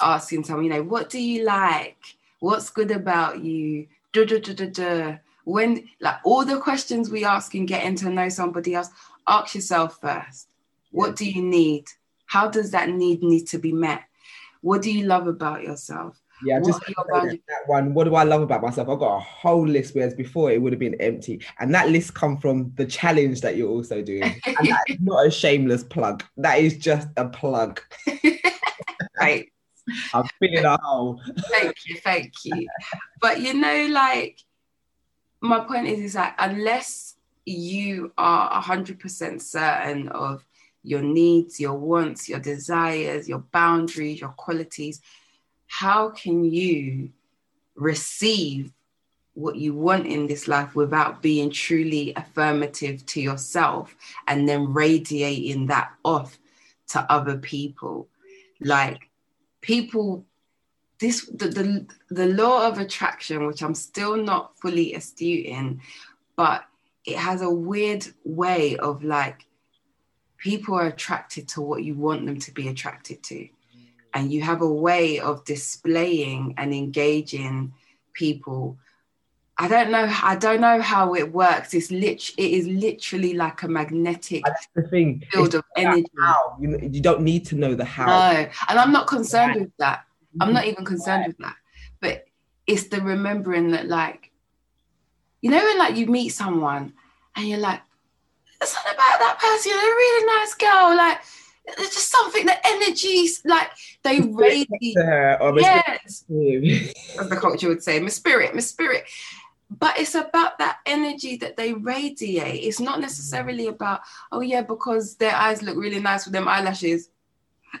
asking 0.00 0.44
someone, 0.44 0.64
you 0.64 0.70
know, 0.70 0.82
what 0.82 1.08
do 1.10 1.20
you 1.20 1.44
like? 1.44 1.96
What's 2.40 2.70
good 2.70 2.90
about 2.90 3.42
you? 3.42 3.88
Duh, 4.12 4.24
duh, 4.24 4.38
duh, 4.38 5.16
when 5.44 5.88
like 6.00 6.16
all 6.24 6.44
the 6.44 6.58
questions 6.58 7.10
we 7.10 7.24
ask 7.24 7.54
in 7.54 7.66
getting 7.66 7.96
to 7.96 8.10
know 8.10 8.28
somebody 8.28 8.74
else, 8.74 8.90
ask 9.26 9.54
yourself 9.54 9.98
first. 10.00 10.48
What 10.90 11.16
do 11.16 11.28
you 11.28 11.42
need? 11.42 11.86
How 12.26 12.48
does 12.48 12.70
that 12.72 12.90
need 12.90 13.22
need 13.22 13.46
to 13.48 13.58
be 13.58 13.72
met? 13.72 14.02
What 14.60 14.82
do 14.82 14.92
you 14.92 15.06
love 15.06 15.26
about 15.26 15.62
yourself? 15.62 16.20
Yeah, 16.44 16.58
what 16.58 16.66
just 16.66 16.80
that 16.86 17.62
one. 17.66 17.94
What 17.94 18.04
do 18.04 18.14
I 18.14 18.24
love 18.24 18.42
about 18.42 18.62
myself? 18.62 18.88
I've 18.88 18.98
got 18.98 19.16
a 19.16 19.20
whole 19.20 19.66
list, 19.66 19.94
whereas 19.94 20.14
before 20.14 20.50
it 20.50 20.60
would 20.60 20.72
have 20.72 20.80
been 20.80 21.00
empty. 21.00 21.40
And 21.60 21.74
that 21.74 21.88
list 21.88 22.14
come 22.14 22.36
from 22.36 22.72
the 22.74 22.84
challenge 22.84 23.40
that 23.42 23.56
you're 23.56 23.68
also 23.68 24.02
doing. 24.02 24.22
and 24.22 24.68
that 24.68 24.84
is 24.88 24.98
not 25.00 25.26
a 25.26 25.30
shameless 25.30 25.84
plug. 25.84 26.24
That 26.36 26.58
is 26.58 26.76
just 26.78 27.08
a 27.16 27.28
plug. 27.28 27.80
right. 29.20 29.52
I'm 30.14 30.24
feeling 30.38 30.64
a 30.64 30.76
hole. 30.80 31.20
thank 31.50 31.74
you, 31.86 31.96
thank 31.96 32.32
you. 32.44 32.68
But 33.20 33.40
you 33.40 33.54
know, 33.54 33.88
like 33.90 34.38
my 35.40 35.60
point 35.60 35.88
is, 35.88 36.00
is 36.00 36.12
that 36.14 36.34
unless 36.38 37.16
you 37.44 38.12
are 38.16 38.62
100% 38.62 39.42
certain 39.42 40.08
of 40.08 40.44
your 40.84 41.02
needs, 41.02 41.60
your 41.60 41.74
wants, 41.74 42.28
your 42.28 42.38
desires, 42.38 43.28
your 43.28 43.40
boundaries, 43.52 44.20
your 44.20 44.30
qualities, 44.30 45.00
how 45.66 46.10
can 46.10 46.44
you 46.44 47.10
receive 47.74 48.72
what 49.34 49.56
you 49.56 49.74
want 49.74 50.06
in 50.06 50.26
this 50.26 50.46
life 50.46 50.74
without 50.76 51.22
being 51.22 51.50
truly 51.50 52.12
affirmative 52.14 53.04
to 53.06 53.20
yourself 53.20 53.96
and 54.28 54.48
then 54.48 54.72
radiating 54.72 55.66
that 55.66 55.90
off 56.04 56.38
to 56.88 57.00
other 57.10 57.38
people? 57.38 58.08
Like, 58.60 59.08
people 59.62 60.26
this 61.00 61.24
the, 61.26 61.48
the 61.48 61.86
the 62.10 62.26
law 62.26 62.68
of 62.68 62.78
attraction 62.78 63.46
which 63.46 63.62
i'm 63.62 63.74
still 63.74 64.16
not 64.16 64.56
fully 64.60 64.94
astute 64.94 65.46
in 65.46 65.80
but 66.36 66.64
it 67.04 67.16
has 67.16 67.42
a 67.42 67.50
weird 67.50 68.06
way 68.24 68.76
of 68.76 69.02
like 69.02 69.46
people 70.42 70.74
are 70.74 70.88
attracted 70.88 71.46
to 71.48 71.60
what 71.60 71.84
you 71.84 71.94
want 71.94 72.26
them 72.26 72.38
to 72.40 72.52
be 72.52 72.66
attracted 72.66 73.22
to. 73.22 73.48
And 74.12 74.32
you 74.32 74.42
have 74.42 74.60
a 74.60 74.68
way 74.68 75.20
of 75.20 75.44
displaying 75.44 76.54
and 76.58 76.74
engaging 76.74 77.72
people 78.12 78.76
i 79.58 79.68
don't 79.68 79.90
know 79.90 80.10
i 80.22 80.34
don't 80.34 80.60
know 80.60 80.80
how 80.80 81.14
it 81.14 81.32
works 81.32 81.74
it's 81.74 81.90
lit 81.90 82.30
it 82.38 82.50
is 82.50 82.66
literally 82.66 83.34
like 83.34 83.62
a 83.62 83.68
magnetic 83.68 84.42
That's 84.44 84.68
the 84.74 84.82
thing 84.82 85.22
field 85.30 85.46
it's 85.46 85.54
of 85.56 85.64
energy 85.76 86.06
how. 86.20 86.56
You, 86.60 86.78
you 86.80 87.00
don't 87.00 87.20
need 87.20 87.44
to 87.46 87.56
know 87.56 87.74
the 87.74 87.84
how 87.84 88.06
no 88.06 88.48
and 88.68 88.78
i'm 88.78 88.92
not 88.92 89.06
concerned 89.06 89.60
with 89.60 89.72
that 89.78 90.04
I'm 90.40 90.52
not 90.52 90.66
even 90.66 90.84
concerned 90.84 91.26
with 91.26 91.38
that. 91.38 91.56
But 92.00 92.24
it's 92.66 92.88
the 92.88 93.00
remembering 93.00 93.72
that, 93.72 93.88
like, 93.88 94.30
you 95.40 95.50
know, 95.50 95.58
when 95.58 95.78
like 95.78 95.96
you 95.96 96.06
meet 96.06 96.30
someone 96.30 96.94
and 97.36 97.48
you're 97.48 97.58
like, 97.58 97.80
there's 98.60 98.70
something 98.70 98.94
about 98.94 99.18
that 99.18 99.38
person, 99.38 99.72
they're 99.72 99.92
a 99.92 99.96
really 99.96 100.26
nice 100.26 100.54
girl. 100.54 100.96
Like, 100.96 101.18
there's 101.76 101.90
just 101.90 102.10
something, 102.10 102.46
the 102.46 102.66
energies, 102.66 103.42
like 103.44 103.70
they 104.02 104.20
radiate. 104.20 104.68
yes. 104.80 106.24
As 107.18 107.28
the 107.28 107.38
culture 107.40 107.68
would 107.68 107.82
say, 107.82 108.00
my 108.00 108.08
spirit, 108.08 108.54
my 108.54 108.60
spirit. 108.60 109.04
But 109.78 109.98
it's 109.98 110.14
about 110.14 110.58
that 110.58 110.80
energy 110.84 111.36
that 111.36 111.56
they 111.56 111.72
radiate. 111.72 112.64
It's 112.64 112.80
not 112.80 113.00
necessarily 113.00 113.68
about, 113.68 114.00
oh 114.30 114.40
yeah, 114.40 114.60
because 114.62 115.16
their 115.16 115.34
eyes 115.34 115.62
look 115.62 115.76
really 115.76 116.00
nice 116.00 116.26
with 116.26 116.34
them 116.34 116.48
eyelashes. 116.48 117.08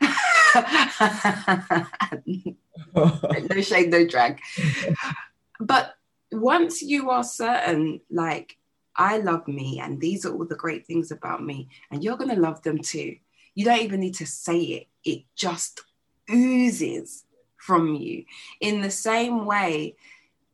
no 0.00 0.08
shade, 3.60 3.90
no 3.90 4.06
drag. 4.06 4.40
But 5.60 5.94
once 6.30 6.82
you 6.82 7.10
are 7.10 7.24
certain, 7.24 8.00
like, 8.10 8.56
I 8.96 9.18
love 9.18 9.46
me 9.48 9.80
and 9.80 10.00
these 10.00 10.24
are 10.24 10.32
all 10.32 10.46
the 10.46 10.56
great 10.56 10.86
things 10.86 11.10
about 11.10 11.44
me, 11.44 11.68
and 11.90 12.02
you're 12.02 12.16
going 12.16 12.34
to 12.34 12.40
love 12.40 12.62
them 12.62 12.78
too. 12.78 13.16
You 13.54 13.66
don't 13.66 13.82
even 13.82 14.00
need 14.00 14.14
to 14.14 14.26
say 14.26 14.60
it, 14.60 14.86
it 15.04 15.24
just 15.36 15.82
oozes 16.30 17.24
from 17.56 17.94
you 17.94 18.24
in 18.60 18.80
the 18.80 18.90
same 18.90 19.44
way 19.44 19.94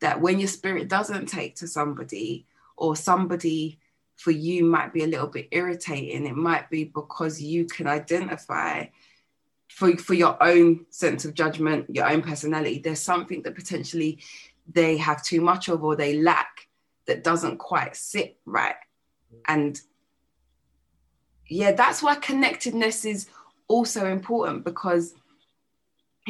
that 0.01 0.21
when 0.21 0.39
your 0.39 0.47
spirit 0.47 0.87
doesn't 0.87 1.27
take 1.27 1.55
to 1.57 1.67
somebody 1.67 2.45
or 2.77 2.95
somebody 2.95 3.79
for 4.15 4.31
you 4.31 4.65
might 4.65 4.93
be 4.93 5.03
a 5.03 5.07
little 5.07 5.27
bit 5.27 5.47
irritating, 5.51 6.25
it 6.25 6.35
might 6.35 6.69
be 6.69 6.85
because 6.85 7.41
you 7.41 7.65
can 7.65 7.87
identify 7.87 8.85
for, 9.69 9.95
for 9.97 10.13
your 10.13 10.41
own 10.43 10.85
sense 10.89 11.25
of 11.25 11.33
judgment, 11.33 11.85
your 11.89 12.09
own 12.09 12.21
personality, 12.21 12.79
there's 12.79 12.99
something 12.99 13.41
that 13.43 13.55
potentially 13.55 14.19
they 14.71 14.97
have 14.97 15.23
too 15.23 15.41
much 15.41 15.69
of 15.69 15.83
or 15.83 15.95
they 15.95 16.17
lack 16.17 16.67
that 17.05 17.23
doesn't 17.23 17.57
quite 17.57 17.95
sit 17.95 18.37
right. 18.45 18.75
And 19.47 19.79
yeah, 21.47 21.71
that's 21.71 22.03
why 22.03 22.15
connectedness 22.15 23.05
is 23.05 23.29
also 23.67 24.05
important 24.05 24.63
because 24.63 25.13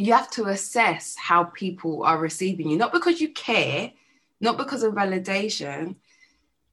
you 0.06 0.14
have 0.14 0.30
to 0.32 0.46
assess 0.46 1.16
how 1.16 1.46
people 1.46 2.04
are 2.04 2.18
receiving 2.18 2.70
you, 2.70 2.78
not 2.78 2.94
because 2.94 3.20
you 3.20 3.30
care, 3.30 3.92
not 4.42 4.58
because 4.58 4.84
of 4.84 4.94
validation, 4.94 5.96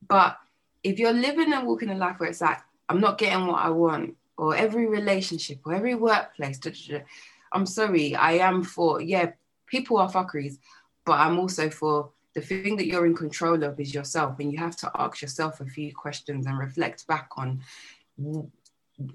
but 0.06 0.38
if 0.82 0.98
you're 0.98 1.12
living 1.12 1.52
and 1.52 1.66
walking 1.66 1.90
a 1.90 1.94
life 1.94 2.20
where 2.20 2.28
it's 2.28 2.40
like, 2.40 2.58
I'm 2.88 3.00
not 3.00 3.18
getting 3.18 3.46
what 3.46 3.60
I 3.60 3.70
want, 3.70 4.16
or 4.36 4.54
every 4.54 4.86
relationship 4.86 5.60
or 5.64 5.74
every 5.74 5.94
workplace. 5.94 6.58
Da, 6.58 6.70
da, 6.70 6.98
da. 6.98 7.04
I'm 7.52 7.66
sorry, 7.66 8.14
I 8.14 8.32
am 8.32 8.62
for, 8.62 9.00
yeah, 9.00 9.32
people 9.66 9.96
are 9.96 10.10
fuckeries, 10.10 10.58
but 11.04 11.18
I'm 11.18 11.38
also 11.38 11.70
for 11.70 12.10
the 12.34 12.40
thing 12.40 12.76
that 12.76 12.86
you're 12.86 13.06
in 13.06 13.16
control 13.16 13.62
of 13.64 13.80
is 13.80 13.94
yourself. 13.94 14.38
And 14.38 14.52
you 14.52 14.58
have 14.58 14.76
to 14.78 14.90
ask 14.94 15.22
yourself 15.22 15.60
a 15.60 15.66
few 15.66 15.94
questions 15.94 16.46
and 16.46 16.58
reflect 16.58 17.06
back 17.06 17.30
on 17.36 17.62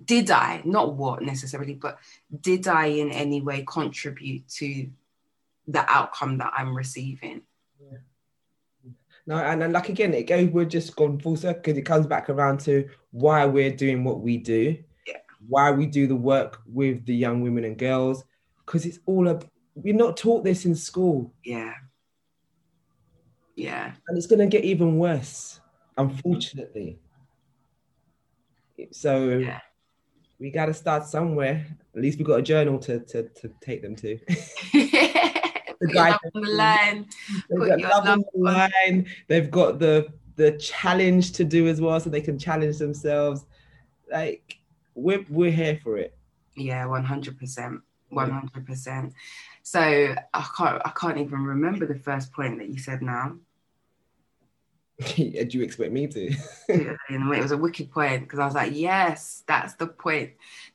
did 0.06 0.30
I, 0.30 0.62
not 0.64 0.96
what 0.96 1.22
necessarily, 1.22 1.74
but 1.74 2.00
did 2.42 2.68
I 2.68 2.86
in 2.88 3.12
any 3.12 3.42
way 3.42 3.64
contribute 3.68 4.48
to 4.50 4.90
the 5.68 5.90
outcome 5.92 6.38
that 6.40 6.54
I'm 6.56 6.76
receiving? 6.76 7.42
No, 9.28 9.38
and 9.38 9.62
then 9.62 9.72
like 9.72 9.90
again, 9.90 10.14
it 10.14 10.24
goes. 10.24 10.50
We're 10.50 10.66
just 10.66 10.96
gone 10.96 11.20
full 11.20 11.38
circle 11.38 11.62
because 11.62 11.78
it 11.78 11.84
comes 11.84 12.08
back 12.08 12.30
around 12.30 12.60
to 12.62 12.90
why 13.12 13.46
we're 13.46 13.76
doing 13.76 14.04
what 14.04 14.20
we 14.20 14.38
do, 14.38 14.78
yeah. 15.06 15.18
why 15.48 15.72
we 15.72 15.86
do 15.86 16.08
the 16.08 16.16
work 16.16 16.60
with 16.66 17.06
the 17.06 17.16
young 17.16 17.42
women 17.42 17.64
and 17.64 17.78
girls, 17.78 18.24
because 18.66 18.86
it's 18.86 19.00
all 19.06 19.28
a. 19.28 19.40
We're 19.76 19.94
not 19.94 20.18
taught 20.18 20.44
this 20.44 20.66
in 20.66 20.76
school. 20.76 21.34
Yeah. 21.46 21.74
Yeah. 23.56 23.94
And 24.08 24.18
it's 24.18 24.28
going 24.28 24.40
to 24.40 24.48
get 24.48 24.66
even 24.66 24.98
worse, 24.98 25.60
unfortunately. 25.98 27.00
So 28.92 29.38
yeah. 29.38 29.60
We 30.42 30.50
got 30.50 30.66
to 30.66 30.74
start 30.74 31.06
somewhere. 31.06 31.66
At 31.96 32.02
least 32.02 32.18
we 32.18 32.26
got 32.26 32.40
a 32.40 32.42
journal 32.42 32.80
to 32.80 33.00
to, 33.00 33.30
to 33.30 33.50
take 33.62 33.84
them 33.84 33.96
to. 33.98 34.18
the 34.74 35.92
guy 35.94 36.12
on 36.12 36.42
the 36.42 36.50
line. 36.50 37.08
They've 37.50 37.82
got 37.84 38.08
on 38.08 38.24
the 38.34 38.40
line. 38.40 39.08
They've 39.28 39.52
got 39.52 39.78
the 39.78 40.12
the 40.36 40.54
challenge 40.54 41.34
to 41.34 41.44
do 41.44 41.68
as 41.68 41.80
well, 41.80 42.00
so 42.00 42.10
they 42.10 42.22
can 42.22 42.40
challenge 42.40 42.80
themselves. 42.80 43.46
Like 44.12 44.58
we're 44.96 45.24
we're 45.30 45.52
here 45.52 45.80
for 45.84 45.98
it. 45.98 46.18
Yeah, 46.56 46.86
one 46.88 47.04
hundred 47.04 47.38
percent, 47.38 47.82
one 48.10 48.32
hundred 48.32 48.66
percent. 48.66 49.14
So 49.62 49.80
I 50.34 50.48
can't 50.58 50.82
I 50.84 50.92
can't 51.00 51.20
even 51.20 51.44
remember 51.44 51.86
the 51.86 52.00
first 52.00 52.34
point 52.34 52.58
that 52.58 52.70
you 52.70 52.80
said 52.80 53.04
now. 53.04 53.38
Do 55.16 55.58
you 55.58 55.64
expect 55.64 55.92
me 55.92 56.08
to? 56.08 56.34
it 56.70 57.42
was 57.42 57.52
a 57.52 57.58
wicked 57.58 57.92
point 57.92 58.24
because 58.24 58.40
I 58.40 58.46
was 58.46 58.56
like, 58.56 58.74
yes, 58.76 59.44
that's 59.48 59.76
the 59.76 59.88
point. 59.88 60.32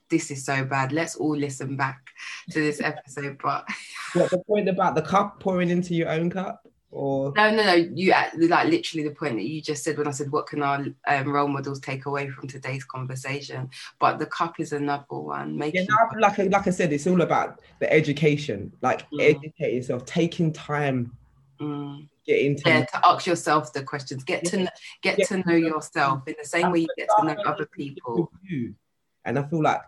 This 0.09 0.31
is 0.31 0.45
so 0.45 0.65
bad. 0.65 0.93
Let's 0.93 1.17
all 1.17 1.37
listen 1.37 1.77
back 1.77 2.11
to 2.51 2.61
this 2.61 2.81
episode. 2.81 3.39
But 3.43 3.67
what 4.15 4.31
the 4.31 4.39
point 4.39 4.69
about 4.69 4.95
the 4.95 5.03
cup 5.03 5.41
pouring 5.41 5.71
into 5.71 5.95
your 5.95 6.09
own 6.09 6.31
cup? 6.31 6.63
Or 6.93 7.33
no, 7.37 7.51
no, 7.51 7.63
no. 7.63 7.75
You 7.75 8.15
like 8.49 8.69
literally 8.69 9.07
the 9.07 9.15
point 9.15 9.35
that 9.35 9.45
you 9.45 9.61
just 9.61 9.85
said 9.85 9.99
when 9.99 10.07
I 10.07 10.13
said, 10.13 10.31
"What 10.31 10.47
can 10.47 10.63
our 10.63 10.87
um, 11.09 11.33
role 11.33 11.49
models 11.49 11.81
take 11.81 12.07
away 12.07 12.31
from 12.31 12.49
today's 12.49 12.85
conversation?" 12.85 13.69
But 13.99 14.19
the 14.19 14.27
cup 14.27 14.61
is 14.61 14.73
another 14.73 15.05
one. 15.09 15.59
Making 15.59 15.89
yeah, 15.91 16.21
like 16.21 16.39
like 16.39 16.67
I 16.67 16.71
said, 16.71 16.93
it's 16.93 17.07
all 17.07 17.21
about 17.21 17.61
the 17.81 17.93
education. 17.93 18.73
Like 18.81 19.11
mm. 19.11 19.21
educate 19.21 19.75
yourself, 19.75 20.07
taking 20.07 20.53
time. 20.53 21.15
Mm 21.61 22.09
get 22.27 22.41
into 22.41 22.69
yeah, 22.69 22.85
to 22.85 23.07
ask 23.07 23.27
yourself 23.27 23.73
the 23.73 23.83
questions. 23.83 24.25
Get 24.25 24.45
to 24.47 24.65
know, 24.65 24.71
get, 25.03 25.19
to 25.29 25.43
know 25.47 25.55
yourself 25.55 26.27
in 26.27 26.35
the 26.39 26.47
same 26.47 26.73
way 26.73 26.81
you 26.81 26.89
get 26.97 27.09
to 27.19 27.25
know 27.25 27.37
other 27.45 27.67
people. 27.67 28.31
And 29.25 29.39
i 29.39 29.43
feel 29.43 29.63
like 29.63 29.83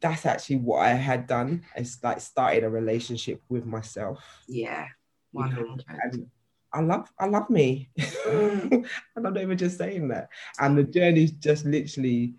that's 0.00 0.26
actually 0.26 0.56
what 0.56 0.80
i 0.80 0.88
had 0.88 1.28
done 1.28 1.62
it's 1.76 2.02
like 2.02 2.20
started 2.20 2.64
a 2.64 2.68
relationship 2.68 3.40
with 3.48 3.64
myself. 3.64 4.22
Yeah 4.48 4.86
100 5.32 5.84
and 5.88 6.26
I 6.72 6.80
love 6.80 7.10
I 7.18 7.26
love 7.26 7.48
me. 7.48 7.88
and 8.26 8.86
I'm 9.16 9.22
not 9.22 9.38
even 9.38 9.56
just 9.56 9.78
saying 9.78 10.08
that. 10.08 10.28
And 10.58 10.76
the 10.76 10.84
journey's 10.84 11.30
just 11.30 11.64
literally 11.64 12.34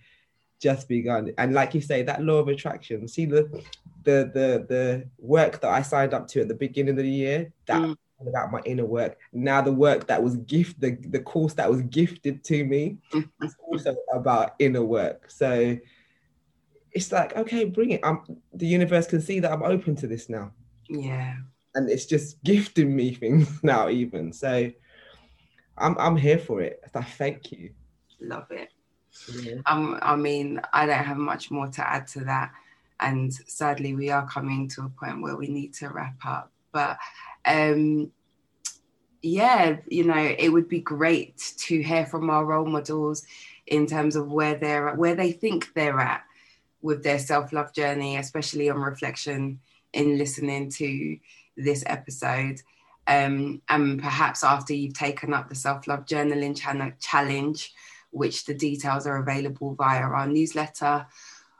just 0.62 0.88
begun. 0.88 1.32
And 1.38 1.54
like 1.54 1.74
you 1.74 1.82
say, 1.82 2.04
that 2.04 2.24
law 2.24 2.38
of 2.38 2.48
attraction, 2.48 3.08
see 3.08 3.26
the 3.26 3.44
the 4.04 4.30
the 4.34 4.66
the 4.68 5.10
work 5.18 5.60
that 5.62 5.72
I 5.72 5.82
signed 5.82 6.14
up 6.14 6.28
to 6.30 6.42
at 6.42 6.48
the 6.48 6.54
beginning 6.54 6.92
of 6.92 6.98
the 6.98 7.10
year, 7.10 7.52
that 7.66 7.82
mm 7.82 7.96
about 8.20 8.52
my 8.52 8.62
inner 8.66 8.86
work. 8.86 9.18
Now 9.32 9.62
the 9.62 9.72
work 9.72 10.08
that 10.08 10.22
was 10.22 10.38
gift 10.38 10.80
the, 10.80 10.98
the 11.10 11.20
course 11.20 11.54
that 11.54 11.70
was 11.70 11.82
gifted 11.84 12.44
to 12.46 12.64
me 12.66 12.98
is 13.42 13.56
also 13.68 13.96
about 14.14 14.56
inner 14.60 14.84
work. 14.84 15.30
So 15.30 15.78
it's 16.92 17.12
like, 17.12 17.36
okay, 17.36 17.66
bring 17.66 17.92
it. 17.92 18.02
I'm 18.04 18.22
the 18.54 18.68
universe 18.68 19.08
can 19.08 19.22
see 19.22 19.40
that 19.40 19.52
I'm 19.52 19.64
open 19.64 19.96
to 19.98 20.08
this 20.08 20.30
now. 20.30 20.52
Yeah. 20.90 21.36
And 21.76 21.90
it's 21.90 22.06
just 22.06 22.44
gifting 22.44 22.96
me 22.96 23.14
things 23.14 23.60
now, 23.64 23.90
even. 23.90 24.34
So 24.34 24.72
I'm 25.78 25.96
I'm 26.00 26.18
here 26.18 26.40
for 26.40 26.62
it. 26.62 26.82
I 26.96 27.04
thank 27.04 27.52
you. 27.52 27.72
Love 28.20 28.50
it. 28.50 28.70
Yeah. 29.42 29.62
Um, 29.66 30.00
I 30.02 30.16
mean, 30.16 30.60
I 30.74 30.86
don't 30.86 31.04
have 31.04 31.18
much 31.18 31.52
more 31.52 31.68
to 31.68 31.88
add 31.88 32.08
to 32.10 32.22
that. 32.22 32.52
And 33.00 33.32
sadly, 33.32 33.94
we 33.94 34.10
are 34.10 34.28
coming 34.28 34.68
to 34.70 34.82
a 34.86 34.90
point 34.90 35.22
where 35.22 35.36
we 35.36 35.48
need 35.48 35.74
to 35.76 35.90
wrap 35.90 36.18
up. 36.26 36.52
But 36.72 36.98
um, 37.48 38.12
yeah, 39.22 39.78
you 39.88 40.04
know, 40.04 40.36
it 40.38 40.50
would 40.50 40.70
be 40.70 40.80
great 40.80 41.54
to 41.58 41.82
hear 41.82 42.06
from 42.06 42.30
our 42.30 42.46
role 42.46 42.66
models 42.66 43.26
in 43.66 43.88
terms 43.88 44.16
of 44.16 44.32
where 44.32 44.56
they're 44.56 44.96
where 44.96 45.16
they 45.16 45.32
think 45.32 45.74
they're 45.74 46.00
at 46.00 46.24
with 46.82 47.04
their 47.04 47.20
self-love 47.20 47.74
journey, 47.74 48.18
especially 48.18 48.70
on 48.70 48.78
reflection 48.78 49.60
in 49.94 50.18
listening 50.18 50.70
to 50.70 51.18
this 51.56 51.84
episode. 51.88 52.62
Um, 53.08 53.62
and 53.70 54.00
perhaps 54.00 54.44
after 54.44 54.74
you've 54.74 54.94
taken 54.94 55.34
up 55.34 55.50
the 55.50 55.56
self-love 55.56 56.06
journaling 56.06 56.56
challenge, 57.00 57.74
which 58.12 58.46
the 58.46 58.54
details 58.54 59.08
are 59.08 59.18
available 59.18 59.74
via 59.76 60.02
our 60.02 60.28
newsletter, 60.28 61.08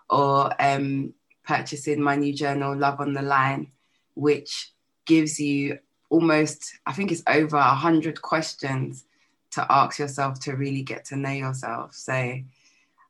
or 0.10 0.54
um, 0.62 1.14
purchasing 1.44 2.02
my 2.02 2.16
new 2.16 2.34
journal, 2.34 2.76
Love 2.76 3.00
on 3.00 3.14
the 3.14 3.22
Line, 3.22 3.72
which 4.14 4.72
gives 5.08 5.40
you 5.40 5.80
almost, 6.10 6.78
I 6.86 6.94
think 6.94 7.12
it's 7.12 7.24
over 7.28 7.58
a 7.58 7.64
hundred 7.64 8.22
questions 8.22 9.06
to 9.52 9.66
ask 9.72 9.98
yourself 9.98 10.40
to 10.42 10.54
really 10.56 10.84
get 10.84 11.06
to 11.06 11.16
know 11.16 11.32
yourself. 11.32 11.96
So, 11.96 12.40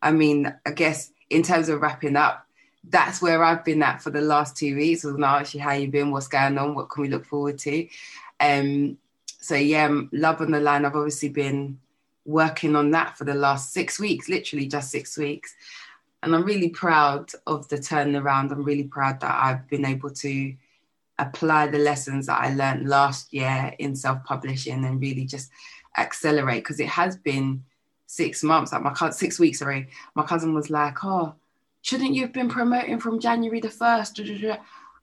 I 0.01 0.11
mean, 0.11 0.53
I 0.65 0.71
guess 0.71 1.11
in 1.29 1.43
terms 1.43 1.67
of 1.69 1.81
wrapping 1.81 2.15
up, 2.15 2.45
that's 2.89 3.21
where 3.21 3.43
I've 3.43 3.65
been 3.65 3.83
at 3.83 4.01
for 4.01 4.11
the 4.11 4.21
last 4.21 4.55
two 4.55 4.75
weeks. 4.75 5.03
Was 5.03 5.17
now 5.17 5.37
actually 5.37 5.59
how 5.59 5.73
you 5.73 5.89
been, 5.89 6.11
what's 6.11 6.29
going 6.29 6.57
on, 6.57 6.73
what 6.73 6.89
can 6.89 7.01
we 7.01 7.09
look 7.09 7.25
forward 7.25 7.57
to? 7.59 7.87
Um, 8.39 8.97
so 9.39 9.55
yeah, 9.55 9.89
love 10.11 10.41
on 10.41 10.51
the 10.51 10.59
line. 10.59 10.85
I've 10.85 10.95
obviously 10.95 11.29
been 11.29 11.79
working 12.25 12.75
on 12.75 12.91
that 12.91 13.17
for 13.17 13.23
the 13.23 13.33
last 13.33 13.73
six 13.73 13.99
weeks, 13.99 14.29
literally 14.29 14.67
just 14.67 14.91
six 14.91 15.17
weeks. 15.17 15.53
And 16.23 16.35
I'm 16.35 16.43
really 16.43 16.69
proud 16.69 17.31
of 17.45 17.67
the 17.69 17.77
turnaround. 17.77 18.51
I'm 18.51 18.63
really 18.63 18.83
proud 18.83 19.19
that 19.21 19.43
I've 19.43 19.67
been 19.67 19.85
able 19.85 20.09
to 20.11 20.55
apply 21.19 21.67
the 21.67 21.79
lessons 21.79 22.27
that 22.27 22.39
I 22.39 22.53
learned 22.53 22.87
last 22.87 23.33
year 23.33 23.73
in 23.79 23.95
self 23.95 24.23
publishing 24.23 24.85
and 24.85 25.01
really 25.01 25.25
just 25.25 25.51
accelerate 25.97 26.63
because 26.63 26.79
it 26.79 26.87
has 26.87 27.17
been 27.17 27.63
six 28.05 28.43
months. 28.43 28.71
Like 28.71 28.83
my 28.83 28.93
cousin, 28.93 29.17
six 29.17 29.39
weeks. 29.39 29.59
Sorry, 29.59 29.87
my 30.15 30.23
cousin 30.23 30.53
was 30.53 30.69
like, 30.69 31.03
"Oh, 31.03 31.35
shouldn't 31.81 32.13
you 32.13 32.21
have 32.21 32.33
been 32.33 32.49
promoting 32.49 32.99
from 32.99 33.19
January 33.19 33.59
the 33.59 33.69
first? 33.69 34.19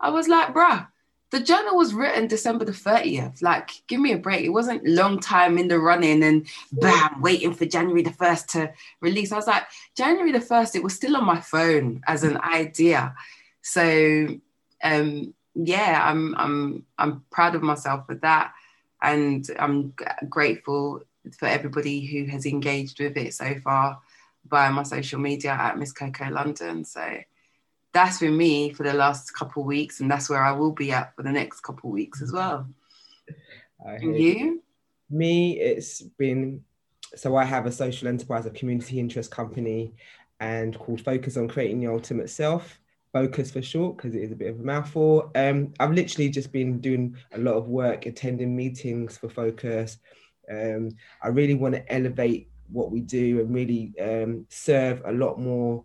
I 0.00 0.10
was 0.10 0.28
like, 0.28 0.54
"Bruh." 0.54 0.88
The 1.30 1.40
journal 1.40 1.74
was 1.74 1.94
written 1.94 2.28
December 2.28 2.64
the 2.64 2.70
30th. 2.70 3.42
Like, 3.42 3.70
give 3.88 3.98
me 3.98 4.12
a 4.12 4.18
break. 4.18 4.44
It 4.44 4.50
wasn't 4.50 4.86
long 4.86 5.18
time 5.18 5.58
in 5.58 5.66
the 5.66 5.80
running 5.80 6.22
and 6.22 6.46
bam, 6.70 7.20
waiting 7.20 7.52
for 7.52 7.64
January 7.64 8.02
the 8.02 8.10
1st 8.10 8.46
to 8.48 8.72
release. 9.00 9.32
I 9.32 9.36
was 9.36 9.48
like, 9.48 9.64
January 9.96 10.30
the 10.30 10.38
1st, 10.38 10.76
it 10.76 10.84
was 10.84 10.94
still 10.94 11.16
on 11.16 11.24
my 11.24 11.40
phone 11.40 12.02
as 12.06 12.22
an 12.22 12.36
idea. 12.40 13.16
So 13.62 14.28
um, 14.84 15.34
yeah, 15.54 16.00
I'm 16.04 16.34
I'm 16.36 16.84
I'm 16.98 17.24
proud 17.30 17.54
of 17.54 17.62
myself 17.62 18.06
for 18.06 18.16
that, 18.16 18.52
and 19.02 19.48
I'm 19.58 19.94
grateful 20.28 21.02
for 21.38 21.46
everybody 21.46 22.04
who 22.04 22.26
has 22.30 22.44
engaged 22.44 23.00
with 23.00 23.16
it 23.16 23.34
so 23.34 23.54
far 23.60 24.00
via 24.48 24.70
my 24.70 24.82
social 24.82 25.18
media 25.20 25.52
at 25.52 25.78
Miss 25.78 25.92
Coco 25.92 26.28
London. 26.28 26.84
So 26.84 27.18
that's 27.92 28.18
been 28.18 28.36
me 28.36 28.72
for 28.72 28.82
the 28.82 28.92
last 28.92 29.32
couple 29.34 29.62
of 29.62 29.66
weeks, 29.66 30.00
and 30.00 30.10
that's 30.10 30.28
where 30.28 30.44
I 30.44 30.52
will 30.52 30.72
be 30.72 30.92
at 30.92 31.14
for 31.16 31.22
the 31.22 31.32
next 31.32 31.60
couple 31.60 31.90
of 31.90 31.94
weeks 31.94 32.20
as 32.20 32.32
well. 32.32 32.68
And 33.84 34.16
you? 34.16 34.62
Me, 35.10 35.60
it's 35.60 36.02
been 36.02 36.64
so 37.14 37.36
I 37.36 37.44
have 37.44 37.66
a 37.66 37.72
social 37.72 38.08
enterprise, 38.08 38.46
a 38.46 38.50
community 38.50 38.98
interest 38.98 39.30
company, 39.30 39.94
and 40.40 40.76
called 40.78 41.00
Focus 41.00 41.36
on 41.36 41.48
Creating 41.48 41.80
Your 41.80 41.92
Ultimate 41.92 42.30
Self. 42.30 42.80
Focus 43.14 43.52
for 43.52 43.62
short 43.62 43.96
because 43.96 44.16
it 44.16 44.22
is 44.22 44.32
a 44.32 44.36
bit 44.36 44.50
of 44.50 44.58
a 44.58 44.62
mouthful. 44.64 45.30
Um, 45.36 45.72
I've 45.78 45.92
literally 45.92 46.28
just 46.28 46.50
been 46.50 46.80
doing 46.80 47.16
a 47.32 47.38
lot 47.38 47.54
of 47.54 47.68
work, 47.68 48.06
attending 48.06 48.56
meetings 48.56 49.16
for 49.16 49.28
Focus. 49.28 49.98
Um, 50.50 50.90
I 51.22 51.28
really 51.28 51.54
want 51.54 51.76
to 51.76 51.92
elevate 51.92 52.50
what 52.68 52.90
we 52.90 53.00
do 53.00 53.38
and 53.38 53.54
really 53.54 53.94
um, 54.00 54.46
serve 54.48 55.00
a 55.06 55.12
lot 55.12 55.38
more 55.38 55.84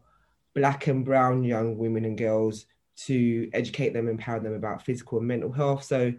black 0.56 0.88
and 0.88 1.06
brown 1.06 1.44
young 1.44 1.78
women 1.78 2.04
and 2.04 2.18
girls 2.18 2.66
to 3.06 3.48
educate 3.54 3.94
them, 3.94 4.10
empower 4.10 4.40
them 4.40 4.54
about 4.54 4.84
physical 4.84 5.20
and 5.20 5.28
mental 5.28 5.52
health. 5.52 5.84
So, 5.84 6.12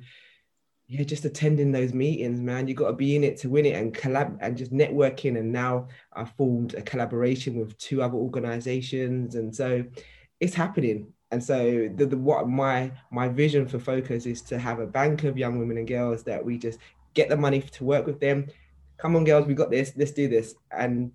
yeah, 0.86 1.02
just 1.02 1.24
attending 1.24 1.72
those 1.72 1.92
meetings, 1.92 2.40
man. 2.40 2.68
You 2.68 2.74
got 2.74 2.86
to 2.86 2.92
be 2.92 3.16
in 3.16 3.24
it 3.24 3.36
to 3.38 3.48
win 3.48 3.66
it 3.66 3.74
and 3.74 3.92
collab 3.92 4.38
and 4.40 4.56
just 4.56 4.72
networking. 4.72 5.36
And 5.36 5.50
now 5.50 5.88
I 6.12 6.24
formed 6.24 6.74
a 6.74 6.82
collaboration 6.82 7.58
with 7.58 7.76
two 7.78 8.00
other 8.00 8.16
organizations, 8.16 9.34
and 9.34 9.54
so 9.54 9.84
it's 10.40 10.54
happening. 10.54 11.12
And 11.30 11.42
so 11.42 11.88
the, 11.94 12.06
the 12.06 12.16
what 12.16 12.48
my 12.48 12.90
my 13.12 13.28
vision 13.28 13.68
for 13.68 13.78
focus 13.78 14.26
is 14.26 14.42
to 14.42 14.58
have 14.58 14.80
a 14.80 14.86
bank 14.86 15.24
of 15.24 15.38
young 15.38 15.58
women 15.58 15.78
and 15.78 15.86
girls 15.86 16.24
that 16.24 16.44
we 16.44 16.58
just 16.58 16.80
get 17.14 17.28
the 17.28 17.36
money 17.36 17.60
to 17.60 17.84
work 17.84 18.06
with 18.06 18.18
them. 18.18 18.46
Come 18.96 19.16
on, 19.16 19.24
girls, 19.24 19.46
we 19.46 19.54
got 19.54 19.70
this. 19.70 19.92
Let's 19.96 20.10
do 20.10 20.28
this 20.28 20.54
and 20.70 21.12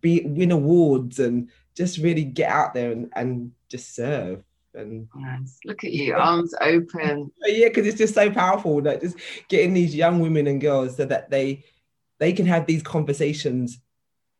be 0.00 0.22
win 0.24 0.52
awards 0.52 1.18
and 1.18 1.50
just 1.74 1.98
really 1.98 2.24
get 2.24 2.50
out 2.50 2.74
there 2.74 2.92
and, 2.92 3.10
and 3.14 3.52
just 3.68 3.94
serve. 3.94 4.42
And 4.74 5.08
nice. 5.14 5.58
look 5.64 5.84
at 5.84 5.92
you, 5.92 6.14
arms 6.14 6.54
open. 6.60 7.30
yeah, 7.46 7.68
because 7.68 7.86
it's 7.86 7.98
just 7.98 8.14
so 8.14 8.30
powerful 8.30 8.80
that 8.82 9.00
just 9.00 9.16
getting 9.48 9.74
these 9.74 9.94
young 9.94 10.20
women 10.20 10.46
and 10.46 10.60
girls 10.60 10.96
so 10.96 11.04
that 11.04 11.30
they 11.30 11.64
they 12.18 12.32
can 12.32 12.46
have 12.46 12.66
these 12.66 12.82
conversations 12.82 13.80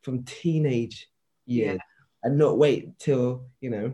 from 0.03 0.25
teenage 0.25 1.09
years 1.47 1.77
yeah. 1.77 2.29
and 2.29 2.39
not 2.39 2.59
wait 2.59 2.99
till 2.99 3.47
you 3.61 3.71
know 3.71 3.93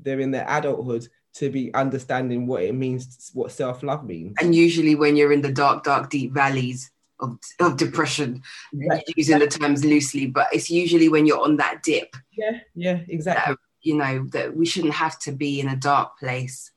they're 0.00 0.20
in 0.20 0.30
their 0.30 0.46
adulthood 0.48 1.08
to 1.34 1.50
be 1.50 1.72
understanding 1.74 2.46
what 2.46 2.62
it 2.62 2.74
means 2.74 3.30
what 3.34 3.52
self-love 3.52 4.04
means. 4.04 4.34
And 4.40 4.54
usually 4.54 4.94
when 4.94 5.16
you're 5.16 5.32
in 5.32 5.42
the 5.42 5.52
dark 5.52 5.84
dark 5.84 6.10
deep 6.10 6.32
valleys 6.32 6.90
of, 7.20 7.38
of 7.60 7.76
depression 7.76 8.42
right. 8.72 9.02
using 9.16 9.40
the 9.40 9.48
terms 9.48 9.84
loosely 9.84 10.26
but 10.26 10.46
it's 10.52 10.70
usually 10.70 11.08
when 11.08 11.26
you're 11.26 11.42
on 11.42 11.56
that 11.56 11.82
dip 11.82 12.14
yeah 12.30 12.60
yeah 12.76 13.00
exactly. 13.08 13.54
that, 13.54 13.58
you 13.82 13.96
know 13.96 14.24
that 14.30 14.54
we 14.54 14.64
shouldn't 14.64 14.94
have 14.94 15.18
to 15.18 15.32
be 15.32 15.58
in 15.58 15.68
a 15.68 15.74
dark 15.74 16.16
place 16.18 16.70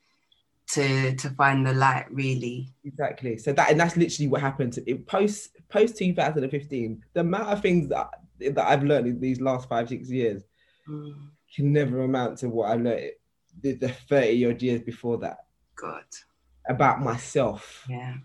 to 0.71 1.15
to 1.15 1.29
find 1.31 1.65
the 1.65 1.73
light 1.73 2.05
really. 2.11 2.69
Exactly. 2.83 3.37
So 3.37 3.53
that 3.53 3.69
and 3.71 3.79
that's 3.79 3.97
literally 3.97 4.29
what 4.29 4.41
happened 4.41 4.73
to 4.73 4.89
it 4.89 5.05
post 5.05 5.49
post 5.69 5.97
2015 5.97 7.03
the 7.13 7.19
amount 7.19 7.49
of 7.49 7.61
things 7.61 7.87
that 7.89 8.09
that 8.39 8.67
i've 8.67 8.83
learned 8.83 9.07
in 9.07 9.19
these 9.21 9.39
last 9.39 9.69
five 9.69 9.87
six 9.87 10.09
years 10.09 10.43
mm. 10.87 11.13
Can 11.55 11.73
never 11.73 12.03
amount 12.03 12.37
to 12.39 12.49
what 12.49 12.69
i 12.69 12.75
learned 12.75 13.11
the, 13.59 13.73
the 13.73 13.89
30 13.89 14.45
odd 14.47 14.61
years 14.61 14.81
before 14.81 15.17
that. 15.19 15.45
God. 15.75 16.03
About 16.67 17.01
myself. 17.01 17.85
Yeah. 17.89 18.15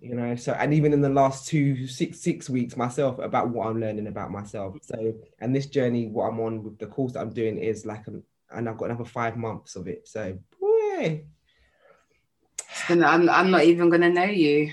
You 0.00 0.14
know 0.14 0.36
so 0.36 0.52
and 0.52 0.72
even 0.72 0.92
in 0.92 1.00
the 1.00 1.08
last 1.08 1.48
two 1.48 1.88
six 1.88 2.20
six 2.20 2.48
weeks 2.48 2.76
myself 2.76 3.18
about 3.18 3.48
what 3.48 3.66
i'm 3.66 3.80
learning 3.80 4.06
about 4.06 4.30
myself. 4.30 4.76
So 4.82 5.12
and 5.40 5.54
this 5.54 5.66
journey 5.66 6.06
what 6.06 6.28
i'm 6.28 6.38
on 6.38 6.62
with 6.62 6.78
the 6.78 6.86
course 6.86 7.14
that 7.14 7.20
i'm 7.20 7.32
doing 7.32 7.58
is 7.58 7.84
like 7.84 8.06
an, 8.06 8.22
and 8.52 8.68
i've 8.68 8.78
got 8.78 8.90
another 8.90 9.04
five 9.04 9.36
months 9.36 9.74
of 9.74 9.88
it. 9.88 10.06
So 10.06 10.38
boy. 10.60 11.24
And 12.88 13.04
I'm, 13.04 13.28
I'm 13.28 13.50
not 13.50 13.64
even 13.64 13.90
gonna 13.90 14.08
know 14.08 14.22
you. 14.22 14.72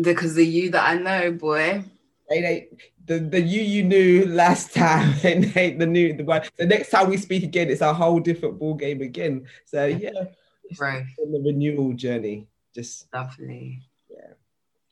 Because 0.00 0.36
the 0.36 0.46
you 0.46 0.70
that 0.70 0.88
i 0.88 0.94
know 0.94 1.32
boy. 1.32 1.82
They, 2.30 2.40
they, 2.40 2.68
the, 3.08 3.18
the 3.18 3.40
you 3.40 3.62
you 3.62 3.82
knew 3.82 4.26
last 4.26 4.74
time 4.84 5.14
and 5.24 5.56
ain't 5.56 5.78
the 5.78 5.86
new 5.86 6.16
the 6.16 6.24
one. 6.24 6.42
The 6.56 6.66
next 6.66 6.90
time 6.90 7.10
we 7.10 7.16
speak 7.16 7.42
again 7.42 7.70
it's 7.70 7.80
a 7.80 7.92
whole 7.92 8.20
different 8.20 8.58
ball 8.58 8.74
game 8.74 9.00
again. 9.00 9.46
So 9.64 9.86
yeah 9.86 10.10
right. 10.78 11.04
on 11.18 11.32
the 11.32 11.40
renewal 11.40 11.94
journey. 11.94 12.46
Just 12.74 13.12
lovely. 13.12 13.82
yeah 14.10 14.32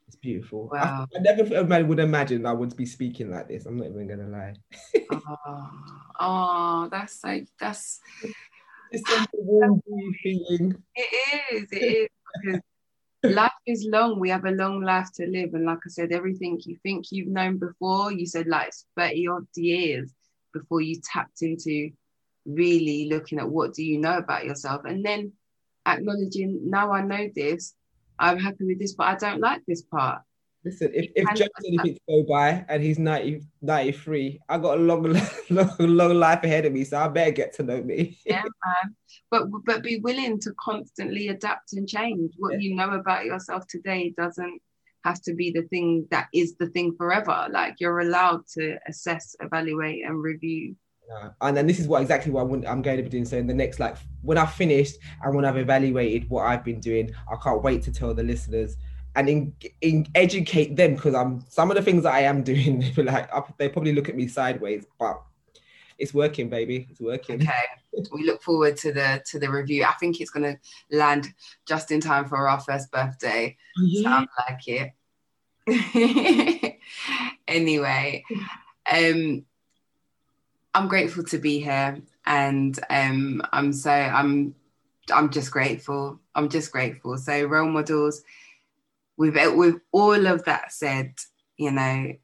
it's 0.07 0.17
beautiful. 0.17 0.71
Wow. 0.73 1.07
I, 1.15 1.19
I 1.19 1.21
never 1.21 1.85
would 1.85 1.99
imagine 1.99 2.47
I 2.47 2.53
would 2.53 2.77
be 2.77 2.87
speaking 2.87 3.31
like 3.31 3.49
this. 3.49 3.67
I'm 3.67 3.77
not 3.77 3.89
even 3.89 4.09
gonna 4.09 4.29
lie. 4.29 4.55
Oh, 5.39 5.71
oh 6.19 6.89
that's 6.91 7.23
like 7.23 7.47
that's 7.61 8.01
it's 8.91 9.09
a 9.11 9.27
warm 9.35 9.81
feeling. 10.23 10.83
It 10.95 11.55
is 11.55 11.69
it 11.71 12.11
is 12.45 12.61
life 13.31 13.53
is 13.67 13.87
long. 13.91 14.19
We 14.19 14.31
have 14.31 14.45
a 14.45 14.51
long 14.51 14.83
life 14.83 15.09
to 15.17 15.27
live. 15.27 15.55
And 15.55 15.65
like 15.65 15.79
I 15.85 15.89
said, 15.89 16.13
everything 16.13 16.61
you 16.65 16.77
think 16.83 17.07
you've 17.11 17.29
known 17.29 17.59
before, 17.59 18.13
you 18.13 18.27
said 18.27 18.47
like 18.47 18.73
30 18.97 19.29
odd 19.29 19.47
years 19.57 20.13
before 20.53 20.81
you 20.81 21.01
tapped 21.03 21.43
into 21.43 21.91
really 22.45 23.09
looking 23.11 23.39
at 23.39 23.49
what 23.49 23.75
do 23.75 23.85
you 23.85 23.99
know 23.99 24.19
about 24.19 24.45
yourself. 24.45 24.85
And 24.85 25.05
then 25.05 25.33
acknowledging, 25.87 26.71
now 26.71 26.93
I 26.93 27.03
know 27.03 27.29
this, 27.35 27.75
I'm 28.19 28.39
happy 28.39 28.65
with 28.65 28.79
this, 28.79 28.95
but 28.95 29.07
I 29.07 29.15
don't 29.17 29.41
like 29.41 29.63
this 29.67 29.83
part. 29.83 30.23
Listen, 30.67 30.91
if, 30.93 31.13
if 31.15 31.29
Joe 31.37 31.45
said 31.45 31.69
anything 31.69 31.95
to 31.95 32.01
go 32.09 32.25
by 32.29 32.65
and 32.69 32.83
he's 32.83 32.99
90, 32.99 33.41
93, 33.63 34.41
I 34.49 34.59
got 34.59 34.79
a 34.79 34.81
long, 34.81 35.17
long, 35.51 35.77
long 35.79 36.15
life 36.15 36.43
ahead 36.43 36.67
of 36.67 36.73
me, 36.73 36.83
so 36.83 36.99
I 36.99 37.07
better 37.07 37.31
get 37.31 37.53
to 37.55 37.63
know 37.63 37.81
me. 37.81 38.19
yeah, 38.27 38.43
man. 38.43 38.97
But 39.31 39.45
but 39.65 39.85
be 39.85 40.01
willing 40.01 40.41
to 40.41 40.53
constantly 40.59 41.29
adapt 41.29 41.75
and 41.75 41.89
change. 41.89 42.33
What 42.39 42.55
yeah. 42.55 42.59
you 42.59 42.75
know 42.75 42.91
about 42.91 43.27
yourself 43.27 43.65
today 43.69 44.13
doesn't 44.17 44.61
have 45.05 45.23
to 45.23 45.35
be 45.35 45.53
the 45.53 45.63
thing 45.69 46.09
that 46.11 46.27
is 46.35 46.57
the 46.57 46.67
thing 46.71 46.97
forever. 46.97 47.47
Like 47.49 47.77
you're 47.79 48.01
allowed 48.01 48.49
to 48.55 48.77
assess, 48.89 49.37
evaluate, 49.39 50.05
and 50.05 50.21
review. 50.21 50.75
And 51.41 51.57
then 51.57 51.69
this 51.69 51.79
is 51.79 51.87
what 51.87 52.03
exactly 52.03 52.33
what 52.33 52.51
I'm 52.67 52.83
going 52.83 52.97
to 52.97 53.05
be 53.05 53.09
doing. 53.09 53.25
So 53.25 53.37
in 53.37 53.47
the 53.47 53.55
next, 53.55 53.79
like 53.79 53.97
when 54.23 54.37
I've 54.37 54.53
finished 54.53 54.97
and 55.23 55.33
when 55.33 55.45
I've 55.45 55.59
evaluated 55.59 56.29
what 56.29 56.47
I've 56.47 56.65
been 56.65 56.81
doing, 56.81 57.15
I 57.31 57.37
can't 57.37 57.63
wait 57.63 57.83
to 57.83 57.93
tell 57.93 58.13
the 58.15 58.25
listeners 58.25 58.77
and 59.17 59.29
in, 59.31 59.55
in 59.81 60.07
educate 60.15 60.77
them 60.77 60.95
because 60.95 61.15
I'm 61.15 61.45
some 61.49 61.71
of 61.71 61.77
the 61.77 61.83
things 61.83 62.05
that 62.05 62.15
I 62.15 62.21
am 62.21 62.45
doing. 62.45 62.85
They 62.95 63.03
like 63.03 63.31
they 63.57 63.69
probably 63.69 63.93
look 63.93 64.09
at 64.09 64.15
me 64.15 64.29
sideways, 64.29 64.87
but 64.99 65.21
it's 65.99 66.15
working, 66.15 66.49
baby. 66.51 66.87
It's 66.91 67.01
working. 67.01 67.43
Okay, 67.43 67.65
we 68.13 68.25
look 68.25 68.43
forward 68.43 68.77
to 68.79 68.93
the 68.93 69.23
to 69.27 69.39
the 69.39 69.51
review. 69.51 69.85
I 69.85 69.95
think 69.95 70.21
it's 70.21 70.31
going 70.31 70.55
to 70.55 70.97
land 70.97 71.33
just 71.67 71.91
in 71.91 72.01
time 72.01 72.27
for 72.27 72.49
our 72.49 72.61
first 72.61 72.93
birthday. 72.93 73.57
Oh, 73.79 73.85
yeah. 73.85 74.03
Sounds 74.03 74.29
like 74.49 74.69
it. 74.69 74.93
anyway, 77.49 78.25
um, 78.93 79.45
I'm 80.75 80.89
grateful 80.89 81.25
to 81.25 81.39
be 81.39 81.59
here, 81.61 81.99
and 82.27 82.79
um, 82.91 83.43
I'm 83.53 83.73
so 83.73 83.91
I'm 83.91 84.55
I'm 85.11 85.31
just 85.31 85.51
grateful. 85.51 86.21
I'm 86.35 86.51
just 86.51 86.71
grateful. 86.71 87.17
So 87.17 87.45
role 87.47 87.71
models 87.71 88.23
with 89.17 89.37
with 89.55 89.77
all 89.93 90.27
of 90.27 90.45
that 90.45 90.73
said, 90.73 91.15
you 91.57 91.71
know, 91.71 92.15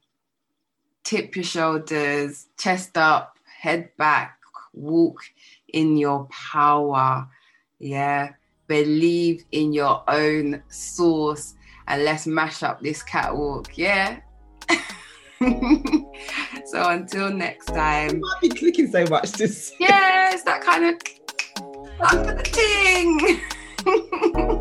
tip 1.03 1.35
your 1.35 1.45
shoulders, 1.45 2.47
chest 2.57 2.97
up, 2.97 3.37
head 3.59 3.89
back, 3.97 4.37
walk 4.73 5.21
in 5.69 5.97
your 5.97 6.27
power. 6.31 7.27
Yeah. 7.79 8.33
Believe 8.67 9.43
in 9.51 9.73
your 9.73 10.03
own 10.07 10.63
source 10.69 11.55
and 11.87 12.05
let's 12.05 12.25
mash 12.25 12.63
up 12.63 12.81
this 12.81 13.03
catwalk. 13.03 13.77
Yeah. 13.77 14.19
so 16.65 16.89
until 16.89 17.29
next 17.29 17.65
time. 17.65 18.15
You 18.15 18.21
might 18.21 18.41
be 18.41 18.49
clicking 18.49 18.89
so 18.91 19.05
much. 19.05 19.33
Just 19.33 19.73
yes, 19.79 20.43
that 20.43 20.61
kind 20.61 20.85
of 20.85 20.95
under 22.09 22.35
the 22.35 22.43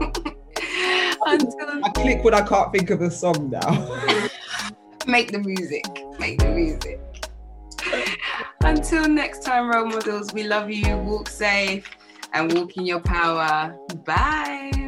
ting. 0.03 0.09
Until 1.27 1.85
I 1.85 1.91
click 1.91 2.25
when 2.25 2.35
I 2.35 2.43
can't 2.43 2.73
think 2.73 2.91
of 2.91 3.01
a 3.01 3.11
song 3.11 3.51
now. 3.51 4.29
Make 5.07 5.33
the 5.33 5.39
music. 5.39 5.85
Make 6.18 6.39
the 6.39 6.49
music. 6.49 7.01
Until 8.62 9.09
next 9.09 9.43
time, 9.43 9.68
role 9.68 9.87
models, 9.87 10.33
we 10.33 10.45
love 10.45 10.70
you. 10.70 10.97
Walk 10.99 11.29
safe 11.29 11.89
and 12.33 12.53
walk 12.53 12.77
in 12.77 12.87
your 12.87 13.01
power. 13.01 13.77
Bye. 14.05 14.82